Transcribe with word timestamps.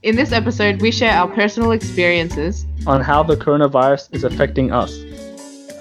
In 0.00 0.14
this 0.14 0.30
episode, 0.30 0.80
we 0.80 0.92
share 0.92 1.12
our 1.12 1.26
personal 1.26 1.72
experiences. 1.72 2.64
on 2.86 3.00
how 3.00 3.24
the 3.24 3.34
coronavirus 3.36 4.14
is 4.14 4.22
affecting 4.22 4.70
us. 4.70 4.96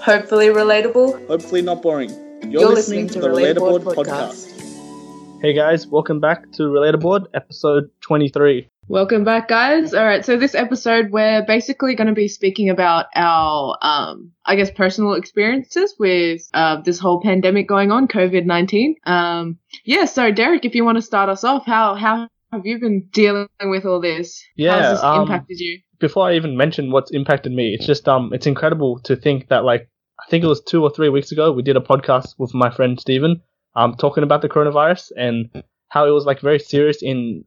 Hopefully 0.02 0.48
relatable. 0.48 1.28
Hopefully 1.28 1.62
not 1.62 1.84
boring. 1.84 2.10
You're, 2.42 2.62
You're 2.62 2.70
listening, 2.70 3.04
listening 3.04 3.08
to 3.10 3.14
to 3.14 3.20
the 3.20 3.28
Relatable, 3.28 3.80
Relataboard 3.80 3.94
Podcast. 3.96 4.48
podcast. 4.58 5.42
Hey 5.44 5.54
guys, 5.54 5.86
welcome 5.86 6.20
back 6.20 6.52
to 6.54 6.64
Relataboard, 6.64 7.26
episode 7.36 7.92
23. 8.02 8.68
Welcome 8.88 9.24
back, 9.24 9.50
guys. 9.50 9.94
All 9.94 10.04
right, 10.04 10.26
so 10.26 10.36
this 10.36 10.56
episode, 10.56 11.12
we're 11.12 11.46
basically 11.46 11.94
going 11.94 12.08
to 12.08 12.14
be 12.14 12.28
speaking 12.28 12.72
about 12.72 13.06
our, 13.14 13.78
um, 13.84 14.32
I 14.46 14.56
guess, 14.56 14.72
personal 14.72 15.14
experiences 15.14 15.94
with 16.00 16.42
uh, 16.56 16.82
this 16.82 16.98
whole 16.98 17.22
pandemic 17.22 17.68
going 17.68 17.92
on, 17.92 18.08
COVID 18.08 18.46
19. 18.46 18.96
Um, 19.06 19.60
yeah, 19.86 20.06
so 20.06 20.32
Derek, 20.32 20.66
if 20.66 20.74
you 20.74 20.84
want 20.84 20.98
to 20.98 21.04
start 21.04 21.30
us 21.30 21.44
off, 21.44 21.68
how, 21.68 21.94
how 21.94 22.30
have 22.52 22.66
you 22.66 22.80
been 22.80 23.08
dealing 23.12 23.48
with 23.62 23.86
all 23.86 24.00
this? 24.00 24.44
Yeah, 24.56 24.82
How's 24.82 24.96
this 24.98 25.04
um, 25.04 25.22
impacted 25.24 25.60
you? 25.60 25.80
Before 26.00 26.28
I 26.28 26.36
even 26.36 26.56
mention 26.58 26.92
what's 26.92 27.12
impacted 27.12 27.52
me, 27.52 27.74
it's 27.74 27.86
just 27.86 28.08
um, 28.08 28.32
it's 28.34 28.48
incredible 28.48 29.00
to 29.00 29.16
think 29.16 29.50
that 29.50 29.64
like 29.64 29.90
I 30.20 30.30
think 30.30 30.44
it 30.44 30.48
was 30.48 30.62
two 30.62 30.84
or 30.84 30.90
three 30.90 31.10
weeks 31.10 31.32
ago 31.32 31.52
we 31.52 31.64
did 31.64 31.78
a 31.78 31.82
podcast 31.82 32.36
with 32.38 32.54
my 32.54 32.70
friend 32.70 33.00
Steven, 33.00 33.42
um, 33.76 33.96
talking 33.96 34.24
about 34.24 34.42
the 34.42 34.50
coronavirus 34.50 35.12
and 35.18 35.64
how 35.90 36.08
it 36.08 36.12
was 36.12 36.26
like 36.26 36.42
very 36.42 36.60
serious 36.60 37.02
in 37.02 37.44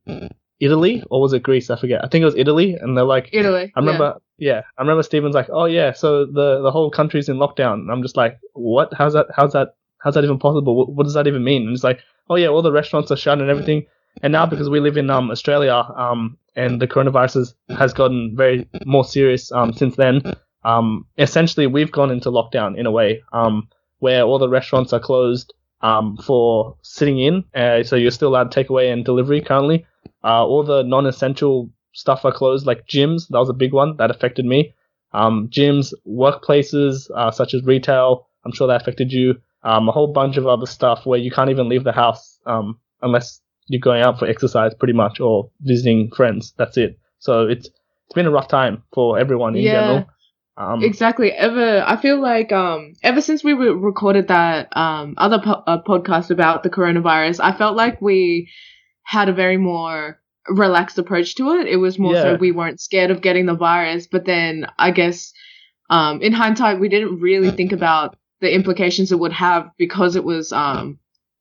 Italy 0.60 1.02
or 1.10 1.20
was 1.20 1.32
it 1.32 1.42
Greece? 1.42 1.70
I 1.70 1.76
forget. 1.78 2.04
I 2.04 2.08
think 2.08 2.22
it 2.22 2.26
was 2.26 2.36
Italy, 2.36 2.74
and 2.74 2.96
they're 2.96 3.04
like, 3.04 3.30
Italy. 3.32 3.72
I 3.74 3.80
remember, 3.80 4.20
yeah. 4.38 4.62
I 4.76 4.82
remember 4.82 5.02
Steven's 5.02 5.34
like, 5.34 5.48
oh 5.50 5.64
yeah, 5.64 5.92
so 5.92 6.26
the 6.26 6.60
the 6.62 6.70
whole 6.70 6.90
country's 6.90 7.28
in 7.28 7.36
lockdown. 7.36 7.74
And 7.74 7.90
I'm 7.90 8.02
just 8.02 8.16
like, 8.16 8.38
what? 8.52 8.92
How's 8.96 9.14
that? 9.14 9.26
How's 9.34 9.52
that? 9.54 9.74
How's 9.98 10.14
that 10.14 10.24
even 10.24 10.38
possible? 10.38 10.76
What, 10.76 10.92
what 10.92 11.04
does 11.04 11.14
that 11.14 11.26
even 11.26 11.44
mean? 11.44 11.66
And 11.66 11.74
it's 11.74 11.84
like, 11.84 12.00
oh 12.28 12.36
yeah, 12.36 12.48
all 12.48 12.62
the 12.62 12.72
restaurants 12.72 13.10
are 13.10 13.16
shut 13.16 13.40
and 13.40 13.50
everything. 13.50 13.86
And 14.22 14.32
now 14.32 14.46
because 14.46 14.68
we 14.68 14.80
live 14.80 14.96
in 14.96 15.10
um 15.10 15.30
Australia, 15.30 15.74
um, 15.96 16.36
and 16.56 16.80
the 16.80 16.86
coronavirus 16.88 17.54
has, 17.78 17.92
gotten 17.92 18.34
very 18.36 18.68
more 18.84 19.04
serious 19.04 19.52
um 19.52 19.72
since 19.72 19.96
then. 19.96 20.22
Um, 20.64 21.06
essentially 21.16 21.66
we've 21.66 21.92
gone 21.92 22.10
into 22.10 22.30
lockdown 22.30 22.76
in 22.76 22.86
a 22.86 22.90
way, 22.90 23.22
um, 23.32 23.68
where 24.00 24.22
all 24.22 24.38
the 24.38 24.48
restaurants 24.48 24.92
are 24.92 25.00
closed 25.00 25.54
um 25.82 26.16
for 26.18 26.76
sitting 26.82 27.18
in. 27.20 27.44
Uh, 27.54 27.82
so 27.82 27.96
you're 27.96 28.10
still 28.10 28.28
allowed 28.28 28.52
takeaway 28.52 28.92
and 28.92 29.04
delivery 29.04 29.40
currently. 29.40 29.86
Uh, 30.22 30.44
all 30.44 30.62
the 30.62 30.82
non-essential 30.82 31.70
stuff 31.92 32.24
are 32.24 32.32
closed, 32.32 32.66
like 32.66 32.86
gyms. 32.86 33.28
That 33.28 33.38
was 33.38 33.48
a 33.48 33.54
big 33.54 33.72
one 33.72 33.96
that 33.96 34.10
affected 34.10 34.44
me. 34.44 34.74
Um, 35.12 35.48
gyms, 35.48 35.92
workplaces, 36.06 37.10
uh, 37.16 37.30
such 37.30 37.54
as 37.54 37.64
retail. 37.64 38.28
I'm 38.44 38.52
sure 38.52 38.68
that 38.68 38.80
affected 38.80 39.12
you. 39.12 39.40
Um, 39.62 39.88
a 39.88 39.92
whole 39.92 40.12
bunch 40.12 40.36
of 40.36 40.46
other 40.46 40.66
stuff 40.66 41.04
where 41.04 41.18
you 41.18 41.30
can't 41.30 41.50
even 41.50 41.68
leave 41.68 41.84
the 41.84 41.92
house, 41.92 42.38
um, 42.46 42.78
unless 43.02 43.40
you're 43.70 43.80
going 43.80 44.02
out 44.02 44.18
for 44.18 44.26
exercise 44.26 44.74
pretty 44.74 44.94
much 44.94 45.20
or 45.20 45.50
visiting 45.60 46.10
friends. 46.10 46.52
That's 46.58 46.76
it. 46.76 46.98
So 47.20 47.46
it's, 47.46 47.66
it's 47.68 48.14
been 48.14 48.26
a 48.26 48.30
rough 48.30 48.48
time 48.48 48.82
for 48.92 49.18
everyone 49.18 49.54
in 49.56 49.62
Yeah. 49.62 49.72
general. 49.72 50.06
Um, 50.56 50.82
Exactly. 50.82 51.30
Ever, 51.32 51.82
I 51.86 51.96
feel 51.96 52.20
like 52.20 52.52
um, 52.52 52.94
ever 53.02 53.20
since 53.20 53.44
we 53.44 53.52
re- 53.54 53.70
recorded 53.70 54.28
that 54.28 54.68
um 54.76 55.14
other 55.16 55.38
po- 55.38 55.62
uh, 55.66 55.80
podcast 55.82 56.30
about 56.30 56.62
the 56.64 56.70
coronavirus, 56.70 57.40
I 57.42 57.52
felt 57.56 57.76
like 57.76 58.02
we 58.02 58.50
had 59.04 59.28
a 59.28 59.32
very 59.32 59.56
more 59.56 60.18
relaxed 60.48 60.98
approach 60.98 61.36
to 61.36 61.50
it. 61.52 61.66
It 61.68 61.76
was 61.76 61.98
more 61.98 62.14
so 62.16 62.34
we 62.34 62.52
weren't 62.52 62.80
scared 62.80 63.10
of 63.10 63.22
getting 63.22 63.46
the 63.46 63.54
virus, 63.54 64.06
but 64.10 64.24
then 64.26 64.66
I 64.78 64.90
guess 64.90 65.32
um 65.90 66.20
in 66.22 66.32
hindsight 66.32 66.80
we 66.80 66.88
didn't 66.88 67.20
really 67.20 67.50
think 67.52 67.72
about 67.72 68.16
the 68.40 68.52
implications 68.52 69.12
it 69.12 69.18
would 69.18 69.32
have 69.32 69.70
because 69.78 70.16
it 70.16 70.24
was 70.24 70.52
um 70.52 70.98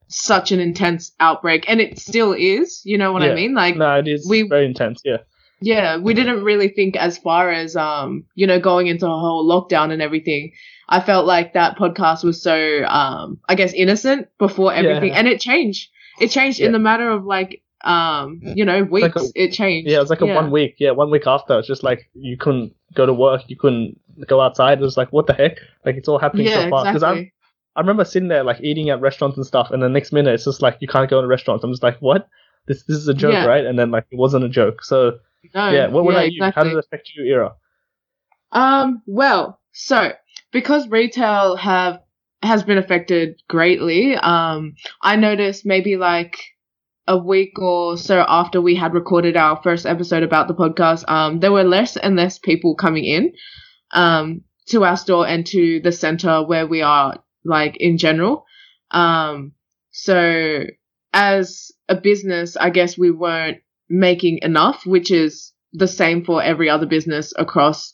such 0.09 0.51
an 0.51 0.59
intense 0.59 1.11
outbreak 1.19 1.65
and 1.69 1.79
it 1.79 1.97
still 1.99 2.33
is. 2.33 2.81
You 2.83 2.97
know 2.97 3.13
what 3.13 3.21
I 3.21 3.33
mean? 3.33 3.53
Like 3.53 3.77
no, 3.77 3.95
it 3.99 4.07
is 4.07 4.27
we- 4.27 4.47
very 4.47 4.65
intense. 4.65 5.01
Yeah. 5.05 5.17
yeah, 5.61 5.97
we 5.97 6.13
didn't 6.13 6.43
really 6.43 6.69
think 6.69 6.95
as 6.95 7.17
far 7.17 7.51
as 7.51 7.75
um, 7.75 8.25
you 8.35 8.47
know, 8.47 8.59
going 8.59 8.87
into 8.87 9.05
a 9.05 9.09
whole 9.19 9.47
lockdown 9.47 9.91
and 9.91 10.01
everything. 10.01 10.51
I 10.89 10.99
felt 11.01 11.27
like 11.27 11.53
that 11.53 11.77
podcast 11.77 12.23
was 12.23 12.41
so 12.41 12.83
um, 12.85 13.39
I 13.47 13.55
guess 13.55 13.73
innocent 13.73 14.27
before 14.39 14.73
everything, 14.73 15.09
Yeah. 15.09 15.19
and 15.19 15.27
it 15.27 15.39
changed. 15.39 15.89
It 16.19 16.29
changed 16.31 16.59
in 16.59 16.71
the 16.71 16.79
matter 16.79 17.09
of 17.09 17.23
like 17.25 17.61
um, 17.85 18.41
you 18.43 18.65
know, 18.65 18.83
weeks. 18.83 19.15
like 19.15 19.15
a- 19.15 19.29
it 19.35 19.51
changed. 19.51 19.89
Yeah, 19.89 19.97
it 19.97 20.01
was 20.01 20.09
like 20.09 20.21
a 20.21 20.25
one 20.25 20.49
week. 20.51 20.75
Yeah, 20.79 20.91
one 20.91 21.11
week 21.11 21.27
after. 21.27 21.59
It's 21.59 21.67
just 21.67 21.83
like 21.83 22.09
you 22.13 22.35
couldn't 22.37 22.73
go 22.95 23.05
to 23.05 23.13
work, 23.13 23.43
you 23.47 23.55
couldn't 23.55 23.99
go 24.27 24.41
outside. 24.41 24.79
It 24.79 24.81
was 24.81 24.97
like, 24.97 25.13
what 25.13 25.27
the 25.27 25.33
heck? 25.33 25.59
Like 25.85 25.95
it's 25.95 26.07
all 26.09 26.19
happening 26.19 26.47
Yeah, 26.47 26.63
so 26.63 26.69
fast. 26.71 26.85
Because 26.85 26.95
exactly. 26.95 27.33
I 27.79 27.81
remember 27.81 28.03
sitting 28.03 28.27
there 28.27 28.43
like 28.43 28.59
eating 28.61 28.89
at 28.89 28.99
restaurants 28.99 29.37
and 29.37 29.45
stuff, 29.45 29.71
and 29.71 29.81
the 29.81 29.87
next 29.87 30.11
minute 30.11 30.33
it's 30.33 30.43
just 30.43 30.61
like 30.61 30.77
you 30.81 30.87
can't 30.87 31.09
go 31.09 31.21
to 31.21 31.27
restaurants. 31.27 31.63
I'm 31.63 31.71
just 31.71 31.81
like, 31.83 31.97
what? 31.99 32.27
This 32.67 32.83
this 32.83 32.97
is 32.97 33.07
a 33.07 33.13
joke, 33.13 33.31
Yeah. 33.33 33.45
right? 33.45 33.65
And 33.65 33.79
then 33.79 33.89
like 33.89 34.05
it 34.11 34.17
wasn't 34.17 34.43
a 34.43 34.49
joke. 34.49 34.83
So 34.83 35.19
No, 35.55 35.69
yeah, 35.71 35.87
what, 35.87 36.03
what 36.03 36.11
yeah, 36.13 36.19
about 36.19 36.31
you? 36.33 36.41
How 36.43 36.47
exactly. 36.49 36.69
did 36.71 36.77
it 36.77 36.85
affect 36.85 37.11
your 37.15 37.25
Irra? 37.25 37.51
Um, 38.51 39.01
well, 39.05 39.59
so 39.71 40.11
because 40.51 40.89
retail 40.89 41.55
have 41.55 42.01
has 42.41 42.63
been 42.63 42.77
affected 42.77 43.41
greatly, 43.47 44.15
um, 44.15 44.75
I 45.01 45.15
noticed 45.15 45.65
maybe 45.65 45.97
like 45.97 46.37
a 47.07 47.17
week 47.17 47.57
or 47.59 47.97
so 47.97 48.23
after 48.27 48.61
we 48.61 48.75
had 48.75 48.93
recorded 48.93 49.35
our 49.35 49.59
first 49.63 49.85
episode 49.85 50.23
about 50.23 50.47
the 50.47 50.53
podcast, 50.55 51.03
um, 51.09 51.39
there 51.39 51.51
were 51.51 51.63
less 51.63 51.97
and 51.97 52.15
less 52.15 52.37
people 52.39 52.75
coming 52.75 53.03
in, 53.05 53.33
um, 53.91 54.41
to 54.67 54.83
our 54.85 54.95
store 54.97 55.27
and 55.27 55.45
to 55.47 55.79
the 55.81 55.91
center 55.91 56.43
where 56.45 56.67
we 56.67 56.81
are, 56.81 57.17
like 57.43 57.77
in 57.79 57.97
general. 57.97 58.45
Um, 58.91 59.53
so 59.91 60.63
as 61.13 61.71
a 61.87 61.95
business, 61.95 62.55
I 62.57 62.69
guess 62.69 62.97
we 62.97 63.11
weren't 63.11 63.59
making 63.89 64.39
enough, 64.41 64.85
which 64.85 65.11
is 65.11 65.53
the 65.73 65.87
same 65.87 66.23
for 66.23 66.41
every 66.41 66.69
other 66.69 66.85
business 66.85 67.33
across 67.37 67.93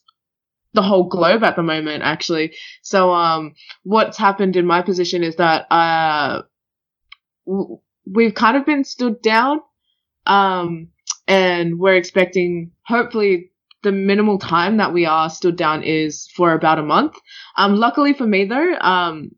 the 0.74 0.82
whole 0.82 1.06
globe 1.08 1.44
at 1.44 1.56
the 1.56 1.64
moment 1.64 2.04
actually 2.04 2.54
so 2.82 3.12
um 3.12 3.54
what's 3.84 4.18
happened 4.18 4.56
in 4.58 4.66
my 4.66 4.82
position 4.82 5.24
is 5.24 5.38
that 5.38 5.66
uh 5.72 6.42
we've 8.06 8.34
kind 8.36 8.58
of 8.58 8.66
been 8.66 8.84
stood 8.84 9.22
down 9.22 9.60
um 10.26 10.90
and 11.28 11.80
we're 11.80 11.96
expecting 11.96 12.72
hopefully 12.86 13.52
the 13.86 13.92
minimal 13.94 14.38
time 14.40 14.78
that 14.78 14.94
we 14.94 15.06
are 15.06 15.30
stood 15.30 15.56
down 15.56 15.84
is 15.84 16.28
for 16.36 16.54
about 16.54 16.80
a 16.80 16.84
month 16.84 17.16
um 17.58 17.76
luckily 17.76 18.14
for 18.14 18.28
me 18.28 18.46
though 18.46 18.74
um 18.82 19.32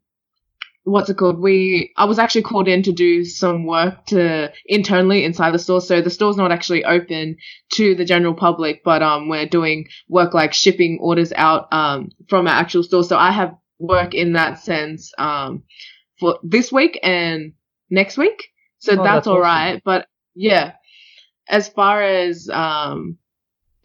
what's 0.84 1.10
it 1.10 1.18
called? 1.18 1.40
We 1.42 1.92
I 1.98 2.06
was 2.06 2.18
actually 2.18 2.44
called 2.44 2.68
in 2.70 2.82
to 2.84 2.94
do 2.94 3.26
some 3.26 3.66
work 3.66 4.06
to 4.08 4.52
internally 4.66 5.26
inside 5.26 5.52
the 5.54 5.60
store. 5.60 5.82
So 5.82 6.02
the 6.02 6.10
store's 6.10 6.38
not 6.38 6.52
actually 6.54 6.86
open 6.86 7.36
to 7.74 7.94
the 7.96 8.06
general 8.06 8.34
public, 8.34 8.84
but 8.86 9.04
um 9.04 9.28
we're 9.28 9.46
doing 9.48 9.88
work 10.08 10.34
like 10.34 10.54
shipping 10.54 10.98
orders 11.02 11.34
out 11.36 11.68
um 11.74 12.10
from 12.30 12.48
our 12.48 12.54
actual 12.54 12.84
store. 12.84 13.04
So 13.04 13.18
I 13.18 13.32
have 13.32 13.56
work 13.80 14.14
in 14.14 14.34
that 14.34 14.60
sense 14.60 15.12
um 15.18 15.64
for 16.20 16.40
this 16.44 16.72
week 16.72 17.00
and 17.04 17.54
next 17.90 18.18
week. 18.18 18.48
So 18.80 18.96
Oh, 18.96 19.04
that's, 19.04 19.06
that's 19.06 19.28
all 19.28 19.40
awesome. 19.40 19.42
right. 19.42 19.82
But 19.84 20.08
yeah, 20.36 20.74
as 21.50 21.68
far 21.68 22.02
as 22.02 22.50
um 22.50 23.18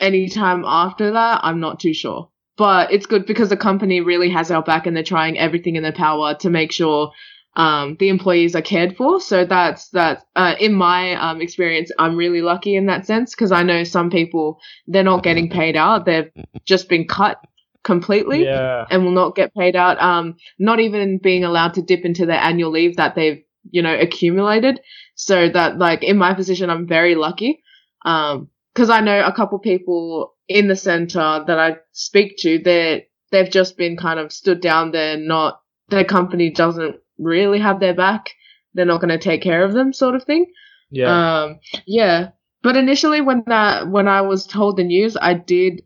any 0.02 0.28
time 0.28 0.64
after 0.66 1.12
that, 1.12 1.40
I'm 1.42 1.60
not 1.60 1.80
too 1.80 1.94
sure 1.94 2.28
but 2.58 2.92
it's 2.92 3.06
good 3.06 3.26
because 3.26 3.48
the 3.48 3.56
company 3.56 4.00
really 4.00 4.28
has 4.30 4.50
our 4.50 4.62
back 4.62 4.86
and 4.86 4.94
they're 4.94 5.02
trying 5.02 5.38
everything 5.38 5.76
in 5.76 5.82
their 5.82 5.92
power 5.92 6.34
to 6.34 6.50
make 6.50 6.70
sure 6.70 7.10
um, 7.56 7.96
the 7.98 8.08
employees 8.08 8.54
are 8.54 8.62
cared 8.62 8.96
for. 8.96 9.20
So 9.20 9.44
that's 9.44 9.88
that. 9.90 10.24
Uh, 10.34 10.54
in 10.58 10.72
my 10.72 11.14
um, 11.14 11.40
experience, 11.40 11.90
I'm 11.98 12.16
really 12.16 12.40
lucky 12.40 12.76
in 12.76 12.86
that 12.86 13.06
sense 13.06 13.34
because 13.34 13.52
I 13.52 13.62
know 13.62 13.84
some 13.84 14.10
people 14.10 14.58
they're 14.86 15.02
not 15.02 15.22
getting 15.22 15.50
paid 15.50 15.76
out; 15.76 16.06
they've 16.06 16.30
just 16.64 16.88
been 16.88 17.06
cut 17.06 17.38
completely 17.84 18.44
Yeah. 18.44 18.86
and 18.90 19.04
will 19.04 19.12
not 19.12 19.34
get 19.34 19.52
paid 19.54 19.76
out. 19.76 20.00
Um, 20.00 20.36
not 20.58 20.80
even 20.80 21.18
being 21.18 21.44
allowed 21.44 21.74
to 21.74 21.82
dip 21.82 22.04
into 22.04 22.26
their 22.26 22.38
annual 22.38 22.70
leave 22.70 22.96
that 22.96 23.14
they've 23.14 23.42
you 23.70 23.82
know 23.82 23.98
accumulated. 23.98 24.80
So 25.14 25.48
that 25.50 25.78
like 25.78 26.02
in 26.02 26.16
my 26.16 26.32
position, 26.34 26.70
I'm 26.70 26.86
very 26.86 27.16
lucky. 27.16 27.62
Um, 28.04 28.48
because 28.74 28.90
I 28.90 29.00
know 29.00 29.24
a 29.24 29.32
couple 29.32 29.58
people 29.58 30.34
in 30.48 30.68
the 30.68 30.76
center 30.76 31.44
that 31.46 31.58
I 31.58 31.76
speak 31.92 32.36
to, 32.38 32.58
they 32.58 33.08
they've 33.30 33.50
just 33.50 33.76
been 33.76 33.96
kind 33.96 34.20
of 34.20 34.32
stood 34.32 34.60
down. 34.60 34.92
They're 34.92 35.16
not 35.16 35.60
their 35.88 36.04
company 36.04 36.50
doesn't 36.50 36.96
really 37.18 37.58
have 37.58 37.80
their 37.80 37.94
back. 37.94 38.30
They're 38.74 38.86
not 38.86 39.00
going 39.00 39.10
to 39.10 39.18
take 39.18 39.42
care 39.42 39.64
of 39.64 39.72
them, 39.72 39.92
sort 39.92 40.14
of 40.14 40.24
thing. 40.24 40.46
Yeah. 40.90 41.42
Um, 41.42 41.60
yeah. 41.86 42.30
But 42.62 42.76
initially, 42.76 43.20
when 43.20 43.44
that 43.46 43.88
when 43.88 44.08
I 44.08 44.20
was 44.20 44.46
told 44.46 44.76
the 44.76 44.84
news, 44.84 45.16
I 45.20 45.34
did, 45.34 45.82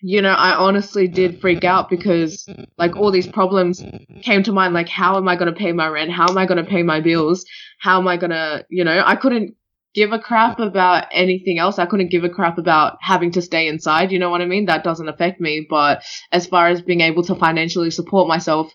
you 0.00 0.22
know, 0.22 0.30
I 0.30 0.54
honestly 0.54 1.08
did 1.08 1.40
freak 1.40 1.64
out 1.64 1.90
because 1.90 2.48
like 2.78 2.96
all 2.96 3.10
these 3.10 3.26
problems 3.26 3.84
came 4.22 4.42
to 4.44 4.52
mind. 4.52 4.74
Like, 4.74 4.88
how 4.88 5.16
am 5.16 5.28
I 5.28 5.34
going 5.34 5.52
to 5.52 5.58
pay 5.58 5.72
my 5.72 5.88
rent? 5.88 6.12
How 6.12 6.28
am 6.28 6.38
I 6.38 6.46
going 6.46 6.62
to 6.64 6.70
pay 6.70 6.82
my 6.82 7.00
bills? 7.00 7.44
How 7.80 7.98
am 7.98 8.06
I 8.06 8.16
going 8.16 8.30
to, 8.30 8.64
you 8.70 8.84
know, 8.84 9.02
I 9.04 9.16
couldn't 9.16 9.56
give 9.98 10.12
a 10.12 10.18
crap 10.18 10.60
about 10.60 11.06
anything 11.10 11.58
else. 11.58 11.76
I 11.78 11.86
couldn't 11.86 12.12
give 12.12 12.22
a 12.22 12.28
crap 12.28 12.56
about 12.56 12.98
having 13.00 13.32
to 13.32 13.42
stay 13.42 13.66
inside. 13.66 14.12
You 14.12 14.20
know 14.20 14.30
what 14.30 14.40
I 14.40 14.46
mean? 14.46 14.66
That 14.66 14.84
doesn't 14.84 15.08
affect 15.08 15.40
me. 15.40 15.66
But 15.68 16.04
as 16.30 16.46
far 16.46 16.68
as 16.68 16.80
being 16.80 17.00
able 17.00 17.24
to 17.24 17.34
financially 17.34 17.90
support 17.90 18.28
myself, 18.28 18.72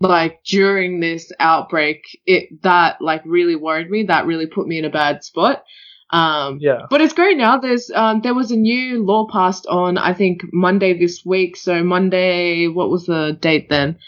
like 0.00 0.40
during 0.44 0.98
this 0.98 1.30
outbreak, 1.38 2.00
it 2.26 2.60
that 2.64 2.96
like 3.00 3.22
really 3.24 3.54
worried 3.54 3.88
me. 3.88 4.02
That 4.02 4.26
really 4.26 4.46
put 4.46 4.66
me 4.66 4.78
in 4.78 4.84
a 4.84 4.90
bad 4.90 5.22
spot. 5.22 5.62
Um, 6.10 6.58
Yeah. 6.60 6.86
but 6.90 7.00
it's 7.00 7.14
great 7.14 7.36
now. 7.36 7.58
There's 7.58 7.88
um, 7.94 8.20
there 8.22 8.34
was 8.34 8.50
a 8.50 8.56
new 8.56 9.04
law 9.04 9.28
passed 9.30 9.66
on 9.68 9.96
I 9.96 10.12
think 10.12 10.42
Monday 10.52 10.98
this 10.98 11.22
week. 11.24 11.56
So 11.56 11.84
Monday, 11.84 12.66
what 12.66 12.90
was 12.90 13.06
the 13.06 13.38
date 13.40 13.68
then? 13.70 13.98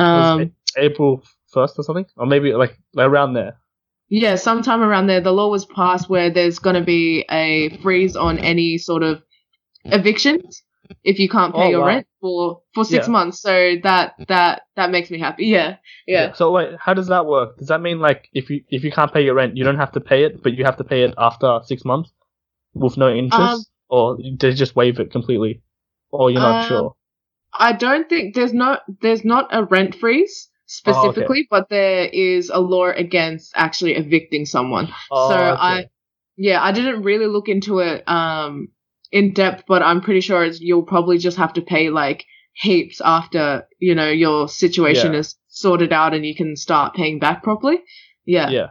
Um, 0.00 0.52
April 0.78 1.22
first 1.52 1.78
or 1.78 1.82
something, 1.82 2.06
or 2.16 2.26
maybe 2.26 2.54
like 2.54 2.78
around 2.96 3.34
there. 3.34 3.58
Yeah, 4.08 4.36
sometime 4.36 4.82
around 4.82 5.06
there, 5.06 5.20
the 5.20 5.32
law 5.32 5.50
was 5.50 5.64
passed 5.66 6.08
where 6.08 6.30
there's 6.30 6.58
going 6.58 6.76
to 6.76 6.84
be 6.84 7.24
a 7.30 7.76
freeze 7.82 8.16
on 8.16 8.38
any 8.38 8.78
sort 8.78 9.02
of 9.02 9.22
evictions 9.84 10.62
if 11.04 11.18
you 11.18 11.28
can't 11.28 11.54
pay 11.54 11.66
Oh, 11.66 11.70
your 11.70 11.80
wow. 11.80 11.86
rent 11.86 12.06
for 12.20 12.62
for 12.74 12.84
six 12.84 13.06
Yeah. 13.06 13.12
months. 13.12 13.40
So 13.40 13.76
that 13.82 14.14
that 14.28 14.62
that 14.76 14.90
makes 14.90 15.10
me 15.10 15.18
happy. 15.18 15.46
Yeah, 15.46 15.76
yeah. 16.06 16.32
So 16.32 16.50
wait, 16.52 16.70
how 16.80 16.94
does 16.94 17.08
that 17.08 17.26
work? 17.26 17.58
Does 17.58 17.68
that 17.68 17.80
mean 17.80 18.00
like 18.00 18.28
if 18.32 18.50
you 18.50 18.64
if 18.68 18.84
you 18.84 18.90
can't 18.92 19.12
pay 19.12 19.22
your 19.24 19.34
rent, 19.34 19.56
you 19.56 19.64
don't 19.64 19.76
have 19.78 19.92
to 19.92 20.00
pay 20.00 20.24
it, 20.24 20.42
but 20.42 20.54
you 20.54 20.64
have 20.64 20.76
to 20.78 20.84
pay 20.84 21.02
it 21.02 21.14
after 21.18 21.60
six 21.64 21.84
months 21.84 22.12
with 22.74 22.96
no 22.96 23.08
interest, 23.14 23.62
Um, 23.62 23.66
or 23.88 24.18
they 24.40 24.52
just 24.52 24.76
waive 24.76 25.00
it 25.00 25.10
completely, 25.10 25.62
or 26.10 26.30
you're 26.30 26.40
not 26.42 26.62
Um, 26.62 26.62
sure? 26.62 26.96
I 27.54 27.72
don't 27.72 28.08
think 28.08 28.34
there's 28.34 28.54
not 28.54 28.82
there's 29.02 29.24
not 29.24 29.48
a 29.52 29.64
rent 29.64 29.94
freeze 29.96 30.47
Oh, 30.86 31.08
okay. 31.08 31.22
specifically, 31.22 31.46
but 31.50 31.68
there 31.70 32.06
is 32.06 32.50
a 32.50 32.60
law 32.60 32.88
against 32.88 33.52
actually 33.56 33.94
evicting 33.94 34.44
someone. 34.46 34.88
Oh, 35.10 35.28
so 35.30 35.34
okay. 35.36 35.56
I 35.60 35.84
yeah, 36.36 36.62
I 36.62 36.72
didn't 36.72 37.02
really 37.02 37.26
look 37.26 37.48
into 37.48 37.78
it 37.80 38.06
um 38.08 38.68
in 39.10 39.32
depth, 39.32 39.64
but 39.66 39.82
I'm 39.82 40.02
pretty 40.02 40.20
sure 40.20 40.44
it's, 40.44 40.60
you'll 40.60 40.82
probably 40.82 41.16
just 41.18 41.38
have 41.38 41.54
to 41.54 41.62
pay 41.62 41.88
like 41.88 42.24
heaps 42.52 43.00
after, 43.02 43.66
you 43.78 43.94
know, 43.94 44.10
your 44.10 44.48
situation 44.48 45.14
Yeah. 45.14 45.20
is 45.20 45.36
sorted 45.48 45.92
out 45.92 46.12
and 46.14 46.26
you 46.26 46.34
can 46.36 46.54
start 46.56 46.94
paying 46.94 47.18
back 47.18 47.42
properly. 47.42 47.78
Yeah. 48.26 48.50
yeah. 48.50 48.66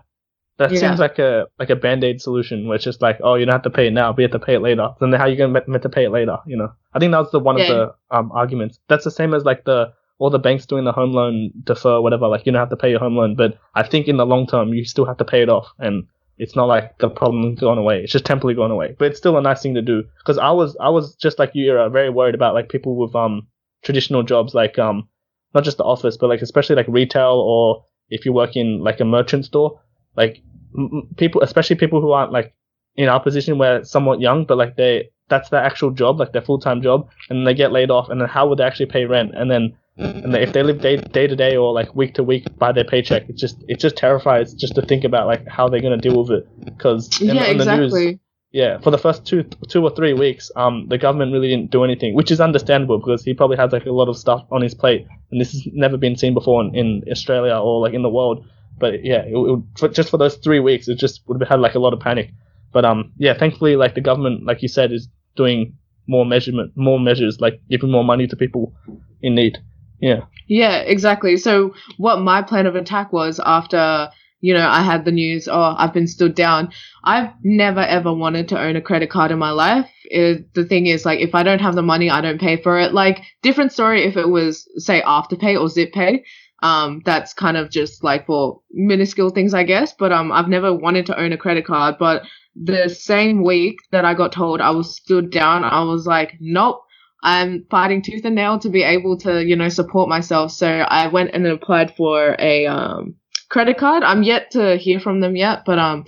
That 0.60 0.72
Yeah. 0.72 0.80
seems 0.80 1.00
like 1.00 1.18
a 1.18 1.48
like 1.58 1.72
a 1.72 1.76
band 1.76 2.04
aid 2.04 2.22
solution, 2.22 2.68
which 2.68 2.86
is 2.86 3.02
like, 3.02 3.18
oh, 3.24 3.34
you 3.36 3.46
don't 3.46 3.54
have 3.54 3.64
to 3.64 3.70
pay 3.72 3.88
it 3.88 3.92
now, 3.94 4.12
but 4.14 4.20
you 4.22 4.28
have 4.28 4.40
to 4.40 4.46
pay 4.46 4.56
it 4.56 4.62
later. 4.62 4.90
Then 5.00 5.14
how 5.14 5.24
are 5.24 5.30
you 5.30 5.36
gonna 5.36 5.62
meant, 5.68 5.82
to 5.82 5.90
pay 5.90 6.06
it 6.06 6.12
later? 6.12 6.38
You 6.46 6.58
know, 6.58 6.72
I 6.94 7.00
think 7.00 7.12
that 7.12 7.20
was 7.20 7.32
the 7.32 7.40
one 7.40 7.60
of 7.60 7.68
the 7.68 7.96
um 8.12 8.32
arguments. 8.32 8.80
That's 8.88 9.04
the 9.04 9.12
same 9.12 9.34
as 9.34 9.44
like 9.44 9.66
the 9.66 9.94
all 10.19 10.30
the 10.30 10.40
banks 10.40 10.66
doing 10.66 10.86
the 10.86 10.92
home 10.92 11.12
loan 11.12 11.52
defer, 11.64 12.02
whatever. 12.02 12.28
Like 12.28 12.46
you 12.46 12.52
don't 12.52 12.60
have 12.60 12.69
to 12.69 12.78
pay 12.78 12.90
your 12.90 13.00
home 13.00 13.16
loan, 13.16 13.36
but 13.36 13.58
I 13.75 13.84
think 13.84 14.08
in 14.08 14.18
the 14.18 14.25
long 14.25 14.48
term 14.48 14.74
you 14.74 14.84
still 14.86 15.06
have 15.06 15.18
to 15.18 15.25
pay 15.25 15.42
it 15.42 15.50
off, 15.50 15.68
and 15.80 16.08
it's 16.38 16.56
not 16.56 16.66
like 16.66 16.98
the 17.00 17.10
problem's 17.10 17.60
gone 17.60 17.78
away. 17.78 18.04
It's 18.04 18.12
just 18.12 18.25
temporarily 18.25 18.56
gone 18.56 18.72
away, 18.72 18.96
but 18.98 19.06
it's 19.06 19.18
still 19.18 19.38
a 19.38 19.42
nice 19.42 19.62
thing 19.62 19.75
to 19.75 19.81
do. 19.81 20.04
Because 20.19 20.38
I 20.38 20.52
was 20.52 20.75
I 20.80 20.90
was 20.90 21.16
just 21.16 21.40
like 21.40 21.52
you, 21.54 21.78
uh, 21.78 21.90
very 21.90 22.10
worried 22.10 22.36
about 22.36 22.54
like 22.54 22.69
people 22.69 22.96
with 22.96 23.16
um 23.16 23.48
traditional 23.84 24.24
jobs, 24.24 24.54
like 24.54 24.78
um 24.80 25.08
not 25.54 25.64
just 25.64 25.78
the 25.78 25.84
office, 25.84 26.18
but 26.18 26.28
like 26.30 26.42
especially 26.42 26.75
like 26.75 26.88
retail 26.88 27.44
or 27.46 27.86
if 28.10 28.25
you 28.25 28.34
work 28.34 28.56
in 28.56 28.80
like 28.80 29.00
a 29.00 29.06
merchant 29.06 29.46
store, 29.46 29.80
like 30.16 30.42
m- 30.78 31.08
people, 31.18 31.42
especially 31.42 31.75
people 31.75 32.02
who 32.02 32.12
aren't 32.12 32.31
like 32.31 32.54
in 32.96 33.10
our 33.10 33.20
position 33.20 33.58
where 33.58 33.84
somewhat 33.84 34.20
young, 34.20 34.46
but 34.46 34.58
like 34.58 34.75
they 34.75 35.10
that's 35.30 35.50
their 35.50 35.63
actual 35.63 35.92
job, 35.92 36.20
like 36.20 36.34
their 36.34 36.42
full 36.42 36.60
time 36.60 36.81
job, 36.81 37.10
and 37.30 37.46
they 37.46 37.54
get 37.54 37.72
laid 37.72 37.92
off, 37.92 38.10
and 38.10 38.20
then 38.22 38.28
how 38.28 38.48
would 38.48 38.60
they 38.60 38.63
actually 38.63 38.86
pay 38.86 39.06
rent? 39.06 39.31
And 39.36 39.52
then 39.52 39.75
and 39.98 40.36
if 40.36 40.54
they 40.54 40.64
live 40.64 40.82
day 40.82 40.98
day 40.98 41.28
to 41.28 41.36
day 41.36 41.58
or 41.58 41.74
like 41.74 41.96
week 41.96 42.14
to 42.16 42.24
week 42.24 42.46
by 42.58 42.72
their 42.72 42.84
paycheck, 42.84 43.30
it 43.30 43.36
just 43.36 43.64
it 43.68 43.80
just 43.80 43.96
terrifies 43.96 44.54
just 44.54 44.76
to 44.76 44.82
think 44.82 45.04
about 45.04 45.28
like 45.28 45.48
how 45.48 45.68
they're 45.68 45.82
gonna 45.82 45.98
deal 45.98 46.24
with 46.24 46.32
it 46.32 46.66
because 46.66 47.20
Yeah, 47.20 47.46
exactly. 47.46 48.20
yeah, 48.52 48.80
for 48.80 48.92
the 48.92 48.98
first 48.98 49.26
two 49.26 49.44
two 49.70 49.84
or 49.84 49.90
three 49.96 50.14
weeks, 50.14 50.52
um, 50.56 50.88
the 50.88 50.98
government 50.98 51.34
really 51.34 51.48
didn't 51.48 51.72
do 51.72 51.84
anything, 51.84 52.14
which 52.14 52.32
is 52.32 52.40
understandable 52.40 53.00
because 53.00 53.24
he 53.24 53.34
probably 53.34 53.58
has 53.58 53.72
like 53.72 53.86
a 53.86 53.92
lot 53.92 54.08
of 54.08 54.18
stuff 54.18 54.46
on 54.52 54.62
his 54.62 54.76
plate, 54.76 55.08
and 55.32 55.42
this 55.42 55.52
has 55.52 55.68
never 55.74 55.98
been 55.98 56.16
seen 56.16 56.34
before 56.34 56.64
in, 56.64 56.76
in 56.76 57.04
Australia 57.12 57.56
or 57.58 57.82
like 57.82 57.94
in 57.94 58.04
the 58.04 58.10
world. 58.10 58.46
But 58.80 59.04
yeah, 59.04 59.24
it, 59.26 59.36
it, 59.36 59.64
for, 59.78 59.88
just 59.90 60.12
for 60.12 60.18
those 60.18 60.36
three 60.36 60.60
weeks, 60.60 60.88
it 60.88 61.00
just 61.00 61.28
would 61.28 61.42
have 61.42 61.50
had 61.50 61.60
like 61.60 61.74
a 61.76 61.80
lot 61.80 61.94
of 61.94 62.00
panic. 62.00 62.32
But 62.72 62.86
um, 62.86 63.14
yeah, 63.18 63.34
thankfully, 63.36 63.76
like 63.76 63.96
the 63.96 64.02
government, 64.02 64.46
like 64.46 64.62
you 64.62 64.68
said, 64.68 64.92
is 64.92 65.08
doing 65.36 65.76
more 66.06 66.26
measurement, 66.26 66.74
more 66.76 67.00
measures, 67.00 67.42
like 67.42 67.60
giving 67.70 67.92
more 67.92 68.04
money 68.04 68.28
to 68.28 68.36
people 68.36 68.74
in 69.22 69.34
need. 69.36 69.58
Yeah, 70.00 70.22
Yeah, 70.48 70.78
exactly. 70.78 71.38
So 71.38 71.74
what 71.98 72.22
my 72.22 72.42
plan 72.42 72.66
of 72.68 72.76
attack 72.76 73.12
was 73.12 73.40
after, 73.44 74.10
you 74.42 74.54
know, 74.54 74.68
I 74.68 74.82
had 74.84 75.06
the 75.06 75.12
news, 75.12 75.48
oh, 75.48 75.76
I've 75.78 75.94
been 75.94 76.08
stood 76.08 76.36
down. 76.36 76.72
I've 77.04 77.32
never 77.44 77.82
ever 77.82 78.14
wanted 78.14 78.48
to 78.50 78.60
own 78.60 78.76
a 78.76 78.82
credit 78.82 79.10
card 79.10 79.32
in 79.32 79.40
my 79.40 79.52
life. 79.52 79.90
It, 80.06 80.54
the 80.54 80.66
thing 80.66 80.86
is, 80.88 81.06
like, 81.06 81.20
if 81.20 81.34
I 81.36 81.44
don't 81.44 81.62
have 81.62 81.76
the 81.76 81.82
money, 81.82 82.10
I 82.10 82.22
don't 82.22 82.40
pay 82.40 82.62
for 82.62 82.80
it. 82.80 82.94
Like, 82.94 83.24
different 83.42 83.72
story 83.74 84.04
if 84.04 84.16
it 84.16 84.30
was, 84.30 84.68
say, 84.78 85.02
Afterpay 85.02 85.60
or 85.60 85.68
ZipPay. 85.68 86.22
Um, 86.64 87.02
that's 87.06 87.34
kind 87.34 87.56
of 87.56 87.70
just 87.70 88.04
like 88.04 88.26
for 88.26 88.62
minuscule 88.72 89.30
things, 89.30 89.54
I 89.54 89.64
guess. 89.64 89.94
But 89.94 90.12
um, 90.12 90.32
I've 90.32 90.48
never 90.48 90.74
wanted 90.74 91.06
to 91.08 91.20
own 91.20 91.32
a 91.34 91.38
credit 91.38 91.66
card. 91.66 91.96
But 92.00 92.24
the 92.56 92.90
same 92.90 93.44
week 93.44 93.78
that 93.92 94.06
I 94.06 94.14
got 94.16 94.32
told 94.32 94.62
I 94.62 94.72
was 94.72 94.96
stood 94.96 95.30
down, 95.30 95.64
I 95.64 95.84
was 95.84 96.08
like, 96.08 96.34
nope. 96.40 96.82
I'm 97.24 97.66
fighting 97.69 98.02
tooth 98.02 98.25
and 98.25 98.36
nail 98.36 98.60
to 98.60 98.69
be 98.69 98.84
able 98.84 99.18
to, 99.19 99.44
you 99.44 99.56
know, 99.56 99.69
support 99.69 100.08
myself. 100.10 100.52
So 100.52 100.68
I 100.68 101.08
went 101.08 101.31
and 101.34 101.46
applied 101.48 101.96
for 101.96 102.36
a 102.40 102.68
um, 102.68 103.16
credit 103.50 103.78
card. 103.78 104.04
I'm 104.04 104.24
yet 104.24 104.52
to 104.52 104.78
hear 104.78 105.00
from 105.00 105.19
them 105.19 105.36
yet, 105.36 105.64
but 105.66 105.80
um, 105.80 106.06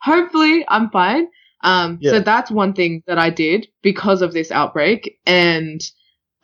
hopefully 0.00 0.64
I'm 0.68 0.90
fine. 0.90 1.28
Um, 1.62 1.98
Yeah. 2.00 2.12
so 2.12 2.20
that's 2.20 2.50
one 2.50 2.72
thing 2.72 3.02
that 3.06 3.18
I 3.18 3.30
did 3.30 3.68
because 3.82 4.22
of 4.22 4.32
this 4.32 4.50
outbreak, 4.50 5.18
and 5.26 5.80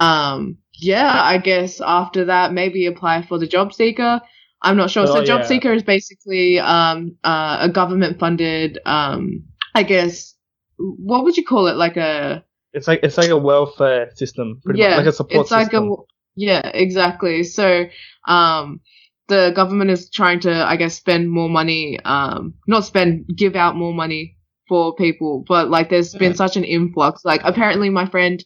um, 0.01 0.59
yeah, 0.75 1.13
I 1.23 1.39
guess 1.39 1.81
after 1.81 2.25
that 2.27 2.53
maybe 2.53 2.87
apply 2.87 3.23
for 3.23 3.39
the 3.39 3.47
job 3.47 3.73
seeker. 3.73 4.21
I'm 4.63 4.77
not 4.77 4.91
sure. 4.91 5.05
Oh, 5.05 5.07
so 5.07 5.25
job 5.25 5.41
yeah. 5.43 5.47
seeker 5.47 5.73
is 5.73 5.83
basically 5.83 6.59
um 6.59 7.17
uh, 7.25 7.59
a 7.61 7.69
government 7.69 8.19
funded 8.19 8.79
um 8.87 9.45
I 9.75 9.83
guess 9.83 10.35
what 10.77 11.25
would 11.25 11.37
you 11.37 11.45
call 11.45 11.67
it 11.67 11.77
like 11.77 11.97
a 11.97 12.45
it's 12.73 12.89
like 12.89 13.01
it's 13.03 13.19
like 13.19 13.31
a 13.31 13.37
welfare 13.37 14.11
system, 14.15 14.61
pretty 14.65 14.81
yeah, 14.81 14.97
much 14.97 14.97
like 14.97 15.07
a 15.07 15.13
support 15.13 15.47
it's 15.47 15.51
like 15.51 15.73
system. 15.73 15.91
a 15.91 15.97
yeah, 16.35 16.67
exactly. 16.75 17.43
So, 17.45 17.87
um, 18.27 18.81
the 19.29 19.53
government 19.55 19.91
is 19.91 20.11
trying 20.11 20.41
to, 20.41 20.53
I 20.53 20.77
guess, 20.77 20.95
spend 20.97 21.31
more 21.31 21.49
money, 21.49 21.99
um, 22.05 22.55
not 22.67 22.85
spend, 22.85 23.27
give 23.37 23.55
out 23.57 23.77
more 23.77 23.93
money 23.95 24.37
for 24.69 24.95
people, 24.95 25.45
but 25.47 25.69
like 25.71 25.91
there's 25.91 26.15
been 26.15 26.35
such 26.35 26.57
an 26.57 26.65
influx. 26.65 27.25
Like 27.25 27.43
apparently, 27.45 27.91
my 27.91 28.07
friend, 28.07 28.43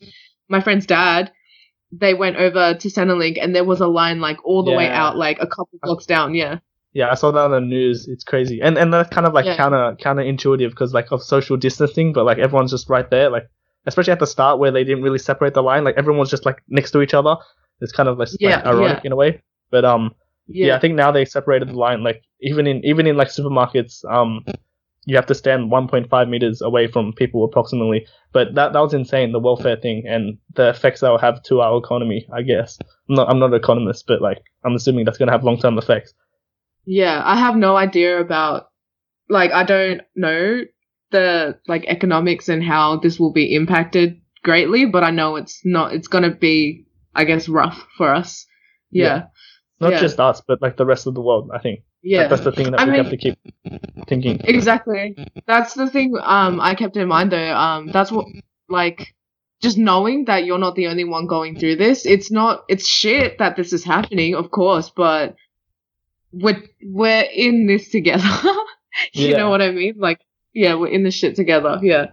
my 0.49 0.61
friend's 0.61 0.87
dad, 0.87 1.33
they 1.93 2.15
went 2.15 2.37
over 2.37 2.75
to 2.75 2.89
Centrelink 2.89 3.39
and 3.41 3.55
there 3.55 3.65
was 3.65 3.81
a 3.81 3.87
line 3.89 4.21
like 4.21 4.39
all 4.45 4.65
the 4.65 4.73
way 4.73 4.91
out, 4.91 5.17
like 5.17 5.39
a 5.41 5.47
couple 5.47 5.79
blocks 5.83 6.07
down. 6.07 6.35
Yeah, 6.35 6.59
Yeah, 6.93 7.11
I 7.11 7.15
saw 7.15 7.31
that 7.31 7.41
on 7.41 7.51
the 7.51 7.61
news. 7.61 8.09
It's 8.09 8.25
crazy, 8.25 8.61
and 8.63 8.79
and 8.79 8.93
that's 8.93 9.11
kind 9.11 9.27
of 9.27 9.35
like 9.35 9.47
Yeah. 9.47 9.57
counter 9.57 9.97
counterintuitive 10.01 10.71
because 10.71 10.95
like 10.95 11.13
of 11.13 11.23
social 11.23 11.57
distancing, 11.57 12.13
but 12.13 12.25
like 12.25 12.39
everyone's 12.39 12.71
just 12.71 12.89
right 12.89 13.09
there. 13.11 13.31
Like 13.31 13.49
especially 13.87 14.13
at 14.13 14.19
the 14.21 14.27
start 14.27 14.59
where 14.59 14.71
they 14.71 14.85
didn't 14.85 15.03
really 15.03 15.19
separate 15.19 15.55
the 15.55 15.63
line, 15.63 15.85
like 15.85 15.97
everyone 15.97 16.21
was 16.21 16.31
just 16.31 16.45
like 16.47 16.63
next 16.69 16.91
to 16.93 17.03
each 17.03 17.15
other. 17.15 17.37
It's 17.81 17.93
kind 17.93 18.09
of 18.09 18.19
like, 18.19 18.29
Yeah, 18.39 18.57
like 18.57 18.67
ironic 18.67 19.05
in 19.05 19.13
a 19.13 19.17
way. 19.17 19.43
But 19.71 19.85
um, 19.85 20.15
yeah. 20.47 20.69
yeah, 20.69 20.77
I 20.77 20.79
think 20.81 20.95
now 20.95 21.11
they 21.13 21.25
separated 21.25 21.69
the 21.69 21.75
line. 21.75 22.03
Like 22.03 22.23
even 22.41 22.67
in 22.67 22.85
even 22.85 23.07
in 23.07 23.17
like 23.17 23.29
supermarkets, 23.29 24.05
um, 24.11 24.45
you 25.05 25.15
have 25.17 25.27
to 25.27 25.35
stand 25.35 25.71
1.5 25.71 26.29
meters 26.29 26.61
away 26.63 26.89
from 26.89 27.13
people 27.13 27.45
approximately. 27.45 28.07
But 28.33 28.55
that 28.55 28.73
that 28.73 28.81
was 28.81 28.95
insane. 28.95 29.33
The 29.33 29.39
welfare 29.41 29.77
thing 29.77 30.05
and 30.09 30.39
the 30.55 30.71
effects 30.71 31.01
that 31.01 31.11
will 31.11 31.19
have 31.19 31.43
to 31.45 31.61
our 31.61 31.79
economy. 31.79 32.27
I 32.33 32.43
guess 32.43 32.79
I'm 33.09 33.15
not 33.17 33.29
I'm 33.29 33.39
not 33.39 33.51
an 33.51 33.55
economist, 33.55 34.07
but 34.07 34.21
like 34.23 34.39
I'm 34.65 34.75
assuming 34.75 35.05
that's 35.05 35.19
gonna 35.19 35.33
have 35.33 35.45
long 35.45 35.59
term 35.59 35.79
effects. 35.79 36.15
yeah. 36.87 37.23
I 37.25 37.37
have 37.37 37.57
no 37.57 37.77
idea 37.77 38.21
about, 38.21 38.69
like, 39.29 39.51
I 39.53 39.65
don't 39.65 40.03
know 40.15 40.63
the 41.11 41.59
like 41.69 41.85
economics 41.87 42.49
and 42.49 42.63
how 42.63 42.97
this 42.99 43.19
will 43.21 43.33
be 43.33 43.55
impacted 43.55 44.21
greatly, 44.43 44.87
but 44.87 45.05
I 45.05 45.11
know 45.11 45.37
it's 45.37 45.61
not. 45.65 45.93
It's 45.93 46.09
gonna 46.09 46.35
be, 46.35 46.87
I 47.15 47.25
guess, 47.25 47.49
rough 47.49 47.87
for 47.97 48.13
us. 48.15 48.47
Yeah, 48.91 49.25
Not 49.81 49.93
Yeah. 49.93 50.01
just 50.01 50.19
us, 50.21 50.41
but 50.47 50.63
like 50.63 50.77
the 50.77 50.87
rest 50.87 51.07
of 51.07 51.15
the 51.15 51.21
world. 51.21 51.51
I 51.53 51.59
think 51.59 51.81
yeah. 52.03 52.23
That- 52.23 52.31
that's 52.31 52.45
the 52.45 52.53
thing 52.53 52.71
that 52.71 52.81
I 52.81 52.85
we 52.85 52.91
mean- 52.93 53.03
have 53.03 53.11
to 53.11 53.17
keep 53.17 53.39
thinking. 54.09 54.41
Exactly. 54.45 55.17
That's 55.47 55.75
the 55.75 55.89
thing 55.91 56.15
um 56.23 56.61
I 56.61 56.75
kept 56.75 56.97
in 56.97 57.09
mind 57.09 57.33
though. 57.33 57.55
Um 57.55 57.89
that's 57.89 58.11
what 58.13 58.27
like 58.69 59.15
just 59.63 59.79
knowing 59.79 60.27
that 60.27 60.45
you're 60.45 60.59
not 60.59 60.75
the 60.77 60.87
only 60.89 61.05
one 61.05 61.27
going 61.27 61.59
through 61.59 61.77
this. 61.77 62.07
It's 62.07 62.31
not 62.31 62.65
it's 62.69 62.87
shit 62.87 63.39
that 63.39 63.57
this 63.57 63.73
is 63.73 63.85
happening, 63.85 64.35
of 64.35 64.51
course, 64.51 64.91
but 64.91 65.35
we're 66.33 66.63
we're 66.85 67.25
in 67.35 67.67
this 67.67 67.89
together. 67.91 68.25
you 69.13 69.29
Yeah. 69.29 69.37
know 69.39 69.51
what 69.51 69.63
I 69.63 69.71
mean? 69.73 69.95
Like 69.99 70.21
yeah, 70.63 70.75
we're 70.75 70.89
in 70.97 71.03
this 71.05 71.15
shit 71.15 71.37
together. 71.37 71.79
Yeah. 71.83 72.07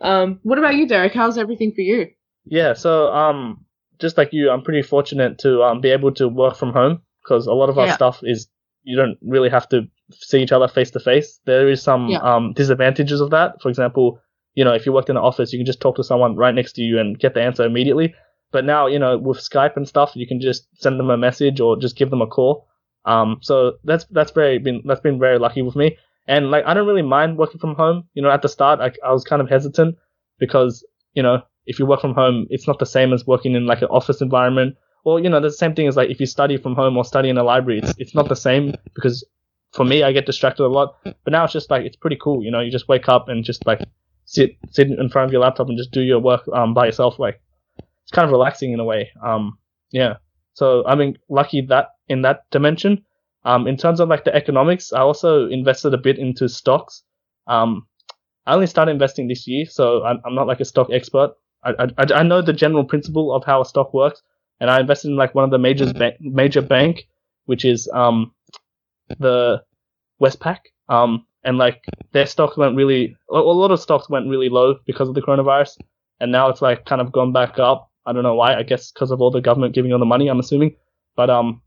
Um 0.00 0.40
what 0.42 0.58
about 0.58 0.74
you, 0.76 0.86
Derek? 0.88 1.14
How's 1.14 1.38
everything 1.38 1.72
for 1.72 1.82
you? 1.82 2.08
Yeah, 2.46 2.74
so 2.74 3.12
um, 3.12 3.64
just 3.98 4.18
like 4.18 4.32
you, 4.32 4.50
I'm 4.50 4.62
pretty 4.62 4.82
fortunate 4.82 5.38
to 5.44 5.62
um 5.62 5.80
be 5.80 5.90
able 5.90 6.12
to 6.14 6.28
work 6.28 6.56
from 6.56 6.72
home 6.72 7.02
because 7.22 7.46
a 7.46 7.52
lot 7.54 7.70
of 7.70 7.78
our 7.78 7.86
Yeah. 7.86 7.94
stuff 7.94 8.20
is 8.22 8.48
you 8.82 8.96
don't 8.96 9.16
really 9.22 9.48
have 9.48 9.68
to 9.70 9.82
see 10.12 10.42
each 10.42 10.52
other 10.52 10.68
face 10.68 10.90
to 10.90 11.00
face. 11.00 11.40
There 11.46 11.68
is 11.68 11.82
some 11.82 12.08
Yeah. 12.08 12.18
um 12.30 12.52
disadvantages 12.54 13.20
of 13.20 13.30
that. 13.30 13.62
For 13.62 13.68
example, 13.68 14.18
you 14.54 14.64
know, 14.64 14.74
if 14.74 14.84
you 14.86 14.92
worked 14.92 15.10
in 15.10 15.16
an 15.16 15.22
office, 15.30 15.52
you 15.52 15.58
can 15.58 15.66
just 15.66 15.80
talk 15.80 15.96
to 15.96 16.04
someone 16.04 16.36
right 16.36 16.54
next 16.54 16.72
to 16.74 16.82
you 16.82 16.98
and 16.98 17.18
get 17.18 17.34
the 17.34 17.42
answer 17.42 17.64
immediately. 17.64 18.14
But 18.52 18.64
now, 18.64 18.86
you 18.86 18.98
know, 18.98 19.16
with 19.18 19.38
Skype 19.38 19.76
and 19.76 19.88
stuff, 19.88 20.12
you 20.14 20.26
can 20.26 20.40
just 20.40 20.68
send 20.82 20.98
them 21.00 21.10
a 21.10 21.16
message 21.16 21.60
or 21.60 21.76
just 21.76 21.96
give 21.96 22.10
them 22.10 22.22
a 22.22 22.26
call. 22.26 22.66
Um, 23.04 23.38
so 23.40 23.54
that's 23.84 24.04
that's 24.16 24.32
very 24.32 24.58
been 24.58 24.82
that's 24.84 25.00
been 25.00 25.18
very 25.18 25.38
lucky 25.38 25.62
with 25.62 25.76
me. 25.76 25.96
And 26.26 26.50
like, 26.50 26.64
I 26.66 26.74
don't 26.74 26.86
really 26.86 27.02
mind 27.02 27.36
working 27.36 27.60
from 27.60 27.74
home. 27.74 28.04
You 28.14 28.22
know, 28.22 28.30
at 28.30 28.42
the 28.42 28.48
start, 28.48 28.80
I, 28.80 28.92
I 29.06 29.12
was 29.12 29.24
kind 29.24 29.42
of 29.42 29.48
hesitant 29.48 29.96
because, 30.38 30.84
you 31.12 31.22
know, 31.22 31.42
if 31.66 31.78
you 31.78 31.86
work 31.86 32.00
from 32.00 32.14
home, 32.14 32.46
it's 32.50 32.66
not 32.66 32.78
the 32.78 32.86
same 32.86 33.12
as 33.12 33.26
working 33.26 33.54
in 33.54 33.66
like 33.66 33.82
an 33.82 33.88
office 33.88 34.20
environment. 34.20 34.76
Or, 35.04 35.20
you 35.20 35.28
know, 35.28 35.40
the 35.40 35.50
same 35.50 35.74
thing 35.74 35.86
as 35.86 35.96
like 35.96 36.10
if 36.10 36.20
you 36.20 36.26
study 36.26 36.56
from 36.56 36.74
home 36.74 36.96
or 36.96 37.04
study 37.04 37.28
in 37.28 37.36
a 37.36 37.42
library, 37.42 37.80
it's, 37.80 37.94
it's 37.98 38.14
not 38.14 38.28
the 38.28 38.36
same 38.36 38.74
because 38.94 39.26
for 39.72 39.84
me, 39.84 40.02
I 40.02 40.12
get 40.12 40.24
distracted 40.24 40.64
a 40.64 40.68
lot. 40.68 40.96
But 41.04 41.30
now 41.32 41.44
it's 41.44 41.52
just 41.52 41.70
like, 41.70 41.84
it's 41.84 41.96
pretty 41.96 42.18
cool. 42.20 42.42
You 42.42 42.50
know, 42.50 42.60
you 42.60 42.70
just 42.70 42.88
wake 42.88 43.08
up 43.08 43.28
and 43.28 43.44
just 43.44 43.66
like 43.66 43.80
sit, 44.24 44.56
sit 44.70 44.88
in 44.88 45.08
front 45.10 45.26
of 45.26 45.32
your 45.32 45.42
laptop 45.42 45.68
and 45.68 45.76
just 45.76 45.90
do 45.90 46.00
your 46.00 46.20
work, 46.20 46.42
um, 46.54 46.72
by 46.72 46.86
yourself. 46.86 47.18
Like, 47.18 47.40
it's 47.78 48.12
kind 48.12 48.24
of 48.24 48.32
relaxing 48.32 48.72
in 48.72 48.80
a 48.80 48.84
way. 48.84 49.10
Um, 49.22 49.58
yeah. 49.90 50.14
So 50.54 50.86
I 50.86 50.94
mean, 50.94 51.18
lucky 51.28 51.62
that 51.62 51.88
in 52.08 52.22
that 52.22 52.44
dimension. 52.50 53.04
Um, 53.44 53.66
in 53.66 53.76
terms 53.76 54.00
of 54.00 54.08
like 54.08 54.24
the 54.24 54.34
economics, 54.34 54.92
I 54.92 55.00
also 55.00 55.48
invested 55.48 55.92
a 55.94 55.98
bit 55.98 56.18
into 56.18 56.48
stocks. 56.48 57.02
Um, 57.46 57.86
I 58.46 58.54
only 58.54 58.66
started 58.66 58.92
investing 58.92 59.28
this 59.28 59.46
year, 59.46 59.66
so 59.66 60.04
I'm, 60.04 60.20
I'm 60.24 60.34
not 60.34 60.46
like 60.46 60.60
a 60.60 60.64
stock 60.64 60.88
expert. 60.92 61.32
I, 61.64 61.72
I, 61.98 62.04
I 62.14 62.22
know 62.22 62.42
the 62.42 62.52
general 62.52 62.84
principle 62.84 63.34
of 63.34 63.44
how 63.44 63.60
a 63.60 63.64
stock 63.64 63.94
works, 63.94 64.22
and 64.60 64.70
I 64.70 64.80
invested 64.80 65.08
in 65.08 65.16
like 65.16 65.34
one 65.34 65.44
of 65.44 65.50
the 65.50 65.58
major 65.58 65.92
ba- 65.92 66.16
major 66.20 66.62
bank, 66.62 67.06
which 67.46 67.64
is 67.64 67.88
um 67.92 68.32
the 69.18 69.62
Westpac. 70.20 70.58
Um, 70.88 71.26
and 71.44 71.58
like 71.58 71.84
their 72.12 72.26
stocks 72.26 72.56
went 72.56 72.76
really, 72.76 73.16
a 73.30 73.36
lot 73.36 73.70
of 73.70 73.80
stocks 73.80 74.08
went 74.08 74.28
really 74.28 74.48
low 74.48 74.76
because 74.86 75.08
of 75.08 75.14
the 75.14 75.22
coronavirus, 75.22 75.76
and 76.20 76.32
now 76.32 76.48
it's 76.48 76.62
like 76.62 76.86
kind 76.86 77.00
of 77.00 77.12
gone 77.12 77.32
back 77.32 77.58
up. 77.58 77.90
I 78.06 78.12
don't 78.12 78.22
know 78.22 78.34
why. 78.34 78.54
I 78.54 78.62
guess 78.62 78.90
because 78.92 79.10
of 79.10 79.20
all 79.20 79.30
the 79.30 79.40
government 79.40 79.74
giving 79.74 79.92
all 79.92 79.98
the 79.98 80.04
money. 80.06 80.28
I'm 80.28 80.40
assuming, 80.40 80.76
but 81.16 81.30
um, 81.30 81.62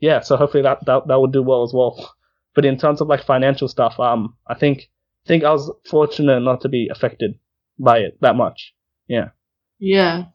yeah. 0.00 0.20
So 0.20 0.36
hopefully 0.36 0.62
that 0.62 0.84
that 0.86 1.06
that 1.08 1.20
would 1.20 1.32
do 1.32 1.42
well 1.42 1.62
as 1.62 1.72
well. 1.74 2.14
But 2.54 2.64
in 2.64 2.76
terms 2.76 3.00
of 3.00 3.06
like 3.06 3.22
financial 3.24 3.68
stuff, 3.68 4.00
um, 4.00 4.36
I 4.48 4.54
think 4.54 4.90
think 5.26 5.44
I 5.44 5.52
was 5.52 5.70
fortunate 5.88 6.40
not 6.40 6.60
to 6.62 6.68
be 6.68 6.88
affected 6.90 7.38
by 7.78 7.98
it 7.98 8.18
that 8.20 8.34
much. 8.34 8.74
Yeah. 9.06 9.28
Yeah. 9.78 10.26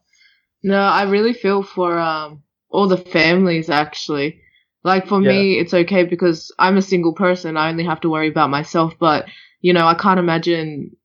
No, 0.63 0.79
I 0.79 1.03
really 1.03 1.33
feel 1.33 1.63
for 1.63 1.99
um 1.99 2.43
all 2.69 2.87
the 2.87 2.97
families 2.97 3.69
actually. 3.69 4.41
Like 4.83 5.07
for 5.07 5.21
Yeah. 5.21 5.29
me, 5.29 5.59
it's 5.59 5.73
okay 5.73 6.03
because 6.05 6.51
I'm 6.59 6.77
a 6.77 6.81
single 6.81 7.13
person. 7.13 7.57
I 7.57 7.69
only 7.69 7.85
have 7.85 8.01
to 8.01 8.09
worry 8.09 8.29
about 8.29 8.49
myself. 8.49 8.93
But 8.99 9.25
you 9.61 9.73
know, 9.73 9.87
I 9.87 9.95
can't 9.95 10.19
imagine 10.19 10.95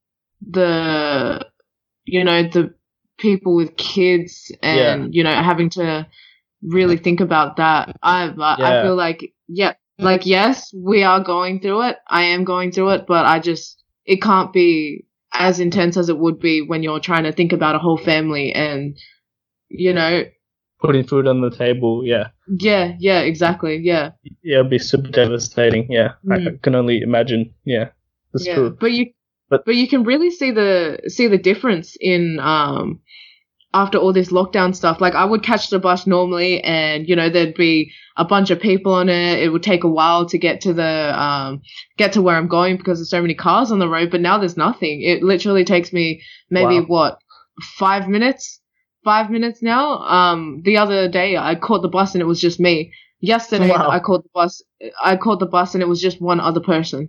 the 0.42 1.46
you 2.04 2.24
know 2.24 2.42
the 2.44 2.74
people 3.18 3.56
with 3.56 3.76
kids 3.76 4.52
and 4.62 5.14
you 5.14 5.24
know 5.24 5.34
having 5.34 5.70
to 5.70 6.06
really 6.62 6.96
think 6.96 7.20
about 7.20 7.56
that. 7.56 7.96
I 8.02 8.32
I 8.36 8.82
feel 8.82 8.96
like 8.96 9.32
yeah, 9.48 9.74
like 9.98 10.26
yes, 10.26 10.72
we 10.74 11.02
are 11.02 11.22
going 11.22 11.60
through 11.60 11.82
it. 11.82 11.96
I 12.08 12.22
am 12.24 12.44
going 12.44 12.72
through 12.72 12.90
it, 12.90 13.06
but 13.06 13.26
I 13.26 13.38
just 13.40 13.82
it 14.04 14.22
can't 14.22 14.52
be 14.52 15.04
as 15.32 15.60
intense 15.60 15.96
as 15.96 16.08
it 16.08 16.18
would 16.18 16.40
be 16.40 16.62
when 16.62 16.82
you're 16.82 17.00
trying 17.00 17.24
to 17.24 17.32
think 17.32 17.52
about 17.52 17.74
a 17.76 17.78
whole 17.78 17.98
family 17.98 18.52
and 18.52 18.96
you 19.68 19.92
know 19.92 20.24
Putting 20.80 21.04
food 21.06 21.26
on 21.26 21.40
the 21.40 21.50
table. 21.50 22.02
Yeah. 22.04 22.28
yeah 22.46 22.92
yeah 23.00 23.20
exactly 23.20 23.76
yeah 23.82 24.12
Yeah. 24.42 24.60
It'd 24.60 24.70
be 24.70 24.78
super 24.78 25.08
devastating. 25.10 25.90
Yeah. 25.90 26.12
I 26.30 26.36
Mm. 26.38 26.62
can 26.62 26.74
only 26.76 27.00
imagine. 27.02 27.52
Yeah. 27.64 27.88
That's 28.32 28.46
yeah 28.46 28.54
true. 28.54 28.76
but 28.80 28.92
you 28.92 29.06
But- 29.50 29.64
but 29.66 29.74
you 29.74 29.88
can 29.88 30.04
really 30.04 30.30
see 30.30 30.50
the 30.52 31.00
see 31.08 31.26
the 31.26 31.38
difference 31.38 31.96
in 32.00 32.38
um 32.40 33.00
after 33.74 33.98
all 33.98 34.12
this 34.12 34.30
lockdown 34.32 34.74
stuff 34.74 35.00
like 35.00 35.14
i 35.14 35.24
would 35.24 35.42
catch 35.42 35.68
the 35.70 35.78
bus 35.78 36.06
normally 36.06 36.62
and 36.62 37.08
you 37.08 37.14
know 37.14 37.28
there'd 37.28 37.54
be 37.54 37.90
a 38.16 38.24
bunch 38.24 38.50
of 38.50 38.58
people 38.60 38.92
on 38.92 39.08
it. 39.08 39.38
It 39.38 39.50
would 39.50 39.62
take 39.62 39.84
a 39.84 39.88
while 39.88 40.26
to 40.26 40.38
get 40.38 40.60
to 40.62 40.72
the 40.72 41.14
um 41.22 41.62
get 41.96 42.12
to 42.14 42.22
where 42.22 42.36
i'm 42.36 42.48
going 42.48 42.76
because 42.76 42.98
there's 42.98 43.10
so 43.10 43.22
many 43.22 43.34
cars 43.34 43.70
on 43.70 43.78
the 43.78 43.88
road 43.88 44.10
but 44.10 44.20
now 44.20 44.38
there's 44.38 44.56
nothing. 44.56 45.02
It 45.02 45.22
literally 45.22 45.64
takes 45.64 45.92
me 45.92 46.20
maybe 46.50 46.80
Wow. 46.80 46.86
what 46.86 47.18
five 47.78 48.08
minutes? 48.08 48.60
Five 49.04 49.30
minutes 49.30 49.62
now? 49.62 49.98
Um 49.98 50.62
the 50.64 50.76
other 50.78 51.08
day 51.08 51.36
i 51.36 51.54
caught 51.54 51.82
the 51.82 51.88
bus 51.88 52.14
and 52.14 52.22
it 52.22 52.26
was 52.26 52.40
just 52.40 52.58
me. 52.58 52.92
Yesterday 53.20 53.68
Wow. 53.70 53.88
i 53.90 54.00
caught 54.00 54.24
the 54.24 54.30
bus 54.34 54.62
i 55.04 55.16
caught 55.16 55.38
the 55.38 55.46
bus 55.46 55.74
and 55.74 55.82
it 55.82 55.86
was 55.88 56.00
just 56.02 56.20
one 56.20 56.40
other 56.40 56.60
person 56.60 57.08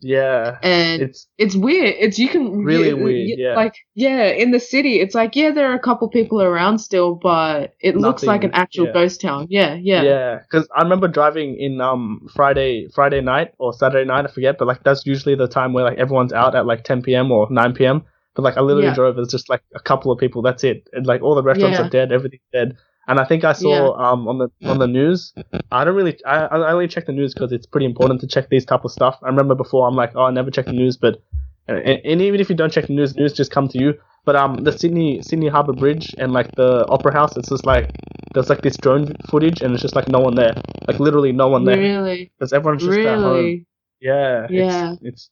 Yeah. 0.00 0.58
and 0.62 1.02
It's 1.02 1.26
it's 1.38 1.56
weird. 1.56 1.94
It's 1.98 2.18
you 2.18 2.28
can 2.28 2.64
Really 2.64 2.88
you- 2.90 2.96
weird, 2.96 3.28
you- 3.28 3.36
yeah. 3.38 3.54
Like 3.56 3.74
yeah, 3.94 4.26
in 4.26 4.52
the 4.52 4.60
city, 4.60 5.00
it's 5.00 5.14
like 5.14 5.34
yeah, 5.34 5.50
there 5.50 5.70
are 5.70 5.74
a 5.74 5.80
couple 5.80 6.08
people 6.08 6.40
around 6.40 6.78
still, 6.78 7.14
but 7.16 7.74
it 7.80 7.96
looks 7.96 8.22
like 8.22 8.44
an 8.44 8.52
actual 8.52 8.86
yeah. 8.86 8.92
ghost 8.92 9.20
town. 9.20 9.46
Yeah, 9.50 9.74
yeah, 9.74 10.02
Yeah, 10.02 10.38
because 10.38 10.68
I 10.76 10.82
remember 10.82 11.08
driving 11.08 11.56
in 11.58 11.80
um 11.80 12.28
Friday 12.34 12.88
Friday 12.94 13.20
night 13.20 13.54
or 13.58 13.72
Saturday 13.72 14.04
night, 14.06 14.24
I 14.24 14.28
forget, 14.28 14.56
but 14.58 14.68
like 14.68 14.84
that's 14.84 15.04
usually 15.06 15.34
the 15.34 15.48
time 15.48 15.72
where 15.72 15.84
like 15.84 15.98
everyone's 15.98 16.32
out 16.32 16.54
at 16.54 16.66
like 16.66 16.84
10 16.84 17.02
p.m. 17.02 17.32
or 17.32 17.48
9 17.50 17.72
p.m. 17.74 18.02
But 18.36 18.42
like 18.42 18.56
I 18.56 18.60
literally 18.60 18.86
Yeah. 18.88 18.94
drove, 18.94 19.18
it's 19.18 19.32
just 19.32 19.48
like 19.48 19.62
a 19.74 19.80
couple 19.80 20.12
of 20.12 20.18
people. 20.20 20.42
That's 20.42 20.62
it. 20.62 20.88
And 20.92 21.06
like 21.06 21.22
all 21.22 21.34
the 21.34 21.42
restaurants 21.42 21.78
Yeah. 21.78 21.86
are 21.86 21.90
dead, 21.90 22.12
everything's 22.12 22.42
dead. 22.52 22.76
And 23.08 23.18
I 23.18 23.24
think 23.24 23.42
I 23.44 23.52
saw 23.54 23.70
Yeah. 23.98 24.10
um 24.10 24.28
on 24.28 24.38
the 24.38 24.48
on 24.68 24.78
the 24.78 24.86
news. 24.86 25.32
I 25.72 25.84
don't 25.84 25.94
really 25.96 26.16
I 26.24 26.46
I 26.46 26.72
only 26.72 26.88
check 26.88 27.06
the 27.06 27.12
news 27.12 27.34
because 27.34 27.50
it's 27.52 27.66
pretty 27.66 27.86
important 27.86 28.20
to 28.20 28.26
check 28.26 28.48
these 28.50 28.64
type 28.64 28.84
of 28.84 28.92
stuff. 28.92 29.18
I 29.22 29.26
remember 29.28 29.54
before 29.54 29.88
I'm 29.88 29.96
like 29.96 30.12
oh 30.14 30.24
I 30.24 30.30
never 30.30 30.50
check 30.50 30.66
the 30.66 30.72
news, 30.72 30.96
but 30.96 31.20
and, 31.66 32.00
and 32.04 32.22
even 32.22 32.40
if 32.40 32.48
you 32.48 32.54
don't 32.56 32.72
check 32.72 32.86
the 32.86 32.94
news, 32.94 33.16
news 33.16 33.32
just 33.32 33.50
come 33.50 33.68
to 33.68 33.78
you. 33.78 33.94
But 34.24 34.36
um 34.36 34.56
the 34.56 34.72
Sydney 34.72 35.22
Sydney 35.22 35.48
Harbour 35.48 35.72
Bridge 35.72 36.14
and 36.18 36.32
like 36.32 36.54
the 36.54 36.86
Opera 36.88 37.12
House, 37.14 37.36
it's 37.36 37.48
just 37.48 37.64
like 37.66 37.90
there's 38.34 38.50
like 38.50 38.60
this 38.62 38.76
drone 38.76 39.14
footage 39.30 39.62
and 39.62 39.72
it's 39.72 39.82
just 39.82 39.96
like 39.96 40.08
no 40.08 40.20
one 40.20 40.34
there, 40.34 40.54
like 40.86 41.00
literally 41.00 41.32
no 41.32 41.48
one 41.48 41.64
there, 41.64 41.78
really, 41.78 42.30
because 42.38 42.52
everyone's 42.52 42.84
just 42.84 42.98
at 42.98 43.18
home. 43.20 43.64
Yeah, 44.00 44.46
Yeah. 44.50 44.92
It's, 45.00 45.02
it's 45.02 45.30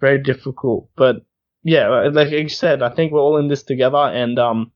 very 0.00 0.18
difficult, 0.22 0.88
but 0.96 1.16
yeah, 1.62 1.88
like 2.12 2.30
you 2.30 2.48
said, 2.48 2.82
I 2.82 2.88
think 2.88 3.12
we're 3.12 3.20
all 3.20 3.36
in 3.36 3.48
this 3.48 3.62
together, 3.62 3.98
and 3.98 4.38
um, 4.38 4.72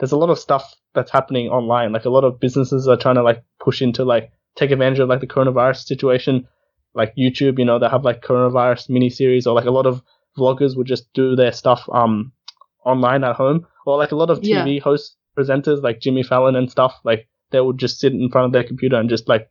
there's 0.00 0.12
a 0.12 0.16
lot 0.16 0.30
of 0.30 0.38
stuff 0.38 0.74
that's 0.94 1.10
happening 1.12 1.48
online. 1.48 1.92
Like 1.92 2.04
a 2.06 2.10
lot 2.10 2.24
of 2.24 2.40
businesses 2.40 2.88
are 2.88 2.96
trying 2.96 3.14
to 3.16 3.22
like 3.22 3.42
push 3.60 3.80
into 3.82 4.04
like 4.04 4.32
take 4.56 4.70
advantage 4.72 4.98
of 4.98 5.08
like 5.08 5.20
the 5.20 5.26
coronavirus 5.26 5.84
situation. 5.84 6.48
Like 6.94 7.14
YouTube, 7.16 7.58
you 7.58 7.64
know, 7.64 7.78
they 7.78 7.88
have 7.88 8.04
like 8.04 8.20
coronavirus 8.22 8.90
mini 8.90 9.10
series, 9.10 9.46
or 9.46 9.54
like 9.54 9.66
a 9.66 9.70
lot 9.70 9.86
of 9.86 10.02
vloggers 10.36 10.76
would 10.76 10.86
just 10.88 11.12
do 11.12 11.36
their 11.36 11.52
stuff 11.52 11.88
um 11.92 12.32
online 12.84 13.22
at 13.24 13.36
home, 13.36 13.66
or 13.86 13.96
like 13.98 14.10
a 14.12 14.16
lot 14.16 14.30
of 14.30 14.40
Yeah. 14.42 14.64
TV 14.64 14.80
hosts 14.82 15.16
presenters 15.38 15.82
like 15.82 16.00
Jimmy 16.00 16.22
Fallon 16.24 16.56
and 16.56 16.68
stuff. 16.70 16.98
Like 17.04 17.28
they 17.52 17.60
would 17.60 17.78
just 17.78 18.00
sit 18.00 18.12
in 18.12 18.28
front 18.30 18.46
of 18.46 18.52
their 18.52 18.64
computer 18.64 18.96
and 18.96 19.08
just 19.08 19.28
like 19.28 19.48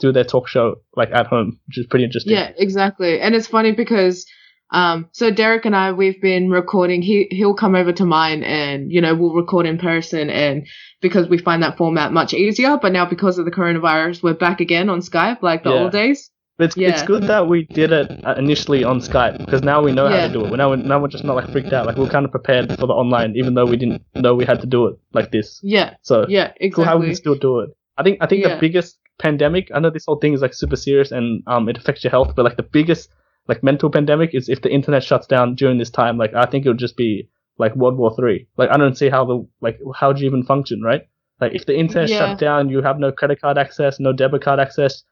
do 0.00 0.10
their 0.12 0.24
talk 0.24 0.48
show 0.48 0.76
like 0.96 1.10
at 1.12 1.26
home, 1.28 1.58
which 1.68 1.78
is 1.78 1.86
pretty 1.86 2.04
interesting. 2.04 2.32
yeah, 2.32 2.52
exactly. 2.58 3.20
And 3.20 3.34
it's 3.34 3.46
funny 3.46 3.72
because 3.72 4.26
um, 4.72 5.08
so 5.12 5.30
Derek 5.30 5.64
and 5.64 5.76
I 5.76 5.92
we've 5.92 6.20
been 6.20 6.50
recording. 6.50 7.02
He 7.02 7.28
he'll 7.30 7.54
come 7.54 7.74
over 7.74 7.92
to 7.92 8.04
mine, 8.04 8.42
and 8.42 8.90
you 8.90 9.00
know 9.00 9.14
we'll 9.14 9.34
record 9.34 9.66
in 9.66 9.78
person, 9.78 10.30
and 10.30 10.66
because 11.00 11.28
we 11.28 11.38
find 11.38 11.62
that 11.62 11.76
format 11.76 12.12
much 12.12 12.34
easier. 12.34 12.78
But 12.80 12.92
now 12.92 13.06
because 13.06 13.38
of 13.38 13.44
the 13.44 13.50
coronavirus, 13.50 14.22
we're 14.22 14.34
back 14.34 14.60
again 14.60 14.88
on 14.88 15.00
Skype 15.00 15.42
like 15.42 15.62
the 15.62 15.70
Yeah. 15.70 15.82
old 15.82 15.92
days. 15.92 16.30
But 16.58 16.64
it's, 16.64 16.76
it's 16.76 17.02
good 17.04 17.24
that 17.24 17.48
we 17.48 17.64
did 17.64 17.92
it 17.92 18.24
uh, 18.24 18.34
initially 18.36 18.84
on 18.84 19.00
Skype 19.00 19.38
because 19.38 19.62
now 19.62 19.82
we 19.82 19.90
know 19.90 20.06
how 20.08 20.26
to 20.26 20.32
do 20.32 20.44
it. 20.44 20.50
We're 20.50 20.58
now, 20.58 20.70
we're, 20.70 20.76
now 20.76 21.00
we're 21.00 21.08
just 21.08 21.24
not 21.24 21.34
like 21.34 21.50
freaked 21.50 21.72
out. 21.72 21.86
Like 21.86 21.96
we're 21.96 22.10
kind 22.10 22.24
of 22.26 22.30
prepared 22.30 22.68
for 22.78 22.86
the 22.86 22.92
online, 22.92 23.34
even 23.36 23.54
though 23.54 23.64
we 23.66 23.76
didn't 23.76 24.02
know 24.14 24.34
we 24.34 24.44
had 24.44 24.60
to 24.60 24.66
do 24.66 24.86
it 24.86 24.98
like 25.12 25.32
this. 25.32 25.60
Yeah, 25.62 25.94
So 26.02 26.26
yeah, 26.28 26.52
cool 26.74 26.84
how 26.84 26.98
we 26.98 27.06
can 27.06 27.14
still 27.16 27.34
do 27.36 27.60
it. 27.60 27.70
I 27.96 28.02
think 28.02 28.18
I 28.20 28.26
think 28.26 28.44
the 28.44 28.58
biggest 28.60 28.98
pandemic. 29.18 29.70
I 29.74 29.80
know 29.80 29.90
this 29.90 30.04
whole 30.06 30.16
thing 30.16 30.34
is 30.34 30.42
like 30.42 30.54
super 30.54 30.76
serious 30.76 31.10
and 31.10 31.42
um 31.46 31.68
it 31.68 31.76
affects 31.78 32.04
your 32.04 32.10
health, 32.10 32.34
but 32.36 32.44
like 32.44 32.56
the 32.56 32.62
biggest 32.62 33.08
like 33.48 33.62
mental 33.62 33.90
pandemic 33.90 34.30
is 34.34 34.48
if 34.48 34.62
the 34.62 34.70
internet 34.72 35.02
shuts 35.02 35.26
down 35.26 35.54
during 35.54 35.78
this 35.78 35.90
time. 35.90 36.16
Like 36.18 36.34
I 36.34 36.46
think 36.46 36.64
it 36.64 36.68
would 36.68 36.78
just 36.78 36.96
be 36.96 37.28
like 37.58 37.74
World 37.76 37.96
War 37.98 38.14
Three. 38.16 38.46
Like 38.56 38.70
I 38.70 38.76
don't 38.76 38.96
see 38.96 39.08
how 39.08 39.24
the 39.24 39.46
like 39.60 39.78
how 39.94 40.12
do 40.12 40.20
you 40.20 40.26
even 40.26 40.44
function, 40.44 40.80
right? 40.82 41.02
Like 41.40 41.54
if 41.54 41.66
the 41.66 41.76
internet 41.76 42.08
Yeah. 42.08 42.18
shut 42.18 42.38
down, 42.38 42.68
you 42.68 42.82
have 42.82 42.98
no 42.98 43.10
credit 43.12 43.40
card 43.40 43.58
access, 43.58 43.98
no 44.00 44.12
debit 44.12 44.42
card 44.42 44.60
access. 44.60 45.02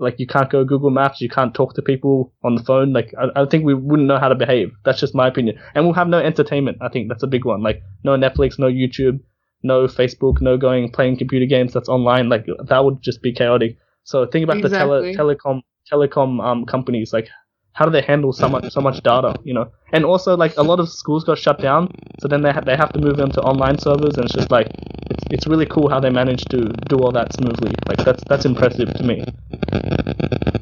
Like 0.00 0.20
you 0.20 0.26
can't 0.28 0.48
go 0.48 0.64
Google 0.64 0.90
Maps, 0.90 1.20
you 1.20 1.28
can't 1.28 1.52
talk 1.54 1.74
to 1.74 1.82
people 1.82 2.32
on 2.44 2.54
the 2.54 2.62
phone. 2.62 2.92
Like 2.92 3.12
I, 3.18 3.42
I 3.42 3.46
think 3.46 3.64
we 3.64 3.74
wouldn't 3.74 4.06
know 4.06 4.18
how 4.18 4.28
to 4.28 4.34
behave. 4.36 4.70
That's 4.84 5.00
just 5.00 5.14
my 5.14 5.26
opinion. 5.26 5.58
And 5.74 5.84
we'll 5.84 5.94
have 5.94 6.06
no 6.08 6.18
entertainment. 6.18 6.78
I 6.80 6.88
think 6.88 7.08
that's 7.08 7.24
a 7.24 7.26
big 7.26 7.44
one. 7.44 7.62
Like 7.62 7.82
no 8.04 8.16
Netflix, 8.16 8.58
no 8.60 8.66
YouTube, 8.66 9.18
no 9.64 9.86
Facebook, 9.88 10.40
no 10.40 10.56
going 10.56 10.92
playing 10.92 11.16
computer 11.16 11.46
games 11.46 11.72
that's 11.72 11.88
online. 11.88 12.28
Like 12.28 12.46
that 12.68 12.84
would 12.84 13.02
just 13.02 13.22
be 13.22 13.32
chaotic. 13.32 13.76
So 14.04 14.24
think 14.26 14.44
about 14.44 14.62
the 14.62 14.68
tele- 14.68 15.14
telecom 15.16 15.62
telecom 15.90 16.44
um 16.44 16.64
companies. 16.64 17.12
Like 17.12 17.28
how 17.72 17.84
do 17.84 17.90
they 17.92 18.02
handle 18.02 18.32
so 18.32 18.48
much 18.48 18.70
so 18.72 18.80
much 18.80 19.02
data? 19.02 19.34
You 19.44 19.54
know, 19.54 19.70
and 19.92 20.04
also 20.04 20.36
like 20.36 20.56
a 20.56 20.62
lot 20.62 20.80
of 20.80 20.88
schools 20.88 21.24
got 21.24 21.38
shut 21.38 21.60
down, 21.60 21.92
so 22.20 22.28
then 22.28 22.42
they 22.42 22.50
ha- 22.50 22.60
they 22.60 22.76
have 22.76 22.92
to 22.92 23.00
move 23.00 23.16
them 23.16 23.30
to 23.32 23.40
online 23.42 23.78
servers, 23.78 24.16
and 24.16 24.24
it's 24.24 24.34
just 24.34 24.50
like 24.50 24.68
it's 25.10 25.24
it's 25.30 25.46
really 25.46 25.66
cool 25.66 25.88
how 25.88 26.00
they 26.00 26.10
managed 26.10 26.50
to 26.50 26.68
do 26.88 26.96
all 26.96 27.12
that 27.12 27.32
smoothly. 27.32 27.72
Like 27.88 27.98
that's 28.04 28.22
that's 28.28 28.44
impressive 28.44 28.92
to 28.94 29.02
me. 29.02 29.24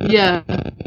Yeah, 0.09 0.43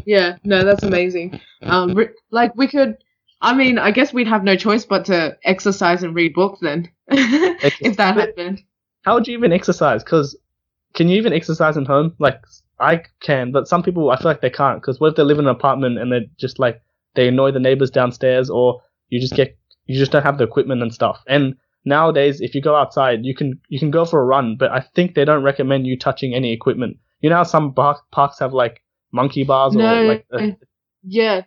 yeah, 0.06 0.36
no, 0.44 0.64
that's 0.64 0.82
amazing. 0.82 1.40
Um, 1.62 1.94
re- 1.94 2.10
like 2.30 2.54
we 2.56 2.68
could, 2.68 2.96
I 3.40 3.54
mean, 3.54 3.78
I 3.78 3.90
guess 3.90 4.12
we'd 4.12 4.28
have 4.28 4.44
no 4.44 4.56
choice 4.56 4.84
but 4.84 5.04
to 5.06 5.36
exercise 5.44 6.02
and 6.02 6.14
read 6.14 6.34
books 6.34 6.60
then, 6.60 6.90
if 7.08 7.96
that 7.96 8.16
happened. 8.16 8.62
How 9.02 9.14
would 9.14 9.26
you 9.26 9.36
even 9.36 9.52
exercise? 9.52 10.04
Because 10.04 10.36
can 10.94 11.08
you 11.08 11.16
even 11.16 11.32
exercise 11.32 11.76
at 11.76 11.86
home? 11.86 12.14
Like 12.18 12.40
I 12.80 13.02
can, 13.20 13.52
but 13.52 13.68
some 13.68 13.82
people 13.82 14.10
I 14.10 14.16
feel 14.16 14.30
like 14.30 14.40
they 14.40 14.50
can't. 14.50 14.80
Because 14.80 15.00
what 15.00 15.08
if 15.08 15.16
they 15.16 15.22
live 15.22 15.38
in 15.38 15.46
an 15.46 15.54
apartment 15.54 15.98
and 15.98 16.10
they're 16.10 16.26
just 16.38 16.58
like 16.58 16.80
they 17.14 17.28
annoy 17.28 17.50
the 17.52 17.60
neighbors 17.60 17.90
downstairs, 17.90 18.50
or 18.50 18.82
you 19.08 19.20
just 19.20 19.34
get 19.34 19.56
you 19.86 19.98
just 19.98 20.12
don't 20.12 20.22
have 20.22 20.38
the 20.38 20.44
equipment 20.44 20.82
and 20.82 20.92
stuff. 20.92 21.22
And 21.26 21.56
nowadays, 21.84 22.40
if 22.40 22.54
you 22.54 22.60
go 22.60 22.76
outside, 22.76 23.24
you 23.24 23.34
can 23.34 23.60
you 23.68 23.78
can 23.78 23.90
go 23.90 24.04
for 24.04 24.20
a 24.20 24.24
run, 24.24 24.56
but 24.56 24.70
I 24.70 24.80
think 24.94 25.14
they 25.14 25.24
don't 25.24 25.42
recommend 25.42 25.86
you 25.86 25.98
touching 25.98 26.34
any 26.34 26.52
equipment. 26.52 26.98
You 27.20 27.30
know 27.30 27.36
how 27.36 27.44
some 27.44 27.72
bar- 27.72 28.00
parks 28.12 28.38
have 28.38 28.52
like 28.52 28.82
monkey 29.12 29.44
bars 29.44 29.74
or 29.74 29.80
No, 29.80 30.02
like 30.04 30.26
uh, 30.32 30.48
Yeah, 31.02 31.42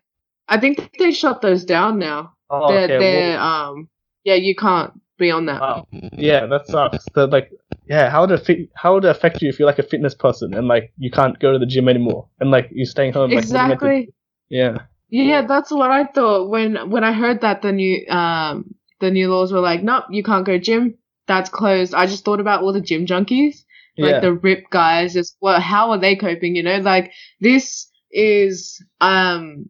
I 0.48 0.60
think 0.60 0.96
they 1.00 1.12
shut 1.12 1.42
those 1.42 1.66
down 1.66 2.00
now. 2.00 2.34
oh, 2.50 2.68
they're, 2.68 2.84
okay, 2.84 3.00
they're 3.00 3.38
well, 3.38 3.40
um, 3.40 3.90
yeah, 4.24 4.36
you 4.36 4.56
can't 4.56 4.94
be 5.18 5.32
on 5.32 5.46
that. 5.46 5.62
wow. 5.62 5.88
yeah, 6.14 6.46
that 6.46 6.68
sucks. 6.68 7.06
The, 7.14 7.28
like, 7.28 7.52
yeah, 7.88 8.10
how 8.10 8.22
would 8.22 8.32
it 8.32 8.46
fit, 8.46 8.70
how 8.76 8.96
would 8.96 9.06
it 9.06 9.10
affect 9.10 9.42
you 9.42 9.50
if 9.50 9.60
you're 9.60 9.68
like 9.68 9.80
a 9.80 9.84
fitness 9.84 10.16
person 10.16 10.54
and 10.54 10.68
like 10.68 10.94
you 10.98 11.12
can't 11.12 11.40
go 11.40 11.54
to 11.54 11.60
the 11.60 11.66
gym 11.66 11.88
anymore 11.88 12.28
and 12.40 12.52
like 12.52 12.70
you're 12.72 12.86
staying 12.86 13.14
home? 13.14 13.32
Like, 13.32 13.46
you 13.46 13.54
meant 13.54 13.68
to- 13.68 13.74
exactly. 13.74 14.14
yeah. 14.50 14.78
Yeah, 15.10 15.46
that's 15.46 15.70
what 15.70 15.92
I 15.92 16.06
thought 16.06 16.50
when 16.50 16.90
when 16.90 17.04
I 17.04 17.14
heard 17.14 17.42
that 17.42 17.62
the 17.62 17.72
new 17.72 18.04
um 18.08 18.74
the 19.00 19.12
new 19.12 19.32
laws 19.32 19.54
were 19.54 19.60
like, 19.60 19.84
nope, 19.84 20.06
you 20.10 20.24
can't 20.24 20.46
go 20.46 20.58
gym. 20.58 20.98
That's 21.28 21.52
closed. 21.52 21.94
I 21.94 22.08
just 22.08 22.26
thought 22.26 22.40
about 22.40 22.64
all 22.64 22.74
the 22.74 22.82
gym 22.82 23.06
junkies, 23.06 23.58
like 23.98 24.14
yeah. 24.14 24.20
the 24.22 24.34
rip 24.34 24.70
guys. 24.72 25.14
Just 25.14 25.38
well, 25.40 25.60
how 25.60 25.92
are 25.92 26.00
they 26.00 26.16
coping? 26.16 26.56
You 26.56 26.64
know, 26.64 26.78
like 26.78 27.12
this 27.40 27.92
is 28.12 28.84
um 29.02 29.70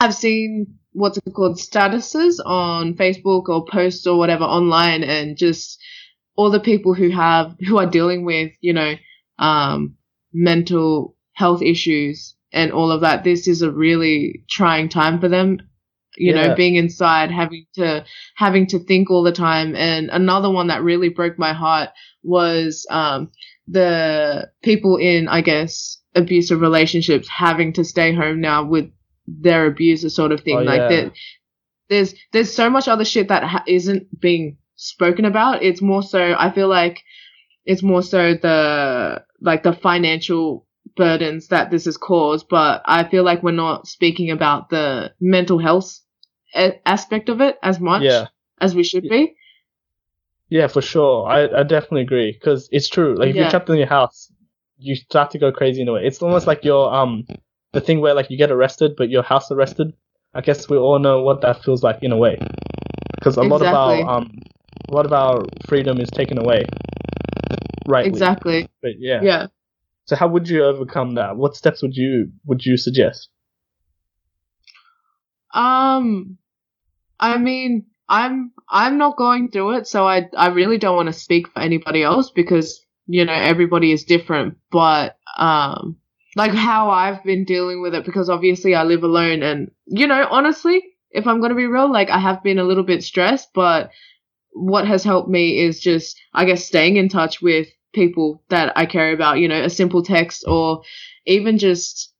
I've 0.00 0.14
seen 0.14 0.78
what's 0.92 1.18
it 1.18 1.32
called 1.34 1.58
statuses 1.58 2.38
on 2.44 2.94
Facebook 2.94 3.48
or 3.48 3.64
posts 3.64 4.06
or 4.06 4.18
whatever 4.18 4.44
online, 4.44 5.02
and 5.02 5.36
just 5.36 5.78
all 6.36 6.50
the 6.50 6.60
people 6.60 6.94
who 6.94 7.10
have 7.10 7.56
who 7.66 7.78
are 7.78 7.86
dealing 7.86 8.24
with 8.24 8.52
you 8.60 8.72
know 8.72 8.94
um 9.38 9.96
mental 10.32 11.16
health 11.34 11.62
issues 11.62 12.34
and 12.52 12.72
all 12.72 12.90
of 12.90 13.00
that. 13.02 13.24
This 13.24 13.48
is 13.48 13.62
a 13.62 13.70
really 13.70 14.44
trying 14.50 14.88
time 14.88 15.20
for 15.20 15.28
them. 15.28 15.58
You 16.16 16.32
Yeah. 16.32 16.48
know, 16.48 16.54
being 16.54 16.76
inside, 16.76 17.30
having 17.30 17.66
to 17.74 18.04
having 18.36 18.66
to 18.68 18.78
think 18.78 19.10
all 19.10 19.22
the 19.22 19.32
time. 19.32 19.74
And 19.74 20.10
another 20.10 20.50
one 20.50 20.66
that 20.66 20.82
really 20.82 21.08
broke 21.08 21.38
my 21.38 21.54
heart 21.54 21.88
was 22.22 22.86
um, 22.90 23.30
the 23.66 24.50
people 24.62 24.96
in, 24.98 25.28
I 25.28 25.40
guess, 25.40 25.98
abusive 26.14 26.60
relationships 26.60 27.28
having 27.28 27.72
to 27.74 27.84
stay 27.84 28.14
home 28.14 28.40
now 28.42 28.62
with 28.64 28.90
their 29.26 29.66
abuser, 29.66 30.08
sort 30.10 30.32
of 30.32 30.40
thing. 30.42 30.58
Oh, 30.58 30.62
like 30.62 30.80
yeah. 30.80 30.88
that, 30.88 31.12
there's 31.88 32.14
there's 32.32 32.52
so 32.52 32.70
much 32.70 32.88
other 32.88 33.04
shit 33.04 33.28
that 33.28 33.44
ha- 33.44 33.64
isn't 33.66 34.20
being 34.20 34.56
spoken 34.76 35.24
about. 35.24 35.62
It's 35.62 35.82
more 35.82 36.02
so. 36.02 36.34
I 36.38 36.50
feel 36.50 36.68
like 36.68 37.00
it's 37.64 37.82
more 37.82 38.02
so 38.02 38.34
the 38.34 39.24
like 39.40 39.62
the 39.62 39.72
financial 39.72 40.66
burdens 40.96 41.48
that 41.48 41.70
this 41.70 41.84
has 41.86 41.96
caused, 41.96 42.46
but 42.48 42.82
I 42.84 43.04
feel 43.08 43.22
like 43.24 43.42
we're 43.42 43.52
not 43.52 43.86
speaking 43.86 44.30
about 44.30 44.68
the 44.70 45.12
mental 45.20 45.58
health 45.58 46.00
a- 46.54 46.80
aspect 46.86 47.28
of 47.28 47.40
it 47.40 47.56
as 47.62 47.80
much 47.80 48.02
Yeah. 48.02 48.26
as 48.60 48.74
we 48.74 48.82
should 48.82 49.04
be. 49.04 49.34
Yeah, 50.48 50.66
for 50.66 50.82
sure. 50.82 51.26
I, 51.26 51.60
I 51.60 51.62
definitely 51.62 52.02
agree 52.02 52.32
because 52.32 52.68
it's 52.72 52.88
true. 52.88 53.16
Like 53.16 53.30
if 53.30 53.36
Yeah. 53.36 53.42
you're 53.42 53.50
trapped 53.50 53.70
in 53.70 53.76
your 53.78 53.86
house, 53.86 54.30
you 54.76 54.96
start 54.96 55.30
to 55.30 55.38
go 55.38 55.50
crazy 55.52 55.80
in 55.80 55.88
a 55.88 55.92
way. 55.92 56.04
It's 56.04 56.20
almost 56.20 56.46
like 56.46 56.64
your 56.64 56.92
um 56.92 57.24
the 57.72 57.80
thing 57.80 58.00
where 58.00 58.14
like 58.14 58.30
you 58.30 58.36
get 58.36 58.50
arrested, 58.50 58.92
but 58.96 59.08
your 59.10 59.22
house 59.22 59.50
arrested. 59.50 59.92
I 60.34 60.40
guess 60.40 60.68
we 60.68 60.76
all 60.76 60.98
know 60.98 61.22
what 61.22 61.42
that 61.42 61.62
feels 61.62 61.82
like 61.82 61.98
in 62.02 62.12
a 62.12 62.16
way, 62.16 62.38
because 63.16 63.36
a 63.36 63.42
lot 63.42 63.62
of 63.62 63.74
our 63.74 64.02
um 64.02 64.38
a 64.88 64.94
lot 64.94 65.06
of 65.06 65.12
our 65.12 65.42
freedom 65.68 65.98
is 65.98 66.08
taken 66.10 66.38
away. 66.38 66.64
Right. 67.86 68.06
Exactly. 68.06 68.68
But 68.80 68.92
yeah. 68.98 69.20
Yeah. 69.22 69.46
So 70.04 70.16
how 70.16 70.28
would 70.28 70.48
you 70.48 70.64
overcome 70.64 71.14
that? 71.14 71.36
What 71.36 71.56
steps 71.56 71.82
would 71.82 71.96
you 71.96 72.32
would 72.46 72.64
you 72.64 72.76
suggest? 72.76 73.28
Um, 75.54 76.38
I 77.20 77.38
mean, 77.38 77.86
I'm 78.08 78.52
I'm 78.68 78.98
not 78.98 79.16
going 79.16 79.50
through 79.50 79.76
it, 79.76 79.86
so 79.86 80.06
I 80.06 80.28
I 80.36 80.48
really 80.48 80.78
don't 80.78 80.96
want 80.96 81.08
to 81.08 81.12
speak 81.12 81.48
for 81.48 81.60
anybody 81.60 82.02
else 82.02 82.30
because 82.30 82.84
you 83.06 83.24
know 83.24 83.32
everybody 83.32 83.92
is 83.92 84.04
different. 84.04 84.58
But 84.70 85.16
um, 85.38 85.96
like 86.36 86.52
how 86.52 86.90
I've 86.90 87.22
been 87.24 87.44
dealing 87.44 87.82
with 87.82 87.94
it 87.94 88.04
because 88.04 88.30
obviously 88.30 88.74
I 88.74 88.84
live 88.84 89.02
alone, 89.02 89.42
and 89.42 89.70
you 89.86 90.06
know 90.06 90.26
honestly, 90.30 90.82
if 91.10 91.26
I'm 91.26 91.40
gonna 91.40 91.54
be 91.54 91.66
real, 91.66 91.90
like 91.90 92.10
I 92.10 92.18
have 92.18 92.42
been 92.42 92.58
a 92.58 92.64
little 92.64 92.84
bit 92.84 93.02
stressed, 93.02 93.50
but 93.54 93.90
what 94.52 94.86
has 94.86 95.04
helped 95.04 95.28
me 95.28 95.58
is 95.58 95.80
just 95.80 96.20
I 96.34 96.44
guess 96.44 96.64
staying 96.64 96.96
in 96.96 97.08
touch 97.08 97.42
with 97.42 97.68
people 97.92 98.42
that 98.48 98.72
I 98.76 98.86
care 98.86 99.12
about. 99.12 99.38
You 99.38 99.48
know, 99.48 99.62
a 99.62 99.70
simple 99.70 100.02
text 100.02 100.44
or 100.46 100.82
even 101.26 101.58
just 101.58 102.12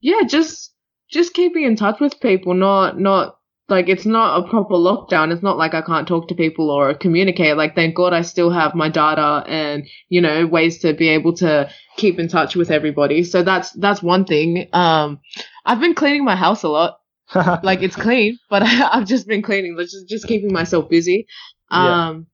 yeah, 0.00 0.22
just 0.26 0.72
just 1.10 1.34
keeping 1.34 1.64
in 1.64 1.76
touch 1.76 2.00
with 2.00 2.20
people, 2.20 2.54
not 2.54 2.98
not 2.98 3.35
like 3.68 3.88
it's 3.88 4.06
not 4.06 4.44
a 4.44 4.48
proper 4.48 4.74
lockdown. 4.74 5.32
It's 5.32 5.42
not 5.42 5.56
like 5.58 5.74
I 5.74 5.82
can't 5.82 6.06
talk 6.06 6.28
to 6.28 6.34
people 6.34 6.70
or 6.70 6.94
communicate. 6.94 7.56
Like 7.56 7.74
thank 7.74 7.96
God 7.96 8.12
I 8.12 8.22
still 8.22 8.50
have 8.50 8.74
my 8.74 8.88
data 8.88 9.44
and 9.48 9.88
you 10.08 10.20
know 10.20 10.46
ways 10.46 10.78
to 10.80 10.92
be 10.94 11.08
able 11.08 11.34
to 11.36 11.68
keep 11.96 12.18
in 12.18 12.28
touch 12.28 12.54
with 12.54 12.70
everybody. 12.70 13.24
So 13.24 13.42
that's 13.42 13.72
that's 13.72 14.02
one 14.02 14.24
thing. 14.24 14.68
Um, 14.72 15.20
I've 15.64 15.80
been 15.80 15.94
cleaning 15.94 16.24
my 16.24 16.36
house 16.36 16.62
a 16.62 16.68
lot. 16.68 17.00
Like 17.34 17.82
it's 17.82 17.96
clean, 17.96 18.38
but 18.48 18.62
I've 18.64 19.06
just 19.06 19.26
been 19.26 19.42
cleaning, 19.42 19.76
just 19.80 20.08
just 20.08 20.28
keeping 20.28 20.52
myself 20.52 20.88
busy. 20.88 21.26
Yeah. 21.72 22.08
Um, 22.10 22.26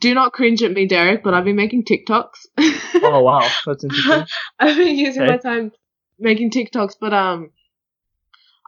do 0.00 0.12
not 0.14 0.32
cringe 0.32 0.62
at 0.62 0.72
me, 0.72 0.86
Derek, 0.86 1.22
but 1.22 1.34
I've 1.34 1.44
been 1.44 1.56
making 1.56 1.84
TikToks. 1.84 2.46
oh 3.02 3.22
wow, 3.22 3.48
that's 3.64 3.84
interesting. 3.84 4.26
I've 4.58 4.76
been 4.76 4.96
using 4.96 5.22
Okay. 5.22 5.32
my 5.32 5.36
time 5.38 5.72
making 6.18 6.50
TikToks, 6.50 6.94
but 7.00 7.12
um, 7.12 7.50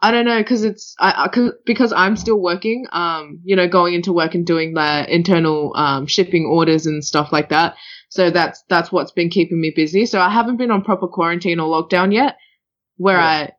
I 0.01 0.11
don't 0.11 0.25
know 0.25 0.37
because 0.39 0.63
it's 0.63 0.95
I, 0.99 1.25
I 1.25 1.27
cause, 1.29 1.53
because 1.65 1.91
I'm 1.91 2.15
still 2.17 2.39
working. 2.39 2.85
Um, 2.91 3.39
you 3.43 3.55
know, 3.55 3.67
going 3.67 3.93
into 3.95 4.13
work 4.13 4.35
and 4.35 4.45
doing 4.45 4.73
the 4.73 5.05
internal 5.13 5.73
um 5.75 6.05
shipping 6.07 6.45
orders 6.45 6.85
and 6.85 7.03
stuff 7.03 7.31
like 7.31 7.49
that. 7.49 7.75
So 8.09 8.29
that's 8.29 8.63
that's 8.69 8.91
what's 8.91 9.11
been 9.11 9.29
keeping 9.29 9.59
me 9.59 9.73
busy. 9.75 10.05
So 10.05 10.19
I 10.19 10.29
haven't 10.29 10.57
been 10.57 10.71
on 10.71 10.83
proper 10.83 11.07
quarantine 11.07 11.59
or 11.59 11.67
lockdown 11.67 12.13
yet, 12.13 12.37
where 12.97 13.17
Yeah. 13.17 13.25
I 13.25 13.51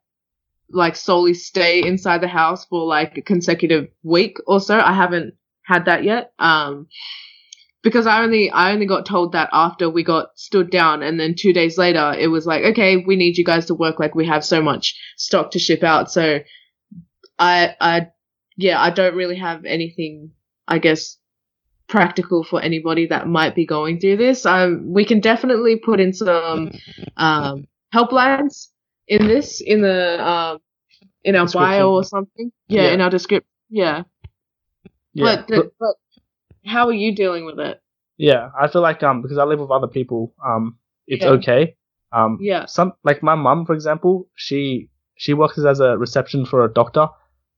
like 0.71 0.97
solely 0.97 1.35
stay 1.35 1.83
inside 1.87 2.21
the 2.21 2.29
house 2.29 2.67
for 2.67 2.85
like 2.87 3.17
a 3.19 3.23
consecutive 3.23 3.89
week 4.03 4.39
or 4.47 4.61
so. 4.61 4.79
I 4.79 4.93
haven't 4.93 5.35
had 5.65 5.87
that 5.87 6.05
yet. 6.05 6.33
Um, 6.39 6.89
because 7.83 8.07
I 8.07 8.23
only 8.23 8.51
I 8.51 8.73
only 8.73 8.87
got 8.87 9.07
told 9.07 9.33
that 9.33 9.49
after 9.53 9.89
we 9.89 10.03
got 10.05 10.39
stood 10.39 10.71
down, 10.71 11.03
and 11.03 11.19
then 11.19 11.35
two 11.39 11.53
days 11.53 11.79
later 11.79 12.15
it 12.19 12.29
was 12.29 12.47
like, 12.47 12.65
okay, 12.65 12.97
we 12.97 13.17
need 13.17 13.39
you 13.39 13.45
guys 13.45 13.67
to 13.67 13.75
work. 13.75 13.99
Like 14.01 14.15
we 14.15 14.27
have 14.27 14.45
so 14.45 14.63
much 14.63 14.97
stock 15.17 15.53
to 15.53 15.59
ship 15.59 15.83
out. 15.83 16.11
So 16.11 16.41
I 17.39 17.77
I 17.81 18.09
yeah 18.57 18.81
I 18.81 18.91
don't 18.91 19.15
really 19.15 19.37
have 19.37 19.65
anything 19.65 20.33
I 20.67 20.79
guess 20.79 21.17
practical 21.89 22.45
for 22.45 22.61
anybody 22.61 23.07
that 23.07 23.27
might 23.27 23.55
be 23.55 23.65
going 23.65 23.99
through 24.01 24.17
this. 24.19 24.45
Um, 24.45 24.93
we 24.93 25.05
can 25.05 25.21
definitely 25.21 25.77
put 25.77 26.01
in 26.01 26.13
some 26.13 26.73
um 27.17 27.67
helplines 27.95 28.69
in 29.07 29.27
this 29.27 29.61
in 29.61 29.81
the 29.81 30.27
um 30.27 30.59
in 31.25 31.37
our 31.37 31.47
bio 31.49 31.93
or 31.95 32.05
something. 32.05 32.51
Yeah, 32.69 32.83
Yeah. 32.83 32.93
in 32.95 33.01
our 33.01 33.11
description. 33.11 33.49
Yeah. 33.71 34.03
Yeah. 35.15 35.25
But, 35.25 35.49
the, 35.49 35.71
but 35.81 35.95
how 36.69 36.87
are 36.87 36.93
you 36.93 37.15
dealing 37.15 37.45
with 37.47 37.59
it? 37.59 37.81
Yeah, 38.17 38.51
I 38.61 38.69
feel 38.69 38.83
like 38.83 39.03
um 39.03 39.23
because 39.23 39.39
I 39.39 39.45
live 39.45 39.61
with 39.61 39.71
other 39.71 39.87
people, 39.89 40.35
um 40.45 40.79
it's 41.07 41.25
Yeah. 41.25 41.33
okay. 41.33 41.77
Um 42.13 42.39
Yeah. 42.41 42.67
some 42.67 42.93
like 43.05 43.23
my 43.23 43.35
mum 43.35 43.67
for 43.67 43.75
example, 43.75 44.29
she 44.35 44.91
she 45.17 45.35
works 45.35 45.59
as 45.59 45.81
a 45.81 45.97
reception 45.99 46.45
for 46.47 46.65
a 46.65 46.73
doctor, 46.73 47.09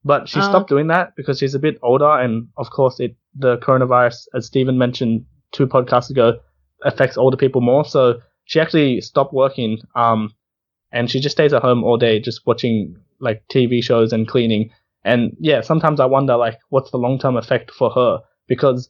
but 0.04 0.28
she 0.28 0.38
Oh, 0.40 0.48
stopped 0.48 0.68
doing 0.68 0.88
that 0.88 1.14
because 1.16 1.38
she's 1.38 1.54
a 1.54 1.58
bit 1.58 1.78
older 1.82 2.10
and 2.10 2.48
of 2.56 2.70
course 2.70 3.00
it 3.00 3.16
the 3.34 3.58
coronavirus 3.58 4.26
as 4.34 4.46
Stephen 4.46 4.78
mentioned 4.78 5.24
two 5.52 5.66
podcasts 5.66 6.10
ago 6.10 6.38
affects 6.84 7.16
older 7.18 7.36
people 7.36 7.60
more, 7.60 7.84
so 7.84 8.20
she 8.44 8.60
actually 8.60 9.00
stopped 9.00 9.32
working 9.32 9.78
um 9.94 10.34
and 10.92 11.10
she 11.10 11.20
just 11.20 11.36
stays 11.36 11.52
at 11.52 11.62
home 11.62 11.84
all 11.84 11.96
day 11.96 12.18
just 12.20 12.46
watching 12.46 12.96
like 13.20 13.42
TV 13.48 13.82
shows 13.82 14.12
and 14.12 14.26
cleaning. 14.26 14.70
And 15.04 15.36
yeah, 15.40 15.60
sometimes 15.60 16.00
I 16.00 16.06
wonder 16.06 16.36
like 16.36 16.58
what's 16.70 16.90
the 16.90 16.98
long-term 16.98 17.36
effect 17.36 17.70
for 17.70 17.90
her 17.90 18.20
because 18.50 18.88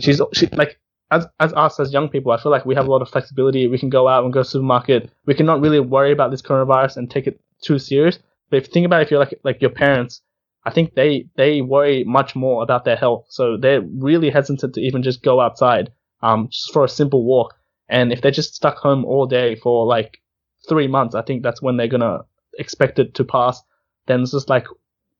she's 0.00 0.20
she 0.32 0.46
like 0.48 0.80
as 1.10 1.26
as 1.38 1.52
us 1.52 1.78
as 1.78 1.92
young 1.92 2.08
people, 2.08 2.32
I 2.32 2.42
feel 2.42 2.50
like 2.50 2.64
we 2.64 2.74
have 2.74 2.86
a 2.88 2.90
lot 2.90 3.02
of 3.02 3.10
flexibility. 3.10 3.68
We 3.68 3.78
can 3.78 3.90
go 3.90 4.08
out 4.08 4.24
and 4.24 4.32
go 4.32 4.40
to 4.40 4.44
the 4.44 4.50
supermarket. 4.50 5.10
We 5.26 5.34
can 5.34 5.44
not 5.46 5.60
really 5.60 5.80
worry 5.80 6.12
about 6.12 6.30
this 6.30 6.40
coronavirus 6.40 6.96
and 6.96 7.10
take 7.10 7.26
it 7.26 7.38
too 7.62 7.78
serious. 7.78 8.18
But 8.48 8.56
if 8.56 8.66
you 8.66 8.72
think 8.72 8.86
about 8.86 9.02
it, 9.02 9.04
if 9.04 9.10
you're 9.10 9.20
like 9.20 9.38
like 9.44 9.60
your 9.60 9.70
parents, 9.70 10.22
I 10.64 10.70
think 10.70 10.94
they 10.94 11.28
they 11.36 11.60
worry 11.60 12.04
much 12.04 12.34
more 12.34 12.62
about 12.62 12.86
their 12.86 12.96
health. 12.96 13.26
So 13.28 13.58
they're 13.58 13.82
really 13.82 14.30
hesitant 14.30 14.74
to 14.74 14.80
even 14.80 15.02
just 15.02 15.22
go 15.22 15.40
outside, 15.40 15.92
um, 16.22 16.48
just 16.50 16.72
for 16.72 16.82
a 16.82 16.88
simple 16.88 17.22
walk. 17.22 17.54
And 17.90 18.12
if 18.12 18.22
they're 18.22 18.40
just 18.40 18.54
stuck 18.54 18.78
home 18.78 19.04
all 19.04 19.26
day 19.26 19.56
for 19.56 19.84
like 19.84 20.22
three 20.66 20.88
months, 20.88 21.14
I 21.14 21.20
think 21.20 21.42
that's 21.42 21.60
when 21.60 21.76
they're 21.76 21.94
gonna 21.96 22.20
expect 22.58 22.98
it 22.98 23.12
to 23.16 23.24
pass. 23.24 23.60
Then 24.06 24.22
it's 24.22 24.32
just 24.32 24.48
like, 24.48 24.66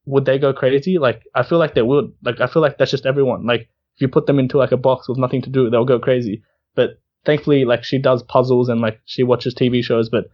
would 0.06 0.24
they 0.24 0.38
go 0.38 0.54
crazy? 0.54 0.96
Like 0.98 1.24
I 1.34 1.42
feel 1.42 1.58
like 1.58 1.74
they 1.74 1.82
would. 1.82 2.14
Like 2.22 2.40
I 2.40 2.46
feel 2.46 2.62
like 2.62 2.78
that's 2.78 2.90
just 2.90 3.04
everyone. 3.04 3.44
Like 3.44 3.68
if 3.96 4.00
you 4.00 4.08
put 4.08 4.26
them 4.26 4.38
into 4.38 4.58
like 4.58 4.72
a 4.72 4.76
box 4.76 5.08
with 5.08 5.18
nothing 5.18 5.42
to 5.42 5.50
do, 5.50 5.70
they'll 5.70 5.84
go 5.84 5.98
crazy. 5.98 6.42
But 6.74 7.00
thankfully, 7.24 7.64
like 7.64 7.84
she 7.84 7.98
does 7.98 8.22
puzzles 8.22 8.68
and 8.68 8.80
like 8.80 9.00
she 9.04 9.22
watches 9.22 9.54
TV 9.54 9.82
shows. 9.82 10.08
But 10.08 10.24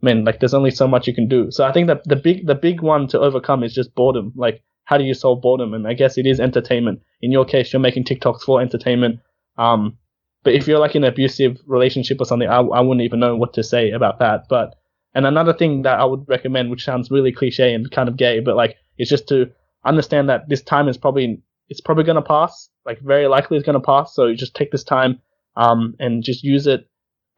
man, 0.00 0.24
like 0.24 0.40
there's 0.40 0.54
only 0.54 0.70
so 0.70 0.86
much 0.88 1.06
you 1.06 1.14
can 1.14 1.28
do. 1.28 1.50
So 1.50 1.64
I 1.64 1.72
think 1.72 1.88
that 1.88 2.04
the 2.04 2.16
big 2.16 2.46
the 2.46 2.54
big 2.54 2.80
one 2.80 3.08
to 3.08 3.20
overcome 3.20 3.62
is 3.62 3.74
just 3.74 3.94
boredom. 3.94 4.32
Like 4.36 4.62
how 4.84 4.96
do 4.96 5.04
you 5.04 5.14
solve 5.14 5.42
boredom? 5.42 5.74
And 5.74 5.86
I 5.86 5.92
guess 5.92 6.16
it 6.16 6.26
is 6.26 6.40
entertainment. 6.40 7.02
In 7.20 7.30
your 7.30 7.44
case, 7.44 7.72
you're 7.72 7.80
making 7.80 8.04
TikToks 8.04 8.42
for 8.42 8.60
entertainment. 8.60 9.20
Um, 9.58 9.98
but 10.44 10.54
if 10.54 10.66
you're 10.66 10.78
like 10.78 10.94
in 10.94 11.04
an 11.04 11.12
abusive 11.12 11.58
relationship 11.66 12.20
or 12.20 12.24
something, 12.24 12.48
I, 12.48 12.60
I 12.60 12.80
wouldn't 12.80 13.04
even 13.04 13.20
know 13.20 13.36
what 13.36 13.52
to 13.54 13.62
say 13.62 13.90
about 13.90 14.20
that. 14.20 14.44
But 14.48 14.76
and 15.14 15.26
another 15.26 15.52
thing 15.52 15.82
that 15.82 15.98
I 16.00 16.04
would 16.04 16.26
recommend, 16.28 16.70
which 16.70 16.84
sounds 16.84 17.10
really 17.10 17.32
cliche 17.32 17.74
and 17.74 17.90
kind 17.90 18.08
of 18.08 18.16
gay, 18.16 18.40
but 18.40 18.56
like 18.56 18.76
it's 18.96 19.10
just 19.10 19.28
to 19.28 19.50
understand 19.84 20.28
that 20.28 20.48
this 20.48 20.62
time 20.62 20.88
is 20.88 20.96
probably 20.96 21.42
it's 21.68 21.80
probably 21.80 22.04
gonna 22.04 22.22
pass. 22.22 22.68
Like 22.84 23.00
very 23.00 23.26
likely 23.26 23.56
it's 23.56 23.66
gonna 23.66 23.80
pass. 23.80 24.14
So 24.14 24.26
you 24.26 24.36
just 24.36 24.54
take 24.54 24.70
this 24.70 24.84
time, 24.84 25.20
um, 25.56 25.94
and 25.98 26.22
just 26.22 26.42
use 26.44 26.66
it 26.66 26.88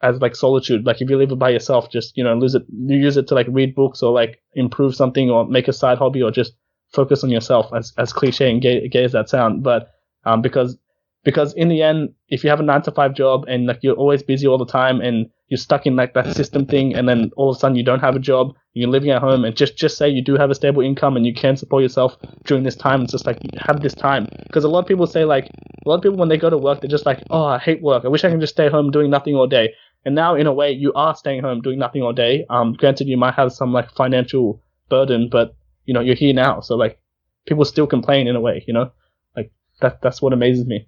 as 0.01 0.19
like 0.19 0.35
solitude. 0.35 0.85
Like 0.85 1.01
if 1.01 1.09
you 1.09 1.17
live 1.17 1.31
it 1.31 1.39
by 1.39 1.49
yourself, 1.49 1.89
just 1.89 2.17
you 2.17 2.23
know 2.23 2.35
lose 2.35 2.55
it, 2.55 2.63
You 2.69 2.97
use 2.97 3.17
it 3.17 3.27
to 3.27 3.35
like 3.35 3.47
read 3.49 3.75
books 3.75 4.01
or 4.01 4.11
like 4.11 4.41
improve 4.53 4.95
something 4.95 5.29
or 5.29 5.45
make 5.47 5.67
a 5.67 5.73
side 5.73 5.97
hobby 5.97 6.21
or 6.21 6.31
just 6.31 6.53
focus 6.93 7.23
on 7.23 7.29
yourself. 7.29 7.71
As 7.73 7.93
as 7.97 8.13
cliche 8.13 8.49
and 8.49 8.61
gay, 8.61 8.87
gay 8.87 9.03
as 9.03 9.11
that 9.13 9.29
sound, 9.29 9.63
but 9.63 9.91
um, 10.25 10.41
because 10.41 10.77
because 11.23 11.53
in 11.53 11.69
the 11.69 11.81
end, 11.83 12.13
if 12.29 12.43
you 12.43 12.49
have 12.49 12.59
a 12.59 12.63
nine 12.63 12.81
to 12.83 12.91
five 12.91 13.13
job 13.13 13.45
and 13.47 13.67
like 13.67 13.79
you're 13.81 13.95
always 13.95 14.23
busy 14.23 14.47
all 14.47 14.57
the 14.57 14.65
time 14.65 15.01
and 15.01 15.29
you're 15.49 15.57
stuck 15.57 15.85
in 15.85 15.95
like 15.95 16.13
that 16.13 16.35
system 16.35 16.65
thing, 16.65 16.95
and 16.95 17.07
then 17.07 17.31
all 17.35 17.51
of 17.51 17.57
a 17.57 17.59
sudden 17.59 17.77
you 17.77 17.83
don't 17.83 17.99
have 17.99 18.15
a 18.15 18.19
job, 18.19 18.53
you're 18.73 18.89
living 18.89 19.09
at 19.09 19.21
home, 19.21 19.43
and 19.43 19.55
just 19.55 19.75
just 19.75 19.97
say 19.97 20.09
you 20.09 20.23
do 20.23 20.35
have 20.35 20.49
a 20.49 20.55
stable 20.55 20.81
income 20.81 21.17
and 21.17 21.25
you 21.25 21.33
can 21.33 21.57
support 21.57 21.83
yourself 21.83 22.17
during 22.45 22.63
this 22.63 22.75
time. 22.75 23.01
It's 23.01 23.11
just 23.11 23.25
like 23.25 23.37
have 23.57 23.81
this 23.81 23.93
time 23.93 24.27
because 24.47 24.63
a 24.63 24.69
lot 24.69 24.79
of 24.79 24.87
people 24.87 25.07
say 25.07 25.25
like 25.25 25.45
a 25.85 25.89
lot 25.89 25.95
of 25.95 26.01
people 26.01 26.17
when 26.17 26.29
they 26.29 26.37
go 26.37 26.49
to 26.49 26.57
work 26.57 26.81
they're 26.81 26.89
just 26.89 27.05
like 27.05 27.21
oh 27.29 27.43
I 27.43 27.57
hate 27.57 27.81
work 27.81 28.05
I 28.05 28.07
wish 28.07 28.23
I 28.23 28.29
can 28.29 28.39
just 28.39 28.53
stay 28.53 28.69
home 28.69 28.91
doing 28.91 29.09
nothing 29.09 29.35
all 29.35 29.47
day. 29.47 29.73
And 30.05 30.15
now 30.15 30.35
in 30.35 30.47
a 30.47 30.53
way 30.53 30.71
you 30.71 30.93
are 30.93 31.15
staying 31.15 31.41
home 31.41 31.61
doing 31.61 31.79
nothing 31.79 32.01
all 32.01 32.13
day. 32.13 32.45
Um, 32.49 32.73
granted 32.73 33.07
you 33.07 33.17
might 33.17 33.35
have 33.35 33.51
some 33.51 33.73
like 33.73 33.91
financial 33.91 34.61
burden, 34.89 35.29
but 35.29 35.55
you 35.85 35.93
know 35.93 36.01
you're 36.01 36.15
here 36.15 36.33
now, 36.33 36.61
so 36.61 36.75
like 36.75 36.99
people 37.45 37.65
still 37.65 37.87
complain 37.87 38.27
in 38.27 38.35
a 38.35 38.41
way, 38.41 38.63
you 38.67 38.73
know, 38.73 38.91
like 39.35 39.51
that 39.81 40.01
that's 40.01 40.21
what 40.21 40.33
amazes 40.33 40.65
me. 40.65 40.87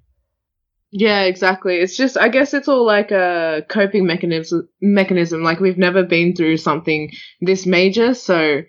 Yeah, 0.95 1.23
exactly. 1.23 1.77
It's 1.77 1.97
just, 1.97 2.17
I 2.17 2.29
guess 2.29 2.53
it's 2.53 2.67
all 2.67 2.85
like 2.85 3.09
a 3.09 3.65
coping 3.67 4.05
mechanism. 4.05 4.69
Mechanism. 4.79 5.41
Like 5.41 5.59
we've 5.59 5.77
never 5.77 6.03
been 6.03 6.35
through 6.35 6.57
something 6.57 7.11
this 7.41 7.65
major, 7.65 8.13
so 8.13 8.61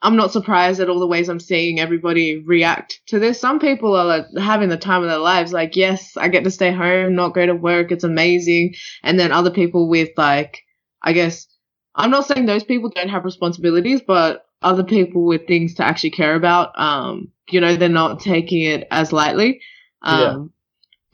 I'm 0.00 0.14
not 0.14 0.30
surprised 0.30 0.78
at 0.78 0.88
all 0.88 1.00
the 1.00 1.06
ways 1.08 1.28
I'm 1.28 1.40
seeing 1.40 1.80
everybody 1.80 2.38
react 2.38 3.00
to 3.08 3.18
this. 3.18 3.40
Some 3.40 3.58
people 3.58 3.96
are 3.96 4.04
like, 4.04 4.26
having 4.38 4.68
the 4.68 4.76
time 4.76 5.02
of 5.02 5.08
their 5.08 5.18
lives. 5.18 5.52
Like, 5.52 5.74
yes, 5.74 6.16
I 6.16 6.28
get 6.28 6.44
to 6.44 6.50
stay 6.52 6.70
home, 6.72 7.16
not 7.16 7.34
go 7.34 7.44
to 7.44 7.54
work. 7.56 7.90
It's 7.90 8.04
amazing. 8.04 8.74
And 9.02 9.18
then 9.18 9.32
other 9.32 9.50
people 9.50 9.88
with 9.88 10.10
like, 10.16 10.62
I 11.02 11.12
guess, 11.12 11.48
I'm 11.96 12.10
not 12.12 12.26
saying 12.26 12.46
those 12.46 12.64
people 12.64 12.90
don't 12.94 13.08
have 13.08 13.24
responsibilities, 13.24 14.00
but 14.06 14.46
other 14.62 14.84
people 14.84 15.24
with 15.24 15.48
things 15.48 15.74
to 15.74 15.84
actually 15.84 16.10
care 16.10 16.36
about, 16.36 16.78
um, 16.78 17.32
you 17.50 17.60
know, 17.60 17.74
they're 17.74 17.88
not 17.88 18.20
taking 18.20 18.62
it 18.62 18.86
as 18.92 19.12
lightly. 19.12 19.60
Um, 20.02 20.20
Yeah. 20.20 20.44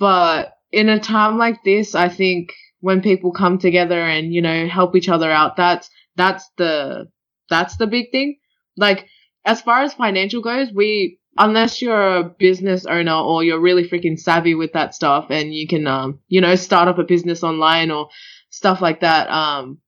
But 0.00 0.54
in 0.72 0.88
a 0.88 0.98
time 0.98 1.38
like 1.38 1.62
this, 1.62 1.94
I 1.94 2.08
think 2.08 2.54
when 2.80 3.02
people 3.02 3.32
come 3.32 3.58
together 3.58 4.00
and, 4.00 4.32
you 4.32 4.40
know, 4.40 4.66
help 4.66 4.96
each 4.96 5.10
other 5.10 5.30
out, 5.30 5.56
that's, 5.56 5.90
that's 6.16 6.48
the, 6.56 7.08
that's 7.50 7.76
the 7.76 7.86
big 7.86 8.10
thing. 8.10 8.38
Like, 8.76 9.06
as 9.44 9.60
far 9.60 9.82
as 9.82 9.92
financial 9.92 10.40
goes, 10.40 10.72
we, 10.74 11.18
unless 11.36 11.82
you're 11.82 12.16
a 12.16 12.24
business 12.24 12.86
owner 12.86 13.14
or 13.14 13.44
you're 13.44 13.60
really 13.60 13.86
freaking 13.86 14.18
savvy 14.18 14.54
with 14.54 14.72
that 14.72 14.94
stuff 14.94 15.26
and 15.28 15.54
you 15.54 15.68
can, 15.68 15.86
um, 15.86 16.20
you 16.28 16.40
know, 16.40 16.56
start 16.56 16.88
up 16.88 16.98
a 16.98 17.04
business 17.04 17.44
online 17.44 17.90
or 17.90 18.08
stuff 18.48 18.80
like 18.80 19.00
that, 19.00 19.28
um, 19.30 19.78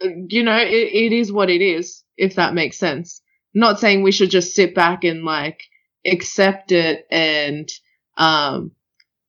you 0.00 0.42
know, 0.44 0.56
it, 0.56 0.68
it 0.70 1.12
is 1.12 1.32
what 1.32 1.50
it 1.50 1.60
is, 1.60 2.04
if 2.16 2.36
that 2.36 2.54
makes 2.54 2.78
sense. 2.78 3.20
Not 3.52 3.80
saying 3.80 4.02
we 4.02 4.12
should 4.12 4.30
just 4.30 4.54
sit 4.54 4.74
back 4.74 5.02
and 5.02 5.24
like 5.24 5.60
accept 6.06 6.70
it 6.70 7.06
and, 7.10 7.68
um, 8.16 8.72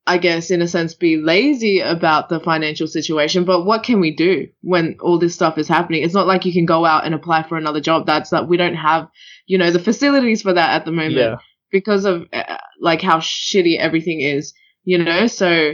I 0.08 0.18
guess 0.18 0.50
in 0.50 0.62
a 0.62 0.68
sense 0.68 0.96
be 0.96 1.18
lazy 1.18 1.80
about 1.80 2.28
the 2.30 2.40
financial 2.40 2.88
situation, 2.88 3.46
but 3.46 3.66
what 3.66 3.84
can 3.84 4.00
we 4.00 4.16
do 4.16 4.48
when 4.62 4.98
all 5.00 5.20
this 5.20 5.36
stuff 5.36 5.58
is 5.60 5.68
happening? 5.68 6.04
It's 6.04 6.14
not 6.14 6.26
like 6.28 6.46
you 6.46 6.54
can 6.54 6.66
go 6.66 6.86
out 6.86 7.06
and 7.06 7.14
apply 7.14 7.44
for 7.44 7.58
another 7.58 7.82
job. 7.82 8.08
That's 8.08 8.32
that 8.32 8.48
we 8.48 8.58
don't 8.58 8.76
have, 8.76 9.08
you 9.46 9.58
know, 9.60 9.70
the 9.72 9.80
facilities 9.80 10.42
for 10.42 10.54
that 10.54 10.74
at 10.74 10.86
the 10.86 10.92
moment 10.92 11.16
Yeah. 11.18 11.36
because 11.72 12.06
of 12.06 12.26
uh, 12.34 12.58
like 12.80 13.02
how 13.02 13.20
shitty 13.20 13.78
everything 13.78 14.22
is, 14.22 14.54
you 14.84 14.98
know? 14.98 15.28
So 15.28 15.74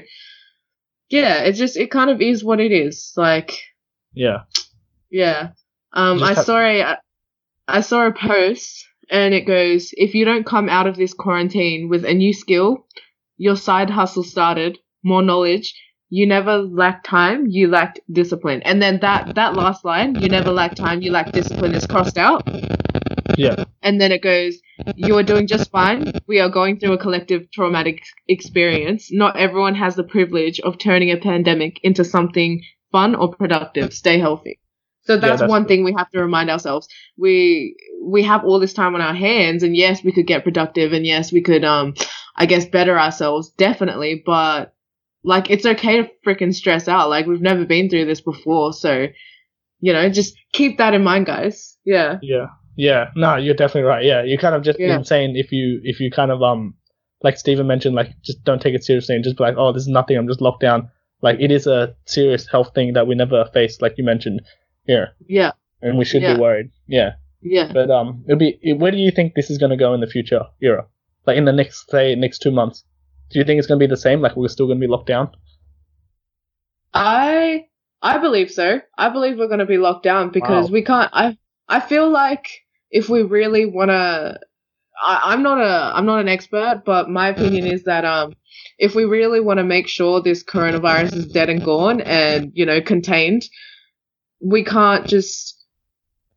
yeah, 1.09 1.43
it 1.43 1.53
just 1.53 1.77
it 1.77 1.89
kind 1.89 2.09
of 2.09 2.21
is 2.21 2.43
what 2.43 2.59
it 2.59 2.73
is. 2.73 3.13
Like 3.15 3.53
Yeah. 4.13 4.43
yeah. 5.09 5.51
Um, 5.93 6.21
I 6.21 6.33
saw 6.33 6.59
a, 6.59 6.97
I 7.67 7.79
saw 7.81 8.07
a 8.07 8.11
post 8.11 8.85
and 9.09 9.33
it 9.33 9.47
goes, 9.47 9.91
if 9.93 10.13
you 10.15 10.25
don't 10.25 10.45
come 10.45 10.67
out 10.67 10.85
of 10.85 10.97
this 10.97 11.13
quarantine 11.13 11.87
with 11.89 12.03
a 12.03 12.13
new 12.13 12.33
skill, 12.33 12.85
your 13.37 13.55
side 13.55 13.89
hustle 13.89 14.23
started, 14.23 14.77
more 15.03 15.21
knowledge, 15.21 15.73
you 16.09 16.25
never 16.25 16.59
lacked 16.59 17.05
time, 17.05 17.47
you 17.47 17.67
lacked 17.67 17.99
discipline. 18.11 18.61
And 18.63 18.81
then 18.81 18.99
that, 19.01 19.35
that 19.35 19.55
last 19.55 19.83
line, 19.83 20.15
you 20.15 20.29
never 20.29 20.51
lacked 20.51 20.77
time, 20.77 21.01
you 21.01 21.11
lacked 21.11 21.33
discipline 21.33 21.73
is 21.73 21.85
crossed 21.85 22.17
out. 22.17 22.47
Yeah. 23.37 23.65
And 23.81 23.99
then 23.99 24.11
it 24.11 24.21
goes, 24.21 24.57
you 24.95 25.17
are 25.17 25.23
doing 25.23 25.47
just 25.47 25.69
fine. 25.69 26.11
We 26.27 26.39
are 26.39 26.49
going 26.49 26.79
through 26.79 26.93
a 26.93 26.97
collective 26.97 27.51
traumatic 27.51 28.03
experience. 28.27 29.09
Not 29.11 29.37
everyone 29.37 29.75
has 29.75 29.95
the 29.95 30.03
privilege 30.03 30.59
of 30.61 30.77
turning 30.77 31.11
a 31.11 31.17
pandemic 31.17 31.79
into 31.83 32.03
something 32.03 32.61
fun 32.91 33.15
or 33.15 33.33
productive. 33.33 33.93
Stay 33.93 34.17
healthy. 34.17 34.59
So 35.07 35.17
that's, 35.17 35.39
that's 35.39 35.49
one 35.49 35.65
thing 35.65 35.83
we 35.83 35.93
have 35.97 36.09
to 36.11 36.19
remind 36.21 36.49
ourselves. 36.49 36.87
We 37.17 37.75
we 38.03 38.23
have 38.23 38.43
all 38.43 38.59
this 38.59 38.73
time 38.73 38.93
on 38.93 39.01
our 39.01 39.13
hands, 39.13 39.63
and 39.63 39.75
yes, 39.75 40.03
we 40.03 40.11
could 40.11 40.27
get 40.27 40.43
productive, 40.43 40.93
and 40.93 41.05
yes, 41.05 41.31
we 41.31 41.41
could 41.41 41.63
um, 41.63 41.93
I 42.35 42.45
guess 42.45 42.65
better 42.65 42.99
ourselves 42.99 43.49
definitely. 43.51 44.21
But 44.25 44.73
like, 45.23 45.49
it's 45.49 45.65
okay 45.65 46.01
to 46.01 46.09
freaking 46.25 46.53
stress 46.53 46.87
out. 46.87 47.09
Like 47.09 47.25
we've 47.25 47.41
never 47.41 47.65
been 47.65 47.89
through 47.89 48.05
this 48.05 48.21
before, 48.21 48.73
so 48.73 49.07
you 49.79 49.93
know, 49.93 50.09
just 50.09 50.35
keep 50.53 50.77
that 50.79 50.93
in 50.93 51.03
mind, 51.03 51.25
guys. 51.25 51.77
Yeah. 51.85 52.17
Yeah. 52.21 52.47
Yeah. 52.75 53.05
No, 53.15 53.35
you're 53.35 53.55
definitely 53.55 53.87
right. 53.87 54.03
Yeah. 54.03 54.23
You 54.23 54.37
kind 54.37 54.55
of 54.55 54.63
just 54.63 54.79
Yeah. 54.79 54.95
been 54.95 55.05
saying 55.05 55.35
if 55.35 55.51
you 55.51 55.79
if 55.83 55.99
you 55.99 56.11
kind 56.11 56.31
of 56.31 56.41
um 56.43 56.75
like 57.23 57.37
Stephen 57.37 57.65
mentioned, 57.67 57.95
like 57.95 58.11
just 58.23 58.43
don't 58.43 58.61
take 58.61 58.75
it 58.75 58.83
seriously 58.83 59.15
and 59.15 59.23
just 59.23 59.37
be 59.37 59.43
like, 59.43 59.55
oh, 59.57 59.71
this 59.71 59.83
is 59.83 59.87
nothing. 59.87 60.17
I'm 60.17 60.27
just 60.27 60.41
locked 60.41 60.61
down. 60.61 60.89
Like 61.21 61.37
it 61.39 61.51
is 61.51 61.65
a 61.65 61.95
serious 62.05 62.47
health 62.47 62.71
thing 62.75 62.93
that 62.93 63.07
we 63.07 63.15
never 63.15 63.45
faced, 63.53 63.81
like 63.81 63.95
you 63.97 64.03
mentioned 64.03 64.41
here, 64.87 65.09
Yeah. 65.27 65.51
and 65.81 65.97
we 65.97 66.05
should 66.05 66.21
Yeah. 66.23 66.35
be 66.35 66.39
worried. 66.41 66.69
Yeah. 66.87 67.13
Yeah. 67.41 67.71
But 67.71 67.91
um, 67.91 68.23
it'll 68.27 68.39
be. 68.39 68.57
It, 68.61 68.79
where 68.79 68.91
do 68.91 68.97
you 68.97 69.11
think 69.11 69.35
this 69.35 69.49
is 69.51 69.57
going 69.59 69.69
to 69.69 69.77
go 69.77 69.93
in 69.93 70.01
the 70.01 70.07
future 70.07 70.41
Irra? 70.63 70.85
Like 71.27 71.37
in 71.37 71.45
the 71.45 71.51
next 71.53 71.89
say 71.91 72.15
next 72.15 72.39
two 72.39 72.51
months, 72.51 72.83
do 73.29 73.37
you 73.39 73.45
think 73.45 73.59
it's 73.59 73.67
going 73.67 73.79
to 73.79 73.85
be 73.85 73.89
the 73.89 73.97
same? 73.97 74.21
Like 74.21 74.35
we're 74.35 74.47
still 74.47 74.65
going 74.65 74.79
to 74.79 74.87
be 74.87 74.91
locked 74.91 75.07
down? 75.07 75.29
I 76.93 77.65
I 78.01 78.17
believe 78.17 78.51
so. 78.51 78.81
I 78.97 79.09
believe 79.09 79.37
we're 79.37 79.47
going 79.47 79.59
to 79.59 79.65
be 79.65 79.77
locked 79.77 80.03
down 80.03 80.29
because 80.31 80.67
Wow. 80.69 80.73
we 80.73 80.83
can't. 80.83 81.09
I 81.13 81.37
I 81.67 81.79
feel 81.79 82.09
like 82.09 82.47
if 82.91 83.09
we 83.09 83.21
really 83.23 83.65
want 83.65 83.89
to, 83.91 84.39
I'm 85.05 85.43
not 85.43 85.59
a 85.59 85.95
I'm 85.95 86.05
not 86.05 86.19
an 86.21 86.27
expert, 86.29 86.83
but 86.85 87.09
my 87.09 87.27
opinion 87.29 87.65
is 87.67 87.83
that 87.83 88.05
um 88.05 88.33
if 88.79 88.95
we 88.95 89.05
really 89.05 89.39
want 89.39 89.57
to 89.59 89.63
make 89.63 89.87
sure 89.87 90.21
this 90.21 90.43
coronavirus 90.43 91.13
is 91.15 91.27
dead 91.27 91.49
and 91.49 91.63
gone 91.63 92.01
and 92.01 92.51
you 92.55 92.65
know 92.65 92.81
contained, 92.81 93.43
we 94.39 94.63
can't 94.63 95.07
just 95.07 95.65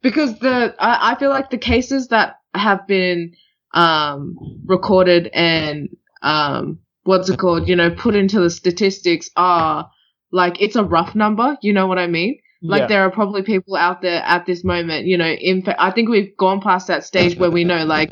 because 0.03 0.39
the 0.39 0.75
I, 0.79 1.13
I 1.13 1.19
feel 1.19 1.31
like 1.31 1.51
the 1.51 1.59
cases 1.59 2.09
that 2.09 2.37
have 2.55 2.87
been 2.87 3.35
um 3.75 4.37
recorded 4.65 5.29
and 5.33 5.89
um 6.23 6.81
what's 7.05 7.29
it 7.29 7.39
called 7.39 7.69
you 7.69 7.77
know 7.77 7.91
put 7.91 8.15
into 8.15 8.41
the 8.41 8.51
statistics 8.51 9.31
are 9.37 9.91
like 10.33 10.61
it's 10.61 10.77
a 10.77 10.85
rough 10.85 11.15
number 11.15 11.57
you 11.63 11.73
know 11.73 11.87
what 11.87 11.99
i 11.99 12.07
mean? 12.07 12.39
Like 12.63 12.81
yeah. 12.81 12.87
there 12.89 13.03
are 13.07 13.11
probably 13.11 13.43
people 13.43 13.75
out 13.75 14.03
there 14.03 14.23
at 14.23 14.45
this 14.45 14.65
moment 14.65 15.07
you 15.07 15.17
know 15.17 15.31
in 15.31 15.63
fact 15.63 15.79
i 15.81 15.91
think 15.91 16.11
we've 16.11 16.37
gone 16.37 16.61
past 16.61 16.89
that 16.89 17.05
stage 17.05 17.39
where 17.39 17.51
we 17.51 17.65
know 17.65 17.87
like 17.87 18.11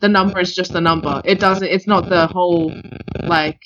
the 0.00 0.08
number 0.08 0.38
is 0.40 0.54
just 0.54 0.74
a 0.74 0.80
number. 0.80 1.20
It 1.24 1.40
doesn't 1.40 1.66
it's 1.66 1.86
not 1.86 2.08
the 2.08 2.26
whole 2.26 2.72
like 3.22 3.60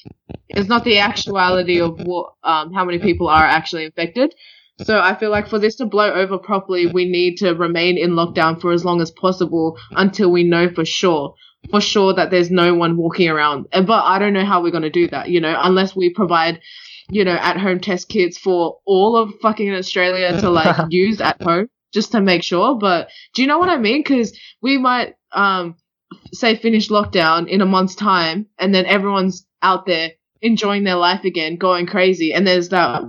it's 0.49 0.69
not 0.69 0.85
the 0.85 0.99
actuality 0.99 1.81
of 1.81 2.01
what 2.01 2.35
um 2.45 2.73
how 2.73 2.85
many 2.85 2.99
people 2.99 3.29
are 3.29 3.45
actually 3.45 3.85
infected 3.85 4.35
so 4.81 4.99
I 4.99 5.15
feel 5.15 5.31
like 5.31 5.49
for 5.49 5.59
this 5.59 5.77
to 5.77 5.87
blow 5.87 6.13
over 6.13 6.39
properly, 6.39 6.87
we 6.87 7.05
need 7.05 7.37
to 7.39 7.53
remain 7.53 7.99
in 7.99 8.13
lockdown 8.13 8.61
for 8.61 8.73
as 8.73 8.85
long 8.85 9.01
as 9.01 9.11
possible 9.11 9.79
until 9.93 10.33
we 10.33 10.43
know 10.45 10.71
for 10.71 10.85
sure, 10.85 11.35
for 11.71 11.81
sure 11.81 12.15
that 12.15 12.31
there's 12.31 12.51
no 12.51 12.75
one 12.75 12.97
walking 12.97 13.29
around. 13.29 13.67
But 13.71 14.05
I 14.05 14.19
don't 14.19 14.33
know 14.33 14.45
how 14.45 14.63
we're 14.63 14.71
going 14.71 14.83
to 14.83 14.91
do 14.91 15.09
that, 15.09 15.29
you 15.29 15.41
know, 15.41 15.55
unless 15.63 15.95
we 15.95 16.11
provide, 16.11 16.61
you 17.11 17.25
know, 17.25 17.35
at 17.35 17.59
home 17.59 17.81
test 17.81 18.09
kits 18.09 18.39
for 18.39 18.79
all 18.87 19.17
of 19.17 19.33
fucking 19.43 19.73
Australia 19.75 20.41
to 20.41 20.51
like 20.51 20.77
use 20.91 21.21
at 21.21 21.41
home 21.43 21.69
just 21.93 22.13
to 22.13 22.21
make 22.21 22.43
sure. 22.43 22.77
But 22.77 23.09
do 23.35 23.43
you 23.43 23.49
know 23.49 23.59
what 23.59 23.69
I 23.69 23.77
mean? 23.77 24.01
Because 24.01 24.37
we 24.63 24.79
might, 24.79 25.15
um, 25.33 25.77
say 26.33 26.57
finish 26.57 26.89
lockdown 26.89 27.49
in 27.49 27.61
a 27.61 27.67
month's 27.67 27.95
time 27.95 28.47
and 28.59 28.75
then 28.75 28.85
everyone's 28.87 29.47
out 29.63 29.87
there 29.87 30.13
enjoying 30.41 30.85
their 30.85 30.97
life 30.97 31.25
again, 31.25 31.57
going 31.57 31.87
crazy. 31.87 32.35
And 32.35 32.47
there's 32.47 32.71
that, 32.71 33.03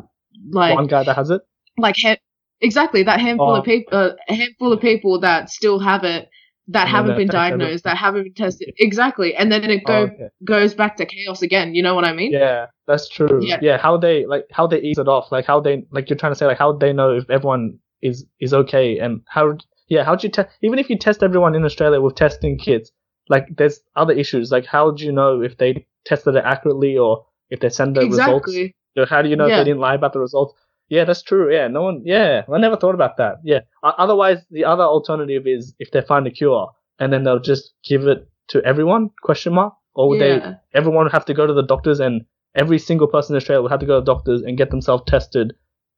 like, 0.52 0.76
One 0.76 0.88
guy 0.88 1.04
that 1.04 1.15
has 1.15 1.30
it. 1.30 1.41
Like 1.78 1.96
he- 1.98 2.18
exactly 2.62 3.04
that 3.04 3.20
handful 3.20 3.52
Oh. 3.52 3.56
of 3.60 3.66
people, 3.66 3.98
uh, 3.98 4.12
handful 4.28 4.74
of 4.74 4.80
people 4.82 5.20
that 5.22 5.50
still 5.50 5.80
have 5.80 6.04
it, 6.04 6.30
that 6.68 6.84
And 6.88 6.90
haven't 6.90 7.18
been 7.18 7.28
diagnosed, 7.28 7.84
that 7.84 7.98
haven't 7.98 8.24
been 8.24 8.34
tested. 8.34 8.74
Exactly, 8.78 9.36
and 9.36 9.52
then 9.52 9.64
it 9.70 9.84
go 9.84 9.94
Oh, 9.94 10.04
okay. 10.04 10.30
goes 10.46 10.74
back 10.74 10.96
to 10.98 11.06
chaos 11.06 11.42
again. 11.42 11.76
You 11.76 11.84
know 11.84 11.94
what 11.96 12.06
I 12.06 12.14
mean? 12.14 12.32
Yeah, 12.32 12.68
that's 12.88 13.10
true. 13.10 13.40
Yeah. 13.44 13.60
Yeah. 13.62 13.78
how 13.78 13.98
they 13.98 14.26
like 14.26 14.46
how 14.52 14.68
they 14.68 14.80
ease 14.80 14.98
it 14.98 15.08
off, 15.08 15.32
like 15.32 15.46
how 15.46 15.60
they 15.60 15.84
like 15.92 16.10
you're 16.10 16.18
trying 16.18 16.32
to 16.32 16.38
say 16.38 16.46
like 16.46 16.58
how 16.58 16.72
they 16.74 16.94
know 16.94 17.12
if 17.18 17.30
everyone 17.30 17.80
is 18.02 18.26
is 18.40 18.54
okay 18.54 19.00
and 19.00 19.22
how 19.28 19.58
yeah 19.90 20.04
how'd 20.04 20.24
you 20.24 20.30
test 20.30 20.50
even 20.62 20.78
if 20.80 20.90
you 20.90 20.98
test 20.98 21.24
everyone 21.24 21.56
in 21.56 21.64
Australia 21.66 22.00
with 22.02 22.16
testing 22.16 22.58
kits 22.58 22.92
like 23.30 23.46
there's 23.58 23.80
other 23.96 24.14
issues 24.14 24.52
like 24.52 24.66
how 24.66 24.92
do 24.92 25.06
you 25.06 25.12
know 25.12 25.42
if 25.42 25.58
they 25.58 25.86
tested 26.06 26.36
it 26.36 26.44
accurately 26.46 26.98
or 26.98 27.26
if 27.50 27.60
they 27.62 27.70
send 27.70 27.96
the 27.96 28.02
results 28.02 28.48
exactly. 28.48 28.76
So 28.98 29.06
how 29.06 29.22
do 29.22 29.30
you 29.30 29.36
know 29.36 29.46
if 29.48 29.58
they 29.58 29.64
didn't 29.64 29.80
lie 29.80 29.96
about 29.96 30.14
the 30.14 30.20
results? 30.20 30.54
Yeah, 30.89 31.06
that's 31.06 31.24
true. 31.24 31.52
Yeah, 31.54 31.67
no 31.67 31.82
one. 31.84 32.02
Yeah, 32.06 32.43
I 32.54 32.58
never 32.60 32.76
thought 32.78 32.93
about 32.96 33.17
that. 33.17 33.38
Yeah. 33.43 33.62
Otherwise, 33.82 34.39
the 34.52 34.65
other 34.65 34.84
alternative 34.84 35.43
is 35.48 35.74
if 35.80 35.91
they 35.91 36.02
find 36.02 36.28
a 36.28 36.32
cure 36.32 36.72
and 37.00 37.12
then 37.12 37.24
they'll 37.24 37.39
just 37.39 37.74
give 37.84 38.06
it 38.08 38.28
to 38.50 38.63
everyone? 38.63 39.10
Question 39.24 39.54
mark. 39.54 39.74
Or 39.96 40.10
would 40.10 40.19
Yeah. 40.19 40.39
they? 40.39 40.56
Everyone 40.80 41.04
would 41.06 41.12
have 41.13 41.26
to 41.26 41.34
go 41.34 41.46
to 41.48 41.54
the 41.54 41.63
doctors, 41.63 42.00
and 42.00 42.26
every 42.56 42.80
single 42.80 43.08
person 43.08 43.36
in 43.36 43.38
Australia 43.38 43.62
would 43.62 43.72
have 43.72 43.80
to 43.80 43.86
go 43.86 43.96
to 44.00 44.02
the 44.02 44.12
doctors 44.13 44.41
and 44.41 44.58
get 44.58 44.69
themselves 44.72 45.04
tested, 45.08 45.54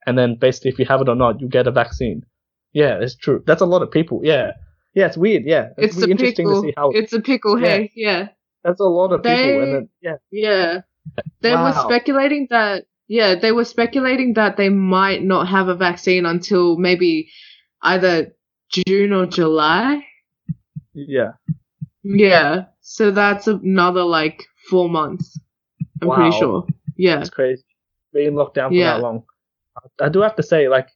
and 0.05 0.17
then 0.17 0.35
basically, 0.35 0.71
if 0.71 0.79
you 0.79 0.85
have 0.85 1.01
it 1.01 1.09
or 1.09 1.15
not, 1.15 1.39
you 1.41 1.47
get 1.47 1.65
a 1.67 1.71
vaccine. 1.71 2.23
Yeah, 2.73 2.99
it's 3.01 3.15
true. 3.15 3.41
That's 3.47 3.61
a 3.61 3.65
lot 3.65 3.81
of 3.81 3.89
people. 3.91 4.19
Yeah. 4.23 4.51
Yeah, 4.93 5.07
it's 5.07 5.17
weird. 5.17 5.43
Yeah, 5.45 5.69
It's 5.77 6.01
a 6.01 6.09
interesting 6.09 6.45
pickle. 6.45 6.61
to 6.61 6.67
see 6.67 6.73
how 6.77 6.91
It's 6.91 7.13
a 7.13 7.21
pickle. 7.21 7.59
Yeah. 7.59 7.67
Hey, 7.67 7.91
yeah. 7.95 8.27
that's 8.63 8.79
a 8.79 8.83
lot 8.83 9.11
of 9.13 9.23
people, 9.23 9.35
They- 9.37 9.59
and 9.61 9.73
then 9.75 9.89
yeah, 10.01 10.17
Yeah. 10.31 10.81
They 11.41 11.51
were 11.55 11.71
speculating 11.73 12.47
that 12.49 12.85
yeah, 13.07 13.35
they 13.35 13.51
were 13.51 13.65
speculating 13.65 14.33
that 14.33 14.57
they 14.57 14.69
might 14.69 15.23
not 15.23 15.47
have 15.47 15.67
a 15.67 15.75
vaccine 15.75 16.25
until 16.25 16.77
maybe 16.77 17.29
either 17.81 18.33
June 18.71 19.13
or 19.13 19.25
July. 19.25 20.03
yeah. 20.93 21.33
Yeah. 22.03 22.65
So 22.81 23.11
that's 23.11 23.47
another 23.47 24.03
like 24.03 24.43
4 24.69 24.89
months. 24.89 25.39
I'm 26.01 26.07
Wow. 26.07 26.15
pretty 26.15 26.37
sure. 26.37 26.67
Yeah. 26.97 27.19
It's 27.19 27.29
crazy. 27.29 27.63
Being 28.13 28.35
locked 28.35 28.55
down 28.55 28.69
for 28.71 28.75
Yeah. 28.75 28.93
that 28.95 29.01
long. 29.01 29.23
I 29.99 30.09
do 30.09 30.21
have 30.21 30.35
to 30.37 30.43
say, 30.43 30.67
like, 30.69 30.87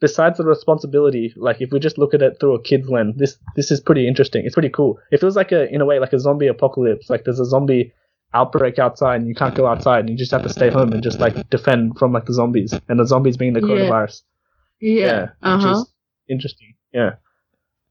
besides 0.00 0.38
the 0.38 0.44
responsibility, 0.44 1.32
like 1.36 1.60
if 1.60 1.70
we 1.72 1.78
just 1.80 1.98
look 1.98 2.14
at 2.14 2.22
it 2.22 2.38
through 2.40 2.54
a 2.54 2.62
kid's 2.62 2.88
lens, 2.88 3.16
this 3.16 3.36
this 3.56 3.70
is 3.70 3.80
pretty 3.80 4.06
interesting. 4.08 4.44
It's 4.46 4.54
pretty 4.54 4.70
cool. 4.70 4.98
It 5.10 5.20
feels 5.20 5.36
like 5.36 5.52
a 5.52 5.72
in 5.74 5.80
a 5.80 5.84
way 5.86 5.98
like 5.98 6.12
a 6.12 6.18
zombie 6.18 6.46
apocalypse. 6.46 7.10
Like 7.10 7.24
there's 7.24 7.40
a 7.40 7.44
zombie 7.44 7.92
outbreak 8.34 8.78
outside 8.78 9.16
and 9.20 9.28
you 9.28 9.34
can't 9.34 9.54
go 9.54 9.66
outside 9.66 10.00
and 10.00 10.10
you 10.10 10.16
just 10.16 10.32
have 10.32 10.42
to 10.42 10.48
stay 10.48 10.70
home 10.70 10.92
and 10.92 11.02
just 11.02 11.20
like 11.20 11.48
defend 11.50 11.96
from 11.98 12.12
like 12.12 12.26
the 12.26 12.32
zombies 12.34 12.74
and 12.88 12.98
the 12.98 13.06
zombies 13.06 13.36
being 13.36 13.52
the 13.54 13.60
Yeah. 13.60 13.66
coronavirus. 13.68 14.22
Yeah. 14.80 15.20
which 15.22 15.30
Uh-huh. 15.42 15.70
is 15.80 15.92
interesting. 16.28 16.74
Yeah. 16.92 17.14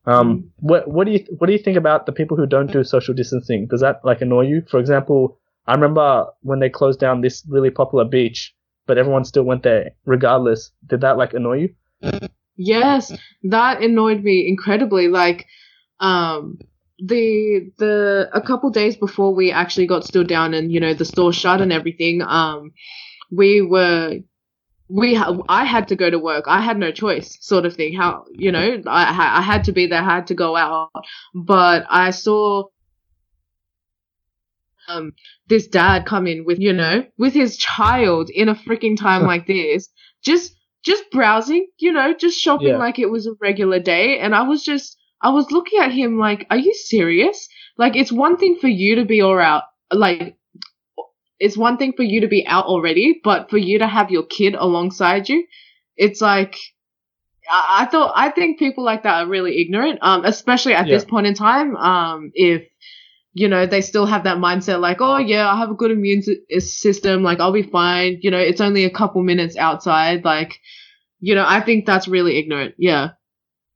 Um, 0.06 0.51
what 0.58 0.88
what 0.89 1.06
do 1.08 1.13
you 1.13 1.25
what 1.38 1.47
do 1.47 1.53
you 1.53 1.60
think 1.60 1.77
about 1.77 2.06
the 2.06 2.12
people 2.12 2.36
who 2.36 2.45
don't 2.45 2.71
do 2.71 2.84
social 2.84 3.13
distancing? 3.13 3.67
Does 3.67 3.79
that 3.82 4.03
like 4.03 4.21
annoy 4.21 4.47
you? 4.47 4.62
For 4.69 4.79
example, 4.79 5.39
I 5.65 5.73
remember 5.75 6.25
when 6.41 6.60
they 6.60 6.69
closed 6.69 6.99
down 6.99 7.21
this 7.21 7.43
really 7.47 7.69
popular 7.69 8.03
beach, 8.03 8.53
but 8.86 8.97
everyone 8.97 9.23
still 9.23 9.43
went 9.43 9.63
there 9.63 9.91
regardless. 10.06 10.71
Did 10.88 11.01
that 11.01 11.17
like 11.17 11.34
annoy 11.34 11.58
you? 11.62 11.69
Yes, 12.58 13.13
that 13.43 13.82
annoyed 13.82 14.23
me 14.23 14.45
incredibly. 14.47 15.08
Like, 15.08 15.47
um, 16.01 16.60
the 16.99 17.71
the 17.77 18.29
a 18.34 18.41
couple 18.41 18.69
days 18.69 18.95
before 18.95 19.34
we 19.34 19.51
actually 19.51 19.88
got 19.88 20.06
stood 20.06 20.27
down 20.27 20.53
and 20.53 20.71
you 20.71 20.79
know 20.79 20.93
the 20.93 21.06
store 21.06 21.34
shut 21.34 21.62
and 21.62 21.73
everything, 21.73 22.21
um, 22.21 22.71
we 23.32 23.62
were 23.62 24.19
we 24.89 25.15
ha- 25.15 25.38
I 25.49 25.65
had 25.65 25.88
to 25.89 25.95
go 25.95 26.10
to 26.10 26.19
work. 26.19 26.45
I 26.47 26.62
had 26.62 26.77
no 26.77 26.91
choice, 26.91 27.38
sort 27.41 27.65
of 27.65 27.75
thing. 27.75 27.95
How 27.95 28.25
you 28.32 28.51
know 28.51 28.82
I 28.88 29.39
I 29.39 29.41
had 29.41 29.65
to 29.65 29.71
be 29.71 29.88
there. 29.88 30.01
I 30.01 30.15
had 30.15 30.27
to 30.27 30.36
go 30.36 30.56
out, 30.56 30.91
but 31.34 31.86
I 31.89 32.12
saw 32.12 32.65
um 34.88 35.13
this 35.47 35.67
dad 35.67 36.06
come 36.06 36.27
in 36.27 36.45
with 36.45 36.60
you 36.60 36.73
know 36.73 37.06
with 37.17 37.34
his 37.34 37.58
child 37.58 38.29
in 38.29 38.49
a 38.49 38.56
freaking 38.56 38.97
time 38.97 39.23
like 39.23 39.47
this, 39.47 39.89
just 40.23 40.56
just 40.84 41.10
browsing, 41.12 41.67
you 41.79 41.93
know, 41.93 42.13
just 42.13 42.38
shopping 42.38 42.67
Yeah. 42.67 42.77
like 42.77 42.99
it 42.99 43.10
was 43.10 43.25
a 43.25 43.34
regular 43.39 43.79
day, 43.79 44.19
and 44.19 44.36
I 44.36 44.43
was 44.43 44.63
just 44.63 44.97
I 45.23 45.29
was 45.29 45.51
looking 45.51 45.79
at 45.79 45.91
him 45.91 46.19
like, 46.19 46.45
are 46.51 46.57
you 46.57 46.73
serious? 46.75 47.47
Like 47.77 47.95
it's 47.95 48.12
one 48.12 48.38
thing 48.38 48.57
for 48.62 48.67
you 48.67 48.95
to 48.97 49.05
be 49.05 49.21
all 49.21 49.39
out, 49.39 49.63
like 49.91 50.38
it's 51.39 51.57
one 51.57 51.77
thing 51.77 51.93
for 51.95 52.03
you 52.03 52.21
to 52.21 52.27
be 52.27 52.45
out 52.47 52.65
already, 52.65 53.19
but 53.23 53.49
for 53.49 53.57
you 53.57 53.79
to 53.79 53.88
have 53.88 54.12
your 54.12 54.23
kid 54.23 54.55
alongside 54.55 55.29
you, 55.29 55.45
it's 55.97 56.21
like 56.21 56.57
I, 57.51 57.81
I 57.81 57.86
thought 57.86 58.13
I 58.15 58.29
think 58.31 58.59
people 58.59 58.83
like 58.83 59.03
that 59.03 59.23
are 59.23 59.27
really 59.27 59.62
ignorant, 59.62 59.99
um, 60.01 60.25
especially 60.25 60.73
at 60.75 60.88
Yeah. 60.88 60.95
this 60.95 61.05
point 61.05 61.27
in 61.27 61.33
time. 61.36 61.75
Um, 61.77 62.31
if 62.36 62.63
you 63.33 63.47
know 63.47 63.65
they 63.65 63.81
still 63.81 64.05
have 64.05 64.25
that 64.25 64.38
mindset 64.38 64.79
like, 64.81 64.97
oh 65.01 65.17
yeah, 65.17 65.49
I 65.51 65.57
have 65.57 65.71
a 65.71 65.75
good 65.75 65.91
immune 65.91 66.23
system, 66.59 67.23
like 67.23 67.39
I'll 67.39 67.51
be 67.53 67.63
fine. 67.63 68.19
You 68.21 68.31
know, 68.31 68.39
it's 68.39 68.62
only 68.62 68.86
a 68.86 68.89
couple 68.91 69.23
minutes 69.23 69.57
outside, 69.57 70.23
like. 70.25 70.59
You 71.25 71.36
know, 71.36 71.45
I 71.47 71.62
think 71.62 71.86
that's 71.86 72.07
really 72.09 72.38
ignorant. 72.38 72.75
Yeah. 72.77 73.12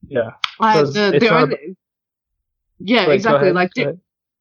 Yeah. 0.07 0.31
I, 0.59 0.81
the, 0.83 1.17
the 1.19 1.29
only, 1.29 1.77
yeah, 2.79 3.07
Wait, 3.07 3.15
exactly. 3.15 3.49
ahead, 3.49 3.55
Like, 3.55 3.71
di- 3.73 3.93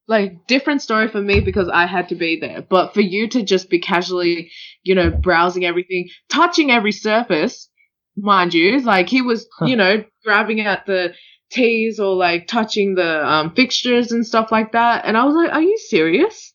like 0.09 0.47
different 0.47 0.83
story 0.83 1.09
for 1.09 1.21
me 1.21 1.41
because 1.41 1.69
I 1.69 1.87
had 1.87 2.09
to 2.11 2.15
be 2.15 2.39
there. 2.41 2.63
But 2.63 2.95
for 2.95 3.01
you 3.01 3.29
to 3.31 3.43
just 3.43 3.69
be 3.71 3.81
casually, 3.81 4.51
you 4.83 4.95
know, 4.95 5.11
browsing 5.11 5.65
everything, 5.65 6.09
touching 6.29 6.71
every 6.71 6.93
surface, 6.93 7.69
mind 8.17 8.55
you, 8.55 8.81
like 8.81 9.09
he 9.09 9.23
was, 9.23 9.49
Huh. 9.59 9.67
you 9.67 9.77
know, 9.77 10.05
grabbing 10.25 10.61
at 10.61 10.87
the 10.87 11.15
teas 11.51 11.99
or 12.01 12.15
like 12.15 12.47
touching 12.47 12.95
the 12.95 13.27
um, 13.29 13.55
fixtures 13.55 14.13
and 14.13 14.27
stuff 14.27 14.51
like 14.53 14.73
that. 14.73 15.05
And 15.05 15.17
I 15.17 15.25
was 15.25 15.35
like, 15.35 15.53
are 15.53 15.63
you 15.63 15.77
serious? 15.79 16.53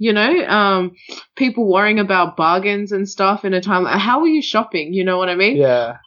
You 0.00 0.14
know, 0.14 0.46
um, 0.48 0.92
people 1.36 1.70
worrying 1.70 2.00
about 2.00 2.36
bargains 2.36 2.90
and 2.90 3.08
stuff 3.08 3.44
in 3.44 3.54
a 3.54 3.60
time. 3.60 3.84
Like, 3.84 4.00
how 4.00 4.20
are 4.22 4.26
you 4.28 4.42
shopping? 4.42 4.94
You 4.94 5.04
know 5.04 5.18
what 5.18 5.28
I 5.28 5.36
mean? 5.36 5.58
Yeah. 5.58 5.98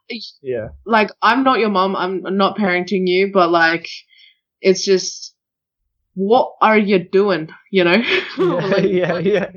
Yeah. 0.41 0.69
like 0.85 1.09
I'm 1.21 1.43
not 1.43 1.59
your 1.59 1.69
mom, 1.69 1.95
I'm 1.95 2.23
not 2.37 2.57
parenting 2.57 3.07
you, 3.07 3.31
but 3.33 3.51
like 3.51 3.87
it's 4.61 4.83
just 4.83 5.35
what 6.15 6.53
are 6.61 6.77
you 6.77 6.99
doing, 6.99 7.49
you 7.71 7.83
know? 7.83 7.97
Yeah. 8.37 8.65
Like, 8.65 8.85
yeah. 9.01 9.17
Yeah. 9.19 9.49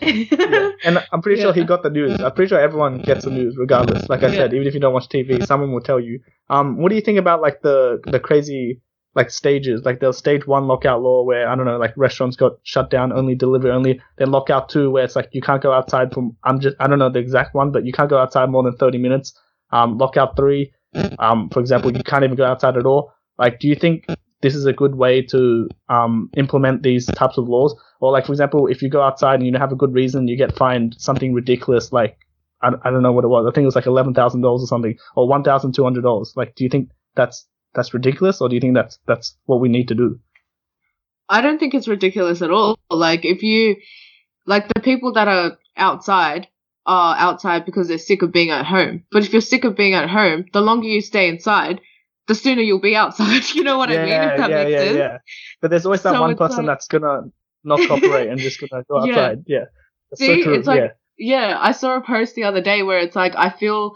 yeah. 0.00 0.70
And 0.84 0.98
I'm 1.12 1.22
pretty 1.22 1.40
sure 1.42 1.52
he 1.52 1.64
got 1.64 1.82
the 1.82 1.90
news. 1.90 2.20
I'm 2.20 2.32
pretty 2.32 2.48
sure 2.50 2.58
everyone 2.60 3.02
gets 3.02 3.24
the 3.24 3.30
news 3.30 3.56
regardless. 3.58 4.08
Like 4.08 4.22
I 4.22 4.28
Yeah. 4.28 4.36
said, 4.48 4.54
even 4.54 4.66
if 4.66 4.74
you 4.74 4.80
don't 4.80 4.94
watch 4.94 5.08
TV, 5.08 5.42
someone 5.42 5.72
will 5.72 5.80
tell 5.80 6.00
you. 6.00 6.20
Um, 6.50 6.78
what 6.78 6.90
do 6.90 6.96
you 6.96 7.02
think 7.02 7.18
about 7.18 7.42
like 7.42 7.62
the 7.62 8.00
the 8.06 8.20
crazy 8.20 8.80
like 9.14 9.30
stages? 9.30 9.84
Like 9.84 10.00
the 10.00 10.12
stage 10.12 10.46
one 10.46 10.66
lockout 10.66 11.02
law 11.02 11.22
where 11.22 11.48
I 11.48 11.54
don't 11.54 11.66
know, 11.66 11.78
like 11.78 11.94
restaurants 11.96 12.36
got 12.36 12.52
shut 12.62 12.90
down, 12.90 13.12
only 13.12 13.34
delivery 13.34 13.70
only. 13.70 14.00
Then 14.18 14.30
lockout 14.30 14.68
two 14.68 14.90
where 14.90 15.04
it's 15.04 15.16
like 15.16 15.28
you 15.32 15.40
can't 15.40 15.62
go 15.62 15.72
outside 15.72 16.12
from. 16.12 16.36
I'm 16.44 16.60
just 16.60 16.76
I 16.80 16.86
don't 16.86 16.98
know 16.98 17.10
the 17.10 17.18
exact 17.18 17.54
one, 17.54 17.70
but 17.70 17.84
you 17.84 17.92
can't 17.92 18.10
go 18.10 18.18
outside 18.18 18.50
more 18.50 18.62
than 18.62 18.76
30 18.76 18.98
minutes. 18.98 19.34
Um, 19.70 19.98
lockout 19.98 20.36
three, 20.36 20.72
um, 21.18 21.48
for 21.50 21.60
example, 21.60 21.92
you 21.96 22.02
can't 22.04 22.24
even 22.24 22.36
go 22.36 22.44
outside 22.44 22.76
at 22.76 22.86
all. 22.86 23.12
Like, 23.38 23.58
do 23.58 23.66
you 23.66 23.74
think 23.74 24.06
this 24.42 24.54
is 24.54 24.66
a 24.66 24.72
good 24.72 24.94
way 24.94 25.22
to 25.22 25.68
um, 25.88 26.30
implement 26.36 26.82
these 26.82 27.06
types 27.06 27.38
of 27.38 27.48
laws? 27.48 27.74
Or 28.00 28.12
like, 28.12 28.26
for 28.26 28.32
example, 28.32 28.66
if 28.68 28.82
you 28.82 28.88
go 28.88 29.02
outside 29.02 29.36
and 29.36 29.46
you 29.46 29.50
don't 29.50 29.60
have 29.60 29.72
a 29.72 29.76
good 29.76 29.94
reason, 29.94 30.28
you 30.28 30.36
get 30.36 30.56
fined 30.56 30.94
something 30.98 31.32
ridiculous, 31.32 31.92
like 31.92 32.18
I, 32.62 32.70
I 32.82 32.90
don't 32.90 33.02
know 33.02 33.12
what 33.12 33.24
it 33.24 33.28
was. 33.28 33.46
I 33.46 33.52
think 33.52 33.64
it 33.64 33.66
was 33.66 33.76
like 33.76 33.86
eleven 33.86 34.14
thousand 34.14 34.40
dollars 34.40 34.62
or 34.62 34.66
something, 34.66 34.96
or 35.16 35.28
one 35.28 35.44
thousand 35.44 35.74
two 35.74 35.84
hundred 35.84 36.02
dollars. 36.02 36.32
Like, 36.36 36.54
do 36.54 36.64
you 36.64 36.70
think 36.70 36.90
that's 37.14 37.46
that's 37.74 37.94
ridiculous, 37.94 38.40
or 38.40 38.48
do 38.48 38.54
you 38.54 38.60
think 38.60 38.74
that's 38.74 38.98
that's 39.06 39.36
what 39.46 39.60
we 39.60 39.68
need 39.68 39.88
to 39.88 39.94
do? 39.94 40.20
I 41.28 41.40
don't 41.40 41.58
think 41.58 41.74
it's 41.74 41.88
ridiculous 41.88 42.42
at 42.42 42.50
all. 42.50 42.78
Like 42.90 43.24
if 43.24 43.42
you 43.42 43.76
like 44.46 44.68
the 44.68 44.80
people 44.80 45.12
that 45.14 45.28
are 45.28 45.58
outside 45.76 46.48
are 46.86 47.16
outside 47.16 47.64
because 47.64 47.88
they're 47.88 47.98
sick 47.98 48.22
of 48.22 48.32
being 48.32 48.50
at 48.50 48.66
home. 48.66 49.04
But 49.10 49.24
if 49.24 49.32
you're 49.32 49.40
sick 49.40 49.64
of 49.64 49.74
being 49.76 49.94
at 49.94 50.10
home, 50.10 50.44
the 50.52 50.60
longer 50.60 50.86
you 50.86 51.00
stay 51.00 51.28
inside, 51.28 51.80
the 52.28 52.34
sooner 52.34 52.60
you'll 52.62 52.80
be 52.80 52.94
outside. 52.96 53.42
You 53.54 53.64
know 53.64 53.78
what 53.78 53.90
I 53.90 53.96
mean? 54.04 54.08
If 54.12 54.36
that 54.38 54.50
yeah, 54.50 54.56
makes 54.56 54.70
yeah, 54.70 54.78
sense. 54.78 54.96
yeah. 54.96 55.18
But 55.62 55.70
there's 55.70 55.86
always 55.86 56.02
that 56.02 56.14
So 56.14 56.20
one 56.20 56.36
person 56.36 56.66
like- 56.66 56.66
that's 56.76 56.88
gonna 56.88 57.22
not 57.64 57.80
cooperate 57.88 58.28
and 58.28 58.38
just 58.38 58.60
gonna 58.60 58.84
go 58.84 58.98
outside. 59.02 59.44
Yeah. 59.46 59.64
That's 60.10 60.20
See, 60.20 60.42
so 60.42 60.52
it's 60.52 60.66
like 60.66 60.94
yeah. 61.16 61.48
yeah, 61.48 61.58
I 61.58 61.72
saw 61.72 61.96
a 61.96 62.02
post 62.02 62.34
the 62.34 62.44
other 62.44 62.60
day 62.60 62.82
where 62.82 62.98
it's 62.98 63.16
like 63.16 63.34
I 63.34 63.48
feel 63.50 63.94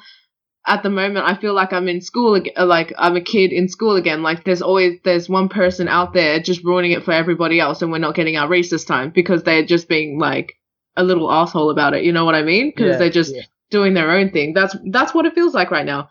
at 0.69 0.83
the 0.83 0.91
moment 0.91 1.27
I 1.27 1.35
feel 1.41 1.55
like 1.55 1.73
I'm 1.73 1.89
in 1.89 2.01
school 2.01 2.35
again, 2.35 2.55
like 2.69 2.93
I'm 2.99 3.17
a 3.17 3.21
kid 3.21 3.53
in 3.53 3.69
school 3.69 3.97
again. 3.97 4.23
Like 4.23 4.45
there's 4.45 4.63
always 4.63 4.99
there's 5.05 5.29
one 5.29 5.49
person 5.49 5.89
out 5.89 6.13
there 6.15 6.39
just 6.41 6.65
ruining 6.65 6.93
it 6.93 7.05
for 7.05 7.13
everybody 7.13 7.61
else, 7.61 7.83
and 7.83 7.91
we're 7.93 7.99
not 7.99 8.15
getting 8.15 8.37
our 8.37 8.49
recess 8.49 8.85
time 8.85 9.11
because 9.11 9.43
they're 9.43 9.65
just 9.65 9.89
being 9.89 10.19
like 10.19 10.55
a 10.97 11.03
little 11.05 11.31
asshole 11.33 11.71
about 11.71 11.95
it. 11.95 12.05
You 12.05 12.13
know 12.13 12.25
what 12.25 12.35
I 12.35 12.43
mean? 12.43 12.71
Because 12.75 12.93
Yeah, 12.93 12.99
they're 12.99 13.11
just 13.11 13.35
yeah. 13.35 13.43
doing 13.71 13.95
their 13.95 14.11
own 14.11 14.31
thing. 14.31 14.53
That's 14.55 14.77
that's 14.91 15.15
what 15.15 15.27
it 15.27 15.35
feels 15.35 15.55
like 15.55 15.71
right 15.71 15.87
now. 15.87 16.09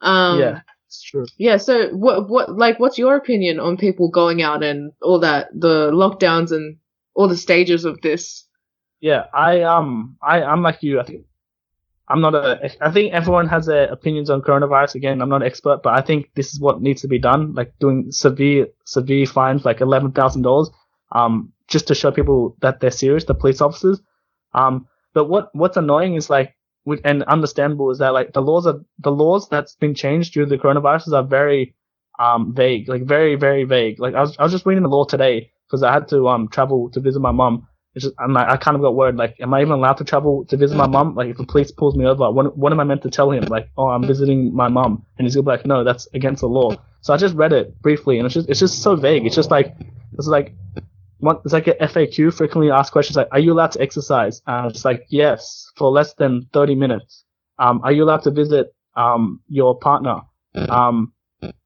Um, 0.00 0.40
yeah, 0.40 0.60
it's 0.86 1.02
true. 1.02 1.26
yeah. 1.38 1.56
So 1.58 1.88
what 1.90 2.28
what 2.28 2.56
like 2.56 2.80
what's 2.80 2.98
your 2.98 3.16
opinion 3.16 3.60
on 3.60 3.76
people 3.76 4.08
going 4.10 4.42
out 4.42 4.62
and 4.62 4.92
all 5.02 5.20
that 5.20 5.48
the 5.54 5.90
lockdowns 5.92 6.52
and 6.52 6.78
all 7.14 7.28
the 7.28 7.36
stages 7.36 7.84
of 7.84 8.00
this? 8.00 8.46
Yeah, 9.00 9.24
I 9.34 9.62
um 9.62 10.16
I 10.22 10.42
I'm 10.42 10.62
like 10.62 10.82
you. 10.82 11.00
I 11.00 11.04
think 11.04 11.26
I'm 12.08 12.20
not 12.20 12.34
a. 12.34 12.70
I 12.80 12.90
think 12.90 13.12
everyone 13.12 13.48
has 13.48 13.66
their 13.66 13.84
opinions 13.84 14.28
on 14.28 14.42
coronavirus. 14.42 14.96
Again, 14.96 15.22
I'm 15.22 15.28
not 15.28 15.42
an 15.42 15.46
expert, 15.46 15.82
but 15.82 15.94
I 15.94 16.02
think 16.02 16.30
this 16.34 16.52
is 16.52 16.60
what 16.60 16.82
needs 16.82 17.00
to 17.02 17.08
be 17.08 17.18
done. 17.18 17.54
Like 17.54 17.72
doing 17.78 18.10
severe, 18.10 18.66
severe 18.84 19.26
fines, 19.26 19.64
like 19.64 19.80
eleven 19.80 20.12
thousand 20.12 20.42
dollars, 20.42 20.70
um, 21.12 21.52
just 21.68 21.86
to 21.88 21.94
show 21.94 22.10
people 22.10 22.56
that 22.60 22.80
they're 22.80 22.90
serious, 22.90 23.24
the 23.24 23.34
police 23.34 23.60
officers. 23.60 24.00
Um, 24.52 24.88
but 25.14 25.26
what 25.26 25.54
what's 25.54 25.76
annoying 25.76 26.14
is 26.16 26.28
like, 26.28 26.54
and 27.04 27.22
understandable 27.24 27.90
is 27.90 27.98
that 27.98 28.12
like 28.12 28.32
the 28.32 28.42
laws 28.42 28.66
are 28.66 28.80
the 28.98 29.12
laws 29.12 29.48
that's 29.48 29.76
been 29.76 29.94
changed 29.94 30.34
due 30.34 30.44
to 30.44 30.48
the 30.48 30.58
coronavirus 30.58 31.12
are 31.12 31.22
very 31.22 31.74
um 32.18 32.52
vague, 32.54 32.88
like 32.88 33.04
very 33.04 33.36
very 33.36 33.64
vague. 33.64 34.00
Like 34.00 34.14
I 34.14 34.20
was 34.22 34.36
I 34.38 34.42
was 34.42 34.52
just 34.52 34.66
reading 34.66 34.82
the 34.82 34.88
law 34.88 35.04
today 35.04 35.52
because 35.68 35.82
I 35.82 35.92
had 35.92 36.08
to 36.08 36.28
um 36.28 36.48
travel 36.48 36.90
to 36.90 37.00
visit 37.00 37.20
my 37.20 37.32
mom. 37.32 37.68
It's 37.94 38.04
just, 38.04 38.14
I'm 38.18 38.32
like, 38.32 38.48
I 38.48 38.56
kind 38.56 38.74
of 38.74 38.80
got 38.80 38.94
worried. 38.94 39.16
Like, 39.16 39.36
am 39.40 39.52
I 39.52 39.60
even 39.60 39.72
allowed 39.72 39.94
to 39.94 40.04
travel 40.04 40.44
to 40.46 40.56
visit 40.56 40.76
my 40.76 40.86
mom? 40.86 41.14
Like, 41.14 41.28
if 41.28 41.36
the 41.36 41.44
police 41.44 41.70
pulls 41.70 41.94
me 41.94 42.06
over, 42.06 42.30
what, 42.30 42.56
what 42.56 42.72
am 42.72 42.80
I 42.80 42.84
meant 42.84 43.02
to 43.02 43.10
tell 43.10 43.30
him? 43.30 43.44
Like, 43.44 43.68
oh, 43.76 43.88
I'm 43.88 44.06
visiting 44.06 44.54
my 44.54 44.68
mom, 44.68 45.04
and 45.18 45.26
he's 45.26 45.34
gonna 45.34 45.44
be 45.44 45.50
like, 45.50 45.66
no, 45.66 45.84
that's 45.84 46.08
against 46.14 46.40
the 46.40 46.48
law. 46.48 46.74
So 47.02 47.12
I 47.12 47.16
just 47.18 47.34
read 47.34 47.52
it 47.52 47.80
briefly, 47.82 48.18
and 48.18 48.26
it's 48.26 48.34
just, 48.34 48.48
it's 48.48 48.60
just 48.60 48.82
so 48.82 48.96
vague. 48.96 49.26
It's 49.26 49.36
just 49.36 49.50
like, 49.50 49.74
it's 50.16 50.26
like, 50.26 50.54
one, 51.18 51.38
it's 51.44 51.52
like 51.52 51.68
a 51.68 51.74
FAQ, 51.74 52.34
frequently 52.34 52.70
asked 52.70 52.92
questions 52.92 53.16
like, 53.16 53.28
are 53.30 53.38
you 53.38 53.52
allowed 53.52 53.72
to 53.72 53.80
exercise? 53.82 54.42
And 54.46 54.70
it's 54.70 54.84
like, 54.84 55.06
yes, 55.08 55.70
for 55.76 55.90
less 55.90 56.14
than 56.14 56.48
30 56.52 56.74
minutes. 56.74 57.24
Um, 57.58 57.80
are 57.84 57.92
you 57.92 58.04
allowed 58.04 58.22
to 58.24 58.30
visit 58.30 58.74
um 58.96 59.40
your 59.48 59.78
partner? 59.78 60.22
Um, 60.54 61.12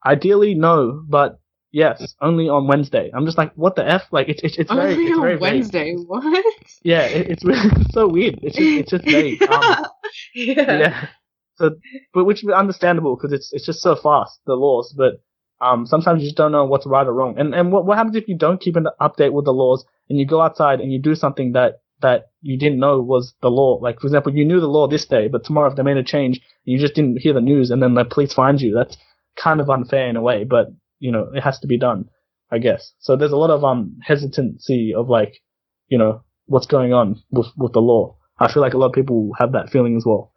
ideally, 0.05 0.55
no, 0.55 1.03
but 1.09 1.41
yes, 1.73 2.15
only 2.21 2.49
on 2.49 2.67
Wednesday. 2.67 3.11
I'm 3.15 3.25
just 3.27 3.39
like, 3.39 3.53
what 3.55 3.77
the 3.77 3.87
f? 3.89 4.03
Like, 4.11 4.29
it's 4.29 4.43
it's, 4.43 4.59
it's 4.59 4.73
very 4.73 4.93
Only 4.95 5.05
it's 5.07 5.17
on 5.17 5.21
very 5.23 5.35
vague. 5.35 5.43
Wednesday. 5.43 5.95
What? 5.95 6.45
Yeah, 6.83 7.03
it, 7.03 7.31
it's 7.31 7.45
really 7.45 7.69
it's 7.81 7.93
so 7.95 8.09
weird. 8.09 8.39
It's 8.43 8.57
just 8.57 8.69
it's 8.69 8.91
just 8.91 9.05
vague. 9.05 9.43
Um, 9.51 9.87
yeah. 10.35 10.79
yeah. 10.79 11.09
So, 11.57 11.71
but 12.13 12.25
which 12.25 12.45
is 12.45 12.51
understandable 12.51 13.17
because 13.17 13.33
it's 13.33 13.53
it's 13.53 13.67
just 13.67 13.81
so 13.81 13.97
fast 13.97 14.41
the 14.47 14.55
laws. 14.55 14.95
But 14.97 15.23
um, 15.61 15.87
sometimes 15.87 16.23
you 16.23 16.29
just 16.29 16.37
don't 16.37 16.53
know 16.53 16.65
what's 16.65 16.87
right 16.87 17.07
or 17.07 17.13
wrong. 17.15 17.39
And 17.39 17.55
and 17.55 17.73
what 17.73 17.87
what 17.87 17.97
happens 17.99 18.17
if 18.17 18.29
you 18.29 18.37
don't 18.37 18.61
keep 18.61 18.77
an 18.77 18.89
update 19.01 19.33
with 19.33 19.45
the 19.47 19.53
laws 19.53 19.85
and 20.09 20.19
you 20.19 20.27
go 20.27 20.43
outside 20.43 20.81
and 20.81 20.93
you 20.93 21.01
do 21.01 21.15
something 21.15 21.53
that 21.53 21.81
that 22.03 22.27
you 22.43 22.59
didn't 22.59 22.79
know 22.79 23.01
was 23.01 23.35
the 23.41 23.51
law? 23.51 23.79
Like 23.81 24.01
for 24.01 24.07
example, 24.07 24.35
you 24.35 24.45
knew 24.45 24.61
the 24.61 24.67
law 24.69 24.87
this 24.87 25.07
day, 25.07 25.29
but 25.29 25.45
tomorrow 25.45 25.71
if 25.71 25.77
they 25.77 25.83
made 25.83 25.97
a 25.97 26.05
change, 26.05 26.41
you 26.65 26.79
just 26.79 26.95
didn't 26.95 27.21
hear 27.21 27.33
the 27.33 27.41
news, 27.41 27.71
and 27.71 27.83
then 27.83 27.95
the 27.95 28.05
police 28.05 28.35
find 28.35 28.61
you. 28.61 28.75
That's 28.75 28.97
kind 29.37 29.61
of 29.61 29.71
unfair 29.71 30.09
in 30.09 30.17
a 30.17 30.23
way, 30.23 30.45
but 30.45 30.69
you 30.99 31.13
know 31.13 31.31
it 31.35 31.43
has 31.43 31.59
to 31.61 31.67
be 31.67 31.79
done, 31.79 32.07
I 32.51 32.59
guess. 32.59 32.93
So 32.99 33.17
there's 33.17 33.33
a 33.33 33.37
lot 33.37 33.51
of 33.51 33.65
um 33.65 33.97
hesitancy 34.03 34.95
of 34.97 35.09
like, 35.09 35.41
you 35.89 35.99
know, 35.99 36.23
what's 36.47 36.67
going 36.67 36.93
on 36.93 37.23
with 37.31 37.49
with 37.57 37.73
the 37.73 37.81
law. 37.81 38.17
I 38.39 38.53
feel 38.53 38.63
like 38.63 38.75
a 38.75 38.79
lot 38.79 38.89
of 38.89 38.93
people 38.93 39.33
have 39.39 39.53
that 39.53 39.71
feeling 39.71 39.97
as 39.97 40.05
well. 40.05 40.33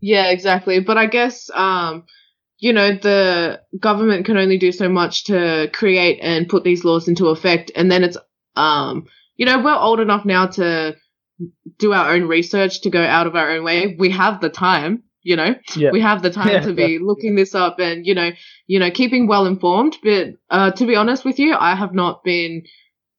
Yeah, 0.00 0.30
exactly. 0.30 0.80
But 0.80 0.98
I 0.98 1.06
guess, 1.06 1.48
um, 1.54 2.04
you 2.58 2.74
know, 2.74 2.90
the 2.92 3.62
government 3.80 4.26
can 4.26 4.36
only 4.36 4.58
do 4.58 4.70
so 4.70 4.88
much 4.88 5.24
to 5.24 5.70
create 5.72 6.18
and 6.20 6.48
put 6.48 6.62
these 6.62 6.84
laws 6.84 7.08
into 7.08 7.28
effect. 7.28 7.70
And 7.74 7.90
then 7.90 8.04
it's, 8.04 8.18
um, 8.54 9.06
you 9.36 9.46
know, 9.46 9.62
we're 9.62 9.74
old 9.74 10.00
enough 10.00 10.26
now 10.26 10.48
to 10.48 10.96
do 11.78 11.92
our 11.94 12.12
own 12.12 12.24
research, 12.24 12.82
to 12.82 12.90
go 12.90 13.02
out 13.02 13.26
of 13.26 13.34
our 13.34 13.52
own 13.52 13.64
way. 13.64 13.96
We 13.98 14.10
have 14.10 14.42
the 14.42 14.50
time, 14.50 15.03
you 15.24 15.34
know, 15.36 15.56
Yeah. 15.74 15.90
we 15.90 16.00
have 16.00 16.22
the 16.22 16.30
time 16.30 16.52
Yeah, 16.52 16.60
to 16.60 16.72
be 16.72 16.98
looking 17.00 17.34
this 17.34 17.54
up 17.54 17.80
and, 17.80 18.06
you 18.06 18.14
know, 18.14 18.30
you 18.68 18.78
know, 18.78 18.90
keeping 18.90 19.26
well 19.26 19.46
informed. 19.46 19.96
But, 20.02 20.34
uh, 20.50 20.70
to 20.72 20.86
be 20.86 20.94
honest 20.94 21.24
with 21.24 21.38
you, 21.40 21.54
I 21.58 21.74
have 21.74 21.94
not 21.94 22.22
been 22.22 22.62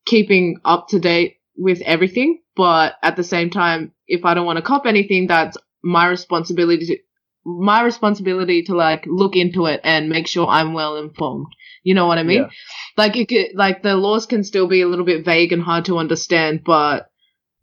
keeping 0.05 0.59
up 0.63 0.87
to 0.89 0.99
date 0.99 1.37
with 1.57 1.81
everything. 1.81 2.39
But 2.55 2.93
at 3.03 3.15
the 3.17 3.23
same 3.23 3.49
time, 3.49 3.91
if 4.07 4.23
I 4.23 4.33
don't 4.33 4.45
want 4.45 4.57
to 4.57 4.63
cop 4.63 4.85
anything, 4.85 5.27
that's 5.27 5.57
my 5.83 6.07
responsibility 6.07 6.85
to, 6.85 6.97
my 7.43 7.81
responsibility 7.81 8.63
to 8.63 8.75
like 8.75 9.05
look 9.07 9.35
into 9.35 9.65
it 9.65 9.81
and 9.83 10.09
make 10.09 10.27
sure 10.27 10.47
I'm 10.47 10.73
well 10.73 10.95
informed. 10.97 11.47
You 11.83 11.93
know 11.93 12.07
what 12.07 12.17
I 12.17 12.23
mean? 12.23 12.43
Yeah. 12.43 12.49
Like 12.97 13.17
it 13.17 13.27
could, 13.29 13.55
like 13.55 13.83
the 13.83 13.95
laws 13.95 14.25
can 14.25 14.43
still 14.43 14.67
be 14.67 14.81
a 14.81 14.87
little 14.87 15.05
bit 15.05 15.25
vague 15.25 15.51
and 15.51 15.61
hard 15.61 15.85
to 15.85 15.97
understand, 15.97 16.61
but 16.65 17.09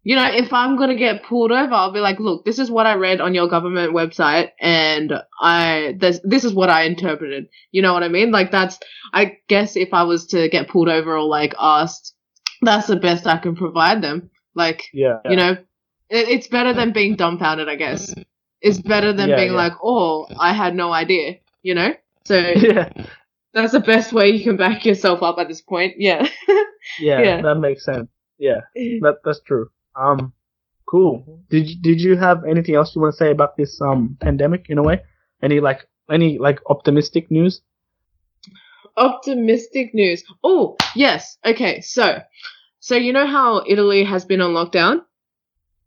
you 0.04 0.16
know, 0.16 0.26
if 0.32 0.52
I'm 0.52 0.76
gonna 0.76 0.96
get 0.96 1.22
pulled 1.24 1.52
over, 1.52 1.72
I'll 1.72 1.92
be 1.92 2.00
like, 2.00 2.18
look, 2.18 2.44
this 2.44 2.58
is 2.58 2.70
what 2.70 2.86
I 2.86 2.94
read 2.94 3.20
on 3.20 3.34
your 3.34 3.48
government 3.48 3.92
website, 3.94 4.50
and 4.60 5.12
I 5.40 5.96
this 5.98 6.20
this 6.24 6.44
is 6.44 6.54
what 6.54 6.70
I 6.70 6.82
interpreted. 6.84 7.48
You 7.70 7.82
know 7.82 7.92
what 7.92 8.02
I 8.02 8.08
mean? 8.08 8.30
Like 8.32 8.50
that's 8.50 8.78
I 9.12 9.38
guess 9.48 9.76
if 9.76 9.92
I 9.94 10.02
was 10.04 10.26
to 10.28 10.48
get 10.48 10.68
pulled 10.68 10.88
over 10.88 11.16
or 11.16 11.22
like 11.24 11.54
asked, 11.58 12.14
that's 12.62 12.88
the 12.88 12.96
best 12.96 13.26
I 13.26 13.38
can 13.38 13.54
provide 13.56 14.02
them. 14.02 14.30
Like 14.54 14.82
Yeah. 14.92 15.18
you 15.24 15.36
know, 15.36 15.52
it, 16.10 16.28
it's 16.28 16.48
better 16.48 16.72
than 16.72 16.92
being 16.92 17.16
dumbfounded. 17.16 17.68
I 17.68 17.76
guess 17.76 18.14
it's 18.60 18.78
better 18.80 19.12
than 19.12 19.30
Yeah, 19.30 19.36
being 19.36 19.52
yeah. 19.52 19.56
like, 19.56 19.72
oh, 19.82 20.26
I 20.38 20.52
had 20.52 20.74
no 20.74 20.92
idea. 20.92 21.36
You 21.62 21.74
know, 21.74 21.94
so 22.24 22.36
yeah. 22.56 22.90
that's 23.54 23.72
the 23.72 23.80
best 23.80 24.12
way 24.12 24.30
you 24.30 24.42
can 24.42 24.56
back 24.56 24.84
yourself 24.84 25.22
up 25.22 25.38
at 25.38 25.48
this 25.48 25.60
point. 25.62 25.94
Yeah. 25.98 26.26
Yeah, 27.00 27.20
Yeah. 27.22 27.42
that 27.42 27.54
makes 27.56 27.84
sense. 27.84 28.08
Yeah, 28.38 28.62
that 28.74 29.18
that's 29.24 29.40
true. 29.40 29.70
Um, 29.96 30.32
cool. 30.86 31.40
Did 31.50 31.68
you, 31.68 31.76
did 31.80 32.00
you 32.00 32.16
have 32.16 32.44
anything 32.44 32.74
else 32.74 32.94
you 32.94 33.00
want 33.02 33.12
to 33.14 33.16
say 33.16 33.30
about 33.30 33.56
this 33.56 33.80
um 33.80 34.16
pandemic 34.20 34.66
in 34.68 34.78
a 34.78 34.82
way? 34.82 35.02
Any 35.42 35.60
like 35.60 35.86
any 36.10 36.38
like 36.38 36.60
optimistic 36.68 37.30
news? 37.30 37.60
Optimistic 38.96 39.94
news. 39.94 40.22
Oh, 40.44 40.76
yes. 40.94 41.38
Okay. 41.46 41.80
So, 41.80 42.20
so 42.80 42.94
you 42.96 43.12
know 43.12 43.26
how 43.26 43.62
Italy 43.66 44.04
has 44.04 44.24
been 44.24 44.40
on 44.40 44.52
lockdown? 44.52 45.02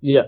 Yeah. 0.01 0.27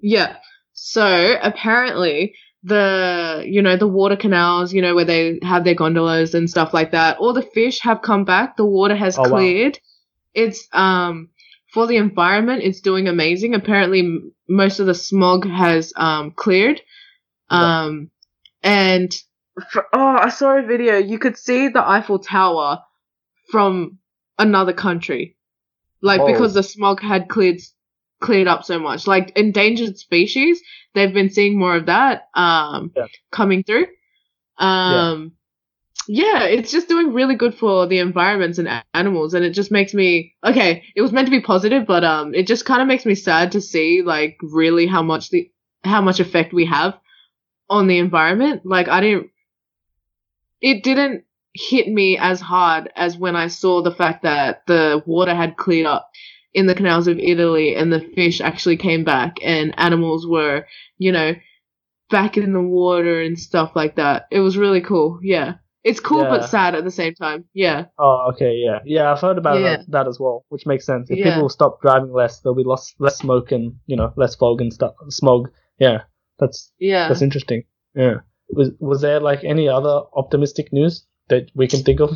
Yeah. 0.00 0.36
So 0.74 1.36
apparently 1.42 2.34
the 2.64 3.44
you 3.46 3.62
know 3.62 3.76
the 3.76 3.86
water 3.86 4.16
canals 4.16 4.72
you 4.74 4.82
know 4.82 4.92
where 4.92 5.04
they 5.04 5.38
have 5.42 5.62
their 5.62 5.74
gondolas 5.76 6.34
and 6.34 6.50
stuff 6.50 6.74
like 6.74 6.90
that 6.90 7.16
all 7.18 7.32
the 7.32 7.40
fish 7.54 7.78
have 7.80 8.02
come 8.02 8.24
back 8.24 8.56
the 8.56 8.64
water 8.64 8.96
has 8.96 9.16
Oh, 9.16 9.22
wow. 9.22 9.28
cleared 9.28 9.78
it's 10.34 10.66
um 10.72 11.28
for 11.72 11.86
the 11.86 11.96
environment 11.96 12.62
it's 12.62 12.80
doing 12.80 13.08
amazing. 13.08 13.54
Apparently 13.54 14.00
m- 14.00 14.32
most 14.48 14.80
of 14.80 14.86
the 14.86 14.94
smog 14.94 15.46
has 15.46 15.92
um 15.96 16.30
cleared. 16.32 16.80
Um 17.50 18.10
and 18.62 19.12
for, 19.70 19.86
oh 19.92 20.18
i 20.20 20.28
saw 20.28 20.56
a 20.58 20.62
video. 20.62 20.96
You 20.98 21.18
could 21.18 21.36
see 21.36 21.68
the 21.68 21.86
eiffel 21.86 22.18
tower 22.18 22.80
from 23.50 23.98
another 24.38 24.72
country. 24.72 25.36
Like 26.02 26.20
Oh. 26.20 26.26
because 26.26 26.54
the 26.54 26.62
smog 26.62 27.00
had 27.00 27.28
cleared 27.28 27.60
cleared 28.20 28.48
up 28.48 28.64
so 28.64 28.78
much. 28.78 29.06
Like 29.06 29.32
endangered 29.36 29.96
species 29.98 30.60
they've 30.94 31.12
been 31.14 31.30
seeing 31.30 31.58
more 31.58 31.76
of 31.76 31.86
that 31.86 32.28
um 32.34 32.92
Yeah. 32.96 33.06
coming 33.30 33.62
through. 33.62 33.86
Um 34.58 35.32
yeah. 36.08 36.44
it's 36.44 36.72
just 36.72 36.88
doing 36.88 37.12
really 37.12 37.34
good 37.34 37.54
for 37.54 37.86
the 37.86 37.98
environments 37.98 38.58
and 38.58 38.68
animals 38.94 39.34
and 39.34 39.44
it 39.44 39.50
just 39.50 39.70
makes 39.70 39.94
me 39.94 40.34
okay 40.44 40.84
it 40.96 41.02
was 41.02 41.12
meant 41.12 41.26
to 41.26 41.30
be 41.30 41.40
positive 41.40 41.86
but 41.86 42.04
um 42.04 42.34
it 42.34 42.46
just 42.46 42.64
kind 42.64 42.80
of 42.82 42.88
makes 42.88 43.06
me 43.06 43.14
sad 43.14 43.52
to 43.52 43.60
see 43.60 44.02
like 44.02 44.38
really 44.42 44.86
how 44.86 45.02
much 45.02 45.30
the 45.30 45.50
how 45.84 46.00
much 46.00 46.20
effect 46.20 46.52
we 46.52 46.64
have 46.64 46.98
on 47.70 47.86
the 47.86 47.98
environment 47.98 48.62
like 48.64 48.88
i 48.88 49.00
didn't 49.00 49.30
it 50.60 50.82
didn't 50.82 51.24
hit 51.54 51.88
me 51.88 52.18
as 52.18 52.40
hard 52.40 52.90
as 52.96 53.16
when 53.16 53.36
i 53.36 53.46
saw 53.46 53.82
the 53.82 53.94
fact 53.94 54.22
that 54.22 54.62
the 54.66 55.02
water 55.06 55.34
had 55.34 55.56
cleared 55.56 55.86
up 55.86 56.10
in 56.54 56.66
the 56.66 56.74
canals 56.74 57.06
of 57.06 57.18
Italy 57.18 57.76
and 57.76 57.92
the 57.92 58.00
fish 58.00 58.40
actually 58.40 58.76
came 58.76 59.04
back 59.04 59.36
and 59.42 59.74
animals 59.78 60.26
were, 60.26 60.66
you 60.96 61.12
know, 61.12 61.34
back 62.10 62.36
in 62.36 62.52
the 62.52 62.60
water 62.60 63.20
and 63.20 63.38
stuff 63.38 63.72
like 63.76 63.96
that. 63.96 64.26
It 64.30 64.40
was 64.40 64.56
really 64.56 64.80
cool. 64.80 65.20
Yeah. 65.22 65.54
It's 65.84 66.00
cool 66.00 66.22
Yeah. 66.22 66.30
but 66.30 66.48
sad 66.48 66.74
at 66.74 66.84
the 66.84 66.90
same 66.90 67.14
time. 67.14 67.44
Yeah. 67.54 67.86
Oh, 67.98 68.30
okay. 68.32 68.54
Yeah. 68.56 68.80
Yeah, 68.84 69.12
I've 69.12 69.20
heard 69.20 69.38
about 69.38 69.60
Yeah. 69.60 69.76
that, 69.78 69.90
that 69.90 70.08
as 70.08 70.18
well, 70.20 70.44
which 70.48 70.66
makes 70.66 70.84
sense. 70.84 71.08
If 71.10 71.18
Yeah. 71.18 71.34
people 71.34 71.48
stop 71.48 71.80
driving 71.80 72.12
less, 72.12 72.40
there'll 72.40 72.56
be 72.56 72.64
less 72.64 72.94
less 72.98 73.16
smoke 73.18 73.52
and 73.52 73.74
you 73.86 73.96
know 73.96 74.12
less 74.16 74.34
fog 74.34 74.60
and 74.60 74.72
stuff. 74.72 74.94
Smog. 75.08 75.48
Yeah. 75.78 76.02
That's 76.40 76.72
Yeah. 76.78 77.08
that's 77.08 77.22
interesting. 77.22 77.62
Yeah. 77.94 78.16
Was 78.50 78.70
was 78.80 79.00
there 79.00 79.20
like 79.20 79.44
any 79.44 79.68
other 79.68 80.02
optimistic 80.16 80.72
news 80.72 81.06
that 81.28 81.50
we 81.54 81.68
can 81.68 81.80
think 81.84 82.00
of? 82.00 82.10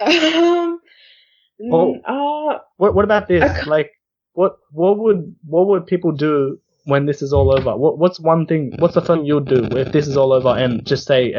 um 0.00 0.80
Oh. 1.72 1.94
uh, 2.04 2.58
What 2.76 2.94
what 2.96 3.04
about 3.04 3.28
this? 3.28 3.66
Like, 3.66 3.90
what 4.32 4.56
what 4.72 4.98
would 4.98 5.34
what 5.46 5.68
would 5.68 5.86
people 5.86 6.10
do 6.12 6.58
when 6.86 7.06
this 7.06 7.22
is 7.22 7.32
all 7.32 7.52
over? 7.56 7.76
What 7.76 7.98
what's 7.98 8.18
one 8.18 8.46
thing? 8.46 8.72
What's 8.80 8.94
the 8.94 9.00
thing 9.00 9.24
you'll 9.24 9.40
do 9.56 9.62
if 9.78 9.92
this 9.92 10.08
is 10.08 10.16
all 10.16 10.32
over 10.32 10.48
and 10.48 10.84
just 10.84 11.06
say 11.06 11.32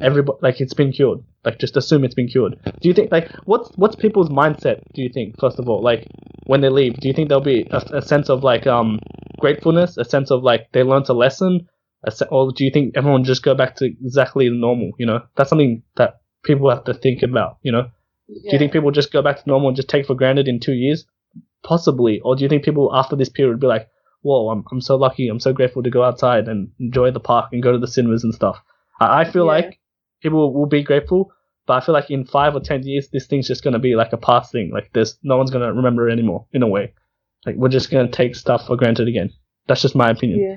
everybody 0.00 0.38
like 0.42 0.60
it's 0.60 0.74
been 0.74 0.92
cured? 0.92 1.20
Like, 1.44 1.58
just 1.58 1.76
assume 1.76 2.04
it's 2.04 2.14
been 2.14 2.28
cured. 2.28 2.58
Do 2.80 2.88
you 2.88 2.94
think 2.94 3.10
like 3.12 3.30
what's 3.44 3.70
what's 3.76 3.96
people's 3.96 4.28
mindset? 4.28 4.82
Do 4.94 5.02
you 5.02 5.08
think 5.08 5.38
first 5.40 5.58
of 5.58 5.68
all, 5.68 5.82
like 5.82 6.06
when 6.46 6.60
they 6.60 6.68
leave, 6.68 6.94
do 6.96 7.08
you 7.08 7.14
think 7.14 7.28
there'll 7.28 7.44
be 7.44 7.66
a, 7.70 7.78
a 7.94 8.02
sense 8.02 8.28
of 8.30 8.42
like 8.44 8.66
um 8.66 8.98
gratefulness, 9.40 9.96
a 9.96 10.04
sense 10.04 10.30
of 10.30 10.42
like 10.42 10.68
they 10.72 10.82
learned 10.82 11.08
a 11.08 11.12
lesson, 11.14 11.68
a 12.04 12.10
se- 12.10 12.26
or 12.30 12.52
do 12.52 12.64
you 12.64 12.70
think 12.70 12.96
everyone 12.96 13.24
just 13.24 13.42
go 13.42 13.54
back 13.54 13.76
to 13.76 13.86
exactly 13.86 14.48
normal? 14.50 14.90
You 14.98 15.06
know, 15.06 15.20
that's 15.36 15.48
something 15.50 15.82
that 15.96 16.20
people 16.44 16.68
have 16.70 16.84
to 16.84 16.94
think 16.94 17.22
about. 17.22 17.58
You 17.62 17.72
know. 17.72 17.90
Do 18.28 18.50
you 18.52 18.58
think 18.58 18.72
people 18.72 18.90
just 18.90 19.10
go 19.10 19.22
back 19.22 19.36
to 19.42 19.48
normal 19.48 19.68
and 19.68 19.76
just 19.76 19.88
take 19.88 20.04
for 20.06 20.14
granted 20.14 20.48
in 20.48 20.60
two 20.60 20.74
years? 20.74 21.06
Possibly. 21.62 22.20
Or 22.20 22.36
do 22.36 22.42
you 22.42 22.48
think 22.48 22.62
people 22.62 22.90
after 22.94 23.16
this 23.16 23.28
period 23.28 23.52
would 23.52 23.60
be 23.60 23.66
like, 23.66 23.88
whoa, 24.22 24.50
I'm 24.50 24.64
I'm 24.70 24.80
so 24.80 24.96
lucky, 24.96 25.28
I'm 25.28 25.40
so 25.40 25.52
grateful 25.52 25.82
to 25.82 25.90
go 25.90 26.02
outside 26.02 26.46
and 26.48 26.70
enjoy 26.78 27.10
the 27.10 27.20
park 27.20 27.50
and 27.52 27.62
go 27.62 27.72
to 27.72 27.78
the 27.78 27.86
cinemas 27.86 28.24
and 28.24 28.34
stuff. 28.34 28.60
I, 29.00 29.20
I 29.20 29.24
feel 29.24 29.44
Yeah. 29.46 29.52
like 29.52 29.80
people 30.20 30.52
will, 30.52 30.66
be 30.66 30.82
grateful, 30.82 31.32
but 31.66 31.74
I 31.82 31.84
feel 31.84 31.92
like 31.92 32.10
in 32.10 32.24
five 32.24 32.54
or 32.54 32.60
ten 32.60 32.82
years, 32.82 33.08
this 33.08 33.26
thing's 33.26 33.46
just 33.48 33.62
gonna 33.64 33.78
be 33.78 33.94
like 33.96 34.12
a 34.12 34.16
past 34.16 34.52
thing. 34.52 34.70
Like 34.72 34.90
there's 34.92 35.18
no 35.22 35.36
one's 35.36 35.50
gonna 35.50 35.72
remember 35.72 36.08
it 36.08 36.12
anymore. 36.12 36.46
In 36.52 36.62
a 36.62 36.68
way, 36.68 36.92
like 37.46 37.56
we're 37.56 37.68
just 37.68 37.90
gonna 37.90 38.10
take 38.10 38.34
stuff 38.36 38.66
for 38.66 38.76
granted 38.76 39.08
again. 39.08 39.30
That's 39.66 39.82
just 39.82 39.94
my 39.94 40.10
opinion. 40.10 40.40
Yeah. 40.40 40.56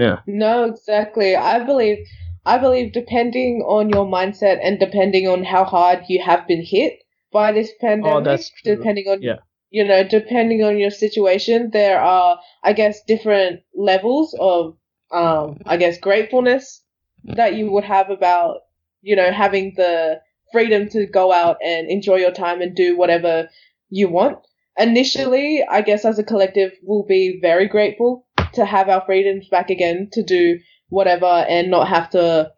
Yeah. 0.00 0.18
No, 0.26 0.64
exactly. 0.64 1.36
I 1.36 1.64
believe 1.64 1.98
I 2.44 2.58
believe 2.58 2.92
depending 2.92 3.62
on 3.66 3.88
your 3.90 4.06
mindset 4.06 4.58
and 4.62 4.78
depending 4.78 5.28
on 5.28 5.44
how 5.44 5.64
hard 5.64 6.04
you 6.08 6.22
have 6.22 6.46
been 6.48 6.64
hit 6.64 6.94
by 7.32 7.52
this 7.52 7.70
pandemic, 7.80 8.12
Oh, 8.12 8.20
that's 8.22 8.50
true. 8.50 8.76
depending 8.76 9.06
on 9.08 9.22
Yeah. 9.22 9.38
you 9.70 9.84
know, 9.84 10.02
depending 10.04 10.62
on 10.62 10.78
your 10.78 10.90
situation, 10.90 11.70
there 11.72 12.00
are 12.00 12.38
I 12.62 12.72
guess 12.72 13.02
different 13.04 13.60
levels 13.74 14.34
of 14.40 14.76
um 15.10 15.58
I 15.66 15.76
guess 15.76 15.98
gratefulness 15.98 16.82
that 17.24 17.54
you 17.54 17.70
would 17.70 17.84
have 17.84 18.10
about, 18.10 18.58
you 19.00 19.16
know, 19.16 19.30
having 19.32 19.74
the 19.76 20.20
freedom 20.52 20.88
to 20.90 21.06
go 21.06 21.32
out 21.32 21.56
and 21.64 21.88
enjoy 21.88 22.16
your 22.16 22.32
time 22.32 22.60
and 22.60 22.74
do 22.74 22.96
whatever 22.96 23.48
you 23.90 24.08
want. 24.08 24.38
Initially, 24.78 25.64
I 25.68 25.82
guess 25.82 26.04
as 26.04 26.18
a 26.18 26.24
collective, 26.24 26.72
we'll 26.82 27.04
be 27.04 27.38
very 27.40 27.68
grateful 27.68 28.26
to 28.54 28.64
have 28.64 28.88
our 28.88 29.02
freedoms 29.04 29.48
back 29.48 29.70
again 29.70 30.08
to 30.12 30.22
do 30.22 30.58
whatever 30.88 31.26
and 31.26 31.70
not 31.70 31.88
have 31.88 32.10
to 32.10 32.52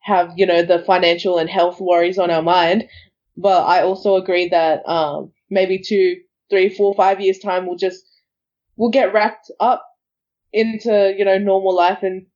have 0.00 0.32
you 0.36 0.46
know 0.46 0.62
the 0.62 0.78
financial 0.80 1.38
and 1.38 1.50
health 1.50 1.80
worries 1.80 2.18
on 2.18 2.30
our 2.30 2.42
mind 2.42 2.88
but 3.36 3.64
i 3.64 3.82
also 3.82 4.14
agree 4.16 4.48
that 4.48 4.86
um 4.88 5.32
maybe 5.50 5.78
two 5.78 6.16
three 6.48 6.68
four 6.68 6.94
five 6.94 7.20
years 7.20 7.38
time 7.38 7.66
we'll 7.66 7.76
just 7.76 8.04
we'll 8.76 8.90
get 8.90 9.12
wrapped 9.12 9.50
up 9.60 9.84
into 10.52 11.14
you 11.16 11.24
know 11.24 11.38
normal 11.38 11.74
life 11.74 12.02
and 12.02 12.26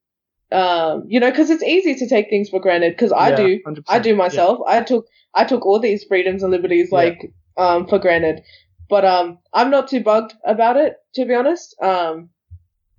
um 0.53 1.05
you 1.07 1.21
know 1.21 1.31
because 1.31 1.51
it's 1.51 1.63
easy 1.63 1.95
to 1.95 2.09
take 2.09 2.29
things 2.29 2.49
for 2.49 2.61
granted 2.61 2.91
because 2.93 3.13
i 3.13 3.31
Yeah, 3.31 3.37
do 3.37 3.61
100%. 3.67 3.83
I 3.89 3.99
do 4.01 4.17
myself. 4.17 4.59
I 4.67 4.83
took 4.83 5.07
I 5.35 5.45
took 5.45 5.65
all 5.65 5.79
these 5.79 6.05
freedoms 6.05 6.43
and 6.43 6.51
liberties 6.51 6.89
Yeah. 6.91 6.99
like 6.99 7.33
um 7.57 7.87
for 7.87 7.99
granted. 7.99 8.43
But 8.89 9.05
um 9.05 9.39
I'm 9.53 9.71
not 9.71 9.89
too 9.89 10.01
bugged 10.03 10.35
about 10.45 10.77
it 10.77 10.97
to 11.15 11.25
be 11.25 11.35
honest. 11.35 11.77
Um 11.81 12.31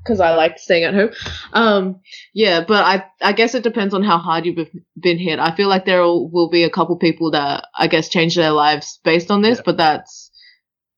cuz 0.08 0.20
I 0.22 0.34
like 0.36 0.58
staying 0.60 0.86
at 0.86 0.93
home. 0.93 1.10
Um 1.52 1.99
yeah, 2.34 2.64
but 2.66 2.84
I 2.86 3.06
I 3.22 3.34
guess 3.34 3.54
it 3.54 3.64
depends 3.64 3.93
on 3.93 4.02
how 4.04 4.18
hard 4.18 4.45
you've 4.45 4.70
been 4.97 5.20
hit. 5.20 5.38
I 5.39 5.54
feel 5.56 5.68
like 5.68 5.86
there 5.86 6.02
will, 6.02 6.49
be 6.49 6.64
a 6.64 6.70
couple 6.70 6.95
people 6.97 7.32
that 7.32 7.66
I 7.78 7.88
guess 7.88 8.08
change 8.10 8.36
their 8.36 8.52
lives 8.52 8.99
based 9.04 9.30
on 9.30 9.41
this, 9.41 9.58
Yeah. 9.58 9.64
but 9.66 9.78
that's 9.78 10.32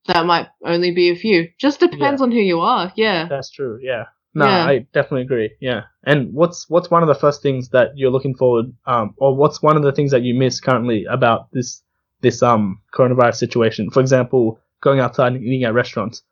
that 0.08 0.26
might 0.26 0.48
only 0.66 0.92
be 0.92 1.10
a 1.10 1.16
few. 1.16 1.48
Just 1.60 1.80
depends 1.80 2.22
on 2.22 2.32
who 2.32 2.40
you 2.40 2.60
are. 2.60 2.92
Yeah. 2.96 3.26
That's 3.28 3.50
true. 3.50 3.80
Yeah. 3.82 4.04
No, 4.36 4.46
Yeah. 4.46 4.66
I 4.66 4.80
definitely 4.94 5.22
agree. 5.24 5.52
Yeah. 5.60 5.84
And 6.06 6.34
what's 6.34 6.70
what's 6.70 6.90
one 6.90 7.04
of 7.04 7.08
the 7.08 7.16
first 7.16 7.42
things 7.42 7.70
that 7.70 7.92
you're 7.96 8.12
looking 8.12 8.36
forward, 8.36 8.74
um, 8.86 9.14
or 9.18 9.36
what's 9.36 9.62
one 9.62 9.78
of 9.78 9.84
the 9.84 9.92
things 9.92 10.12
that 10.12 10.24
you 10.24 10.34
miss 10.34 10.60
currently 10.60 11.06
about 11.06 11.52
this 11.52 11.82
this 12.22 12.42
um 12.42 12.82
coronavirus 12.94 13.36
situation? 13.36 13.90
For 13.92 14.00
example, 14.00 14.60
going 14.82 15.00
outside 15.00 15.34
and 15.34 15.44
eating 15.44 15.64
at 15.66 15.74
restaurants. 15.74 16.24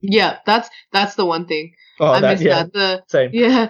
Yeah, 0.00 0.38
that's 0.44 0.68
that's 0.92 1.14
the 1.14 1.24
one 1.24 1.46
thing. 1.46 1.74
Oh, 2.00 2.08
I 2.08 2.20
that, 2.20 2.32
miss 2.34 2.42
yeah, 2.42 2.62
that. 2.64 2.72
The 2.72 3.02
same. 3.08 3.30
Yeah, 3.32 3.68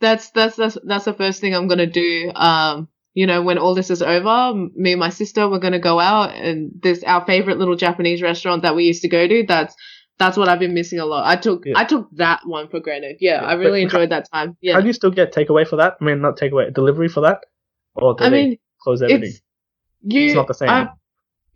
that's 0.00 0.30
that's 0.30 0.56
that's 0.56 0.78
that's 0.84 1.04
the 1.04 1.14
first 1.14 1.40
thing 1.40 1.54
I'm 1.54 1.68
gonna 1.68 1.86
do. 1.86 2.30
Um, 2.34 2.88
you 3.14 3.26
know, 3.26 3.42
when 3.42 3.58
all 3.58 3.74
this 3.74 3.90
is 3.90 4.02
over, 4.02 4.54
me 4.74 4.92
and 4.92 5.00
my 5.00 5.10
sister 5.10 5.48
we're 5.48 5.58
gonna 5.58 5.78
go 5.78 5.98
out 5.98 6.34
and 6.34 6.70
this 6.82 7.02
our 7.04 7.24
favorite 7.26 7.58
little 7.58 7.76
Japanese 7.76 8.22
restaurant 8.22 8.62
that 8.62 8.74
we 8.76 8.84
used 8.84 9.02
to 9.02 9.08
go 9.08 9.26
to. 9.26 9.44
That's 9.46 9.74
that's 10.18 10.36
what 10.36 10.48
I've 10.48 10.58
been 10.58 10.74
missing 10.74 10.98
a 10.98 11.04
lot. 11.06 11.26
I 11.26 11.36
took 11.36 11.64
Yeah. 11.66 11.74
I 11.76 11.84
took 11.84 12.08
that 12.16 12.40
one 12.46 12.68
for 12.68 12.80
granted. 12.80 13.16
Yeah, 13.20 13.42
Yeah, 13.42 13.48
I 13.48 13.54
really 13.54 13.80
but- 13.84 13.92
enjoyed 13.94 14.10
that 14.10 14.28
time. 14.32 14.56
Yeah, 14.60 14.74
How 14.74 14.80
do 14.80 14.86
you 14.86 14.92
still 14.92 15.10
get 15.10 15.32
takeaway 15.34 15.66
for 15.66 15.76
that? 15.76 15.96
I 16.00 16.04
mean, 16.04 16.20
not 16.20 16.38
takeaway, 16.38 16.72
delivery 16.72 17.08
for 17.08 17.20
that, 17.22 17.44
or 17.94 18.16
I 18.20 18.28
they 18.30 18.44
mean 18.48 18.58
close 18.82 19.02
everything? 19.02 19.22
it's 19.30 19.40
you. 20.02 20.26
It's 20.26 20.34
not 20.34 20.48
the 20.48 20.54
same. 20.54 20.68
I- 20.70 20.88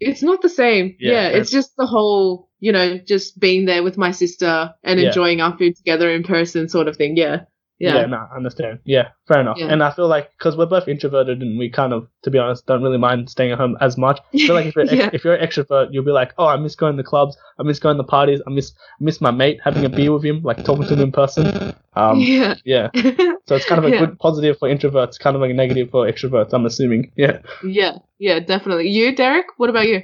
it's 0.01 0.23
not 0.23 0.41
the 0.43 0.49
same. 0.49 0.97
Yeah, 0.99 1.13
Yeah, 1.13 1.29
it's 1.29 1.51
just 1.51 1.77
the 1.77 1.87
whole 1.87 2.49
you 2.59 2.73
know 2.73 2.99
just 2.99 3.39
being 3.41 3.65
there 3.67 3.83
with 3.83 3.97
my 3.99 4.11
sister 4.11 4.73
and 4.83 5.01
enjoying 5.01 5.41
our 5.41 5.57
food 5.57 5.77
together 5.77 6.11
in 6.11 6.23
person 6.23 6.69
sort 6.69 6.89
of 6.89 6.97
thing. 6.97 7.17
Yeah, 7.17 7.45
yeah, 7.81 8.07
no, 8.07 8.27
I 8.33 8.37
understand. 8.37 8.79
Yeah, 8.85 9.09
fair 9.27 9.41
enough. 9.41 9.57
Yeah. 9.59 9.67
And 9.73 9.83
I 9.83 9.91
feel 9.91 10.07
like 10.07 10.31
because 10.39 10.57
we're 10.57 10.67
both 10.67 10.87
introverted 10.87 11.41
and 11.43 11.59
we 11.59 11.71
kind 11.71 11.93
of, 11.93 12.07
to 12.25 12.31
be 12.31 12.39
honest, 12.39 12.67
don't 12.67 12.83
really 12.83 12.99
mind 12.99 13.31
staying 13.31 13.53
at 13.53 13.59
home 13.59 13.77
as 13.81 13.97
much. 13.97 14.21
I 14.35 14.39
feel 14.39 14.55
like 14.55 14.67
if 14.67 14.75
you're, 14.77 14.85
ex- 14.85 14.93
Yeah. 14.93 15.11
if 15.13 15.25
you're 15.25 15.35
an 15.35 15.47
extrovert, 15.47 15.89
you'll 15.91 16.05
be 16.05 16.11
like, 16.11 16.33
oh, 16.39 16.47
I 16.47 16.57
miss 16.57 16.77
going 16.77 16.97
to 16.99 17.03
clubs, 17.03 17.37
I 17.59 17.63
miss 17.63 17.79
going 17.79 17.97
to 17.97 18.05
parties, 18.05 18.41
I 18.47 18.51
miss 18.51 18.73
miss 19.01 19.21
my 19.21 19.31
mate 19.31 19.61
having 19.65 19.85
a 19.85 19.89
beer 19.97 20.13
with 20.13 20.25
him, 20.25 20.43
like 20.43 20.65
talking 20.65 20.87
to 20.87 20.93
him 20.95 21.01
in 21.01 21.13
person. 21.13 21.75
Um, 21.95 22.19
yeah. 22.21 22.55
yeah. 22.65 22.91
So 23.49 23.57
it's 23.57 23.67
kind 23.67 23.81
of 23.81 23.85
a 23.85 23.91
Yeah. 23.91 23.99
good 24.07 24.19
positive 24.21 24.59
for 24.59 24.69
introverts, 24.69 25.19
kind 25.19 25.35
of 25.35 25.43
like 25.43 25.51
a 25.51 25.55
negative 25.55 25.91
for 25.91 26.07
extroverts. 26.07 26.51
I'm 26.53 26.67
assuming. 26.67 27.11
Yeah. 27.17 27.41
Yeah, 27.65 27.99
yeah, 28.19 28.39
definitely. 28.39 28.89
You, 28.91 29.13
Derek? 29.17 29.47
What 29.57 29.71
about 29.71 29.89
you? 29.89 30.03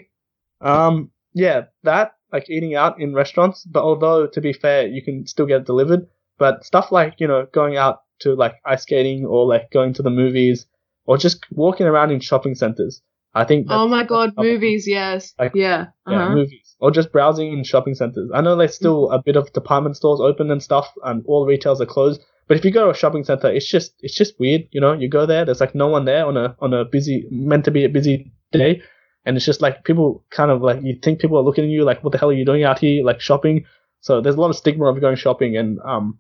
Um, 0.60 1.10
yeah, 1.32 1.66
that 1.84 2.14
like 2.32 2.50
eating 2.50 2.74
out 2.74 3.00
in 3.00 3.14
restaurants. 3.14 3.62
But 3.64 3.84
although 3.84 4.26
to 4.26 4.40
be 4.40 4.52
fair, 4.52 4.88
you 4.88 5.00
can 5.02 5.26
still 5.28 5.46
get 5.46 5.58
it 5.60 5.66
delivered. 5.66 6.08
But 6.38 6.64
stuff 6.64 6.92
like 6.92 7.14
you 7.18 7.26
know 7.26 7.46
going 7.52 7.76
out 7.76 8.00
to 8.20 8.34
like 8.34 8.54
ice 8.64 8.82
skating 8.82 9.24
or 9.24 9.46
like 9.46 9.70
going 9.70 9.94
to 9.94 10.02
the 10.02 10.10
movies 10.10 10.66
or 11.06 11.16
just 11.18 11.46
walking 11.50 11.86
around 11.86 12.10
in 12.10 12.20
shopping 12.20 12.54
centers. 12.54 13.02
I 13.34 13.44
think. 13.44 13.66
Oh 13.68 13.86
my 13.86 14.02
god, 14.04 14.32
movies, 14.38 14.86
yes. 14.88 15.34
Like- 15.38 15.52
yeah. 15.54 15.86
Yeah, 16.08 16.24
Uh-huh. 16.24 16.34
movies 16.34 16.74
or 16.80 16.90
just 16.90 17.12
browsing 17.12 17.52
in 17.52 17.64
shopping 17.64 17.94
centers. 17.94 18.30
I 18.34 18.40
know 18.40 18.56
there's 18.56 18.74
still 18.74 19.10
a 19.10 19.20
bit 19.22 19.36
of 19.36 19.52
department 19.52 19.96
stores 19.96 20.20
open 20.20 20.50
and 20.50 20.62
stuff, 20.62 20.90
and 21.04 21.22
all 21.26 21.44
the 21.44 21.48
retails 21.50 21.80
are 21.80 21.86
closed. 21.86 22.22
But 22.48 22.56
if 22.56 22.64
you 22.64 22.70
go 22.70 22.84
to 22.84 22.90
a 22.90 22.94
shopping 22.94 23.24
center, 23.24 23.48
it's 23.50 23.66
just 23.68 23.92
it's 24.00 24.14
just 24.14 24.38
weird, 24.40 24.62
you 24.70 24.80
know. 24.80 24.92
You 24.92 25.08
go 25.08 25.26
there, 25.26 25.44
there's 25.44 25.60
like 25.60 25.74
no 25.74 25.88
one 25.88 26.04
there 26.06 26.24
on 26.24 26.36
a 26.36 26.56
on 26.60 26.72
a 26.72 26.84
busy 26.84 27.26
meant 27.30 27.64
to 27.66 27.70
be 27.70 27.84
a 27.84 27.88
busy 27.88 28.32
day, 28.52 28.80
and 29.26 29.36
it's 29.36 29.44
just 29.46 29.60
like 29.60 29.84
people 29.84 30.24
kind 30.30 30.50
of 30.50 30.62
like 30.62 30.80
you 30.82 30.96
think 31.02 31.20
people 31.20 31.36
are 31.38 31.42
looking 31.42 31.64
at 31.64 31.70
you 31.70 31.84
like, 31.84 32.02
what 32.04 32.12
the 32.12 32.18
hell 32.18 32.30
are 32.30 32.34
you 32.40 32.44
doing 32.46 32.64
out 32.64 32.78
here, 32.78 33.04
like 33.04 33.20
shopping? 33.20 33.64
So 34.00 34.20
there's 34.20 34.36
a 34.36 34.40
lot 34.40 34.50
of 34.50 34.56
stigma 34.56 34.86
of 34.86 35.00
going 35.00 35.16
shopping, 35.16 35.56
and 35.56 35.78
um, 35.84 36.18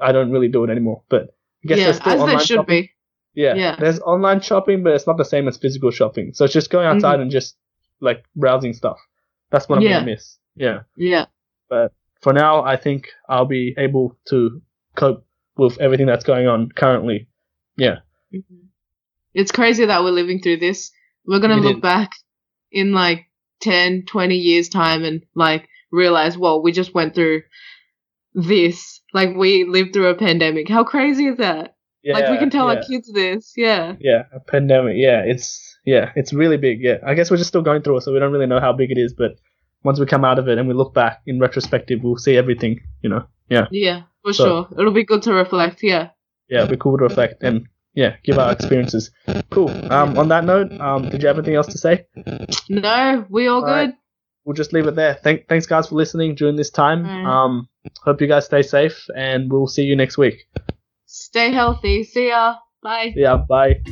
I 0.00 0.12
don't 0.12 0.30
really 0.30 0.48
do 0.48 0.64
it 0.64 0.70
anymore. 0.70 1.02
But 1.08 1.34
I 1.64 1.68
guess 1.68 1.78
yeah, 1.78 1.84
there's 1.84 1.96
still 1.96 2.12
as 2.12 2.20
online 2.20 2.38
should 2.40 2.46
shopping. 2.56 2.82
be. 2.82 2.90
Yeah. 3.34 3.54
Yeah. 3.54 3.76
There's 3.76 4.00
online 4.00 4.40
shopping, 4.40 4.82
but 4.82 4.94
it's 4.94 5.06
not 5.06 5.16
the 5.16 5.24
same 5.24 5.48
as 5.48 5.56
physical 5.56 5.90
shopping. 5.90 6.32
So 6.34 6.44
it's 6.44 6.54
just 6.54 6.70
going 6.70 6.86
outside 6.86 7.18
Mhm. 7.18 7.22
and 7.22 7.30
just 7.30 7.56
like 8.00 8.24
browsing 8.36 8.72
stuff. 8.72 8.98
That's 9.50 9.68
what 9.68 9.76
I'm 9.78 9.82
Yeah. 9.84 10.00
gonna 10.00 10.06
miss. 10.06 10.38
Yeah. 10.56 10.80
Yeah. 10.96 11.26
But 11.68 11.92
for 12.20 12.32
now, 12.32 12.62
I 12.64 12.76
think 12.76 13.08
I'll 13.28 13.44
be 13.46 13.74
able 13.78 14.16
to 14.30 14.60
cope 14.96 15.24
with 15.56 15.78
everything 15.80 16.06
that's 16.06 16.24
going 16.24 16.46
on 16.46 16.70
currently. 16.70 17.28
Yeah. 17.76 17.98
It's 19.34 19.52
crazy 19.52 19.84
that 19.84 20.02
we're 20.02 20.10
living 20.10 20.40
through 20.40 20.56
this. 20.58 20.90
We're 21.26 21.38
going 21.40 21.50
to 21.50 21.58
It 21.58 21.68
look 21.68 21.76
is. 21.76 21.82
back 21.82 22.10
in 22.72 22.92
like 22.92 23.26
10, 23.60 24.04
20 24.06 24.36
years' 24.36 24.68
time 24.68 25.04
and 25.04 25.22
like 25.34 25.68
realize, 25.92 26.36
well, 26.36 26.62
we 26.62 26.72
just 26.72 26.94
went 26.94 27.14
through 27.14 27.42
this. 28.34 28.97
Like 29.12 29.36
we 29.36 29.64
lived 29.64 29.92
through 29.92 30.08
a 30.08 30.14
pandemic. 30.14 30.68
How 30.68 30.84
crazy 30.84 31.26
is 31.26 31.38
that? 31.38 31.74
Yeah. 32.02 32.14
like 32.14 32.30
we 32.30 32.38
can 32.38 32.50
tell 32.50 32.68
yeah. 32.72 32.78
our 32.78 32.84
kids 32.84 33.12
this. 33.12 33.52
Yeah. 33.56 33.96
Yeah, 34.00 34.24
a 34.32 34.40
pandemic. 34.40 34.94
Yeah, 34.96 35.22
it's 35.24 35.76
yeah, 35.84 36.12
it's 36.16 36.32
really 36.32 36.56
big. 36.56 36.80
Yeah, 36.80 36.98
I 37.04 37.14
guess 37.14 37.30
we're 37.30 37.36
just 37.38 37.48
still 37.48 37.62
going 37.62 37.82
through 37.82 37.98
it, 37.98 38.00
so 38.02 38.12
we 38.12 38.18
don't 38.18 38.32
really 38.32 38.46
know 38.46 38.60
how 38.60 38.72
big 38.72 38.90
it 38.90 38.98
is. 38.98 39.14
But 39.16 39.32
once 39.84 39.98
we 39.98 40.06
come 40.06 40.24
out 40.24 40.38
of 40.38 40.48
it 40.48 40.58
and 40.58 40.68
we 40.68 40.74
look 40.74 40.94
back 40.94 41.22
in 41.26 41.40
retrospective, 41.40 42.00
we'll 42.02 42.16
see 42.16 42.36
everything. 42.36 42.80
You 43.02 43.10
know. 43.10 43.26
Yeah. 43.48 43.66
Yeah, 43.70 44.02
for 44.22 44.32
So- 44.32 44.44
sure. 44.44 44.78
It'll 44.78 44.92
be 44.92 45.04
good 45.04 45.22
to 45.22 45.32
reflect. 45.32 45.82
Yeah. 45.82 46.10
yeah, 46.48 46.58
it'd 46.58 46.70
be 46.70 46.76
cool 46.76 46.98
to 46.98 47.04
reflect 47.04 47.42
and 47.42 47.66
yeah, 47.94 48.16
give 48.22 48.38
our 48.38 48.52
experiences. 48.52 49.10
Cool. 49.50 49.70
Um, 49.92 50.16
on 50.18 50.28
that 50.28 50.44
note, 50.44 50.70
um, 50.80 51.08
did 51.10 51.22
you 51.22 51.28
have 51.28 51.36
anything 51.38 51.56
else 51.56 51.66
to 51.68 51.78
say? 51.78 52.06
No, 52.68 53.26
we 53.28 53.48
all 53.48 53.64
All 53.64 53.64
right. 53.64 53.94
We'll 54.48 54.54
just 54.54 54.72
leave 54.72 54.86
it 54.86 54.94
there. 54.94 55.12
Thank, 55.12 55.46
thanks 55.46 55.66
guys 55.66 55.88
for 55.88 55.96
listening 55.96 56.34
during 56.34 56.56
this 56.56 56.70
time. 56.70 57.04
Alright. 57.04 57.26
Um, 57.26 57.68
hope 58.02 58.22
you 58.22 58.26
guys 58.26 58.46
stay 58.46 58.62
safe, 58.62 59.06
and 59.14 59.52
we'll 59.52 59.66
see 59.66 59.82
you 59.82 59.94
next 59.94 60.16
week. 60.16 60.48
Stay 61.04 61.52
healthy. 61.52 62.02
See 62.02 62.28
ya. 62.28 62.54
Bye. 62.82 63.12
Yeah, 63.14 63.44
bye. 63.46 63.82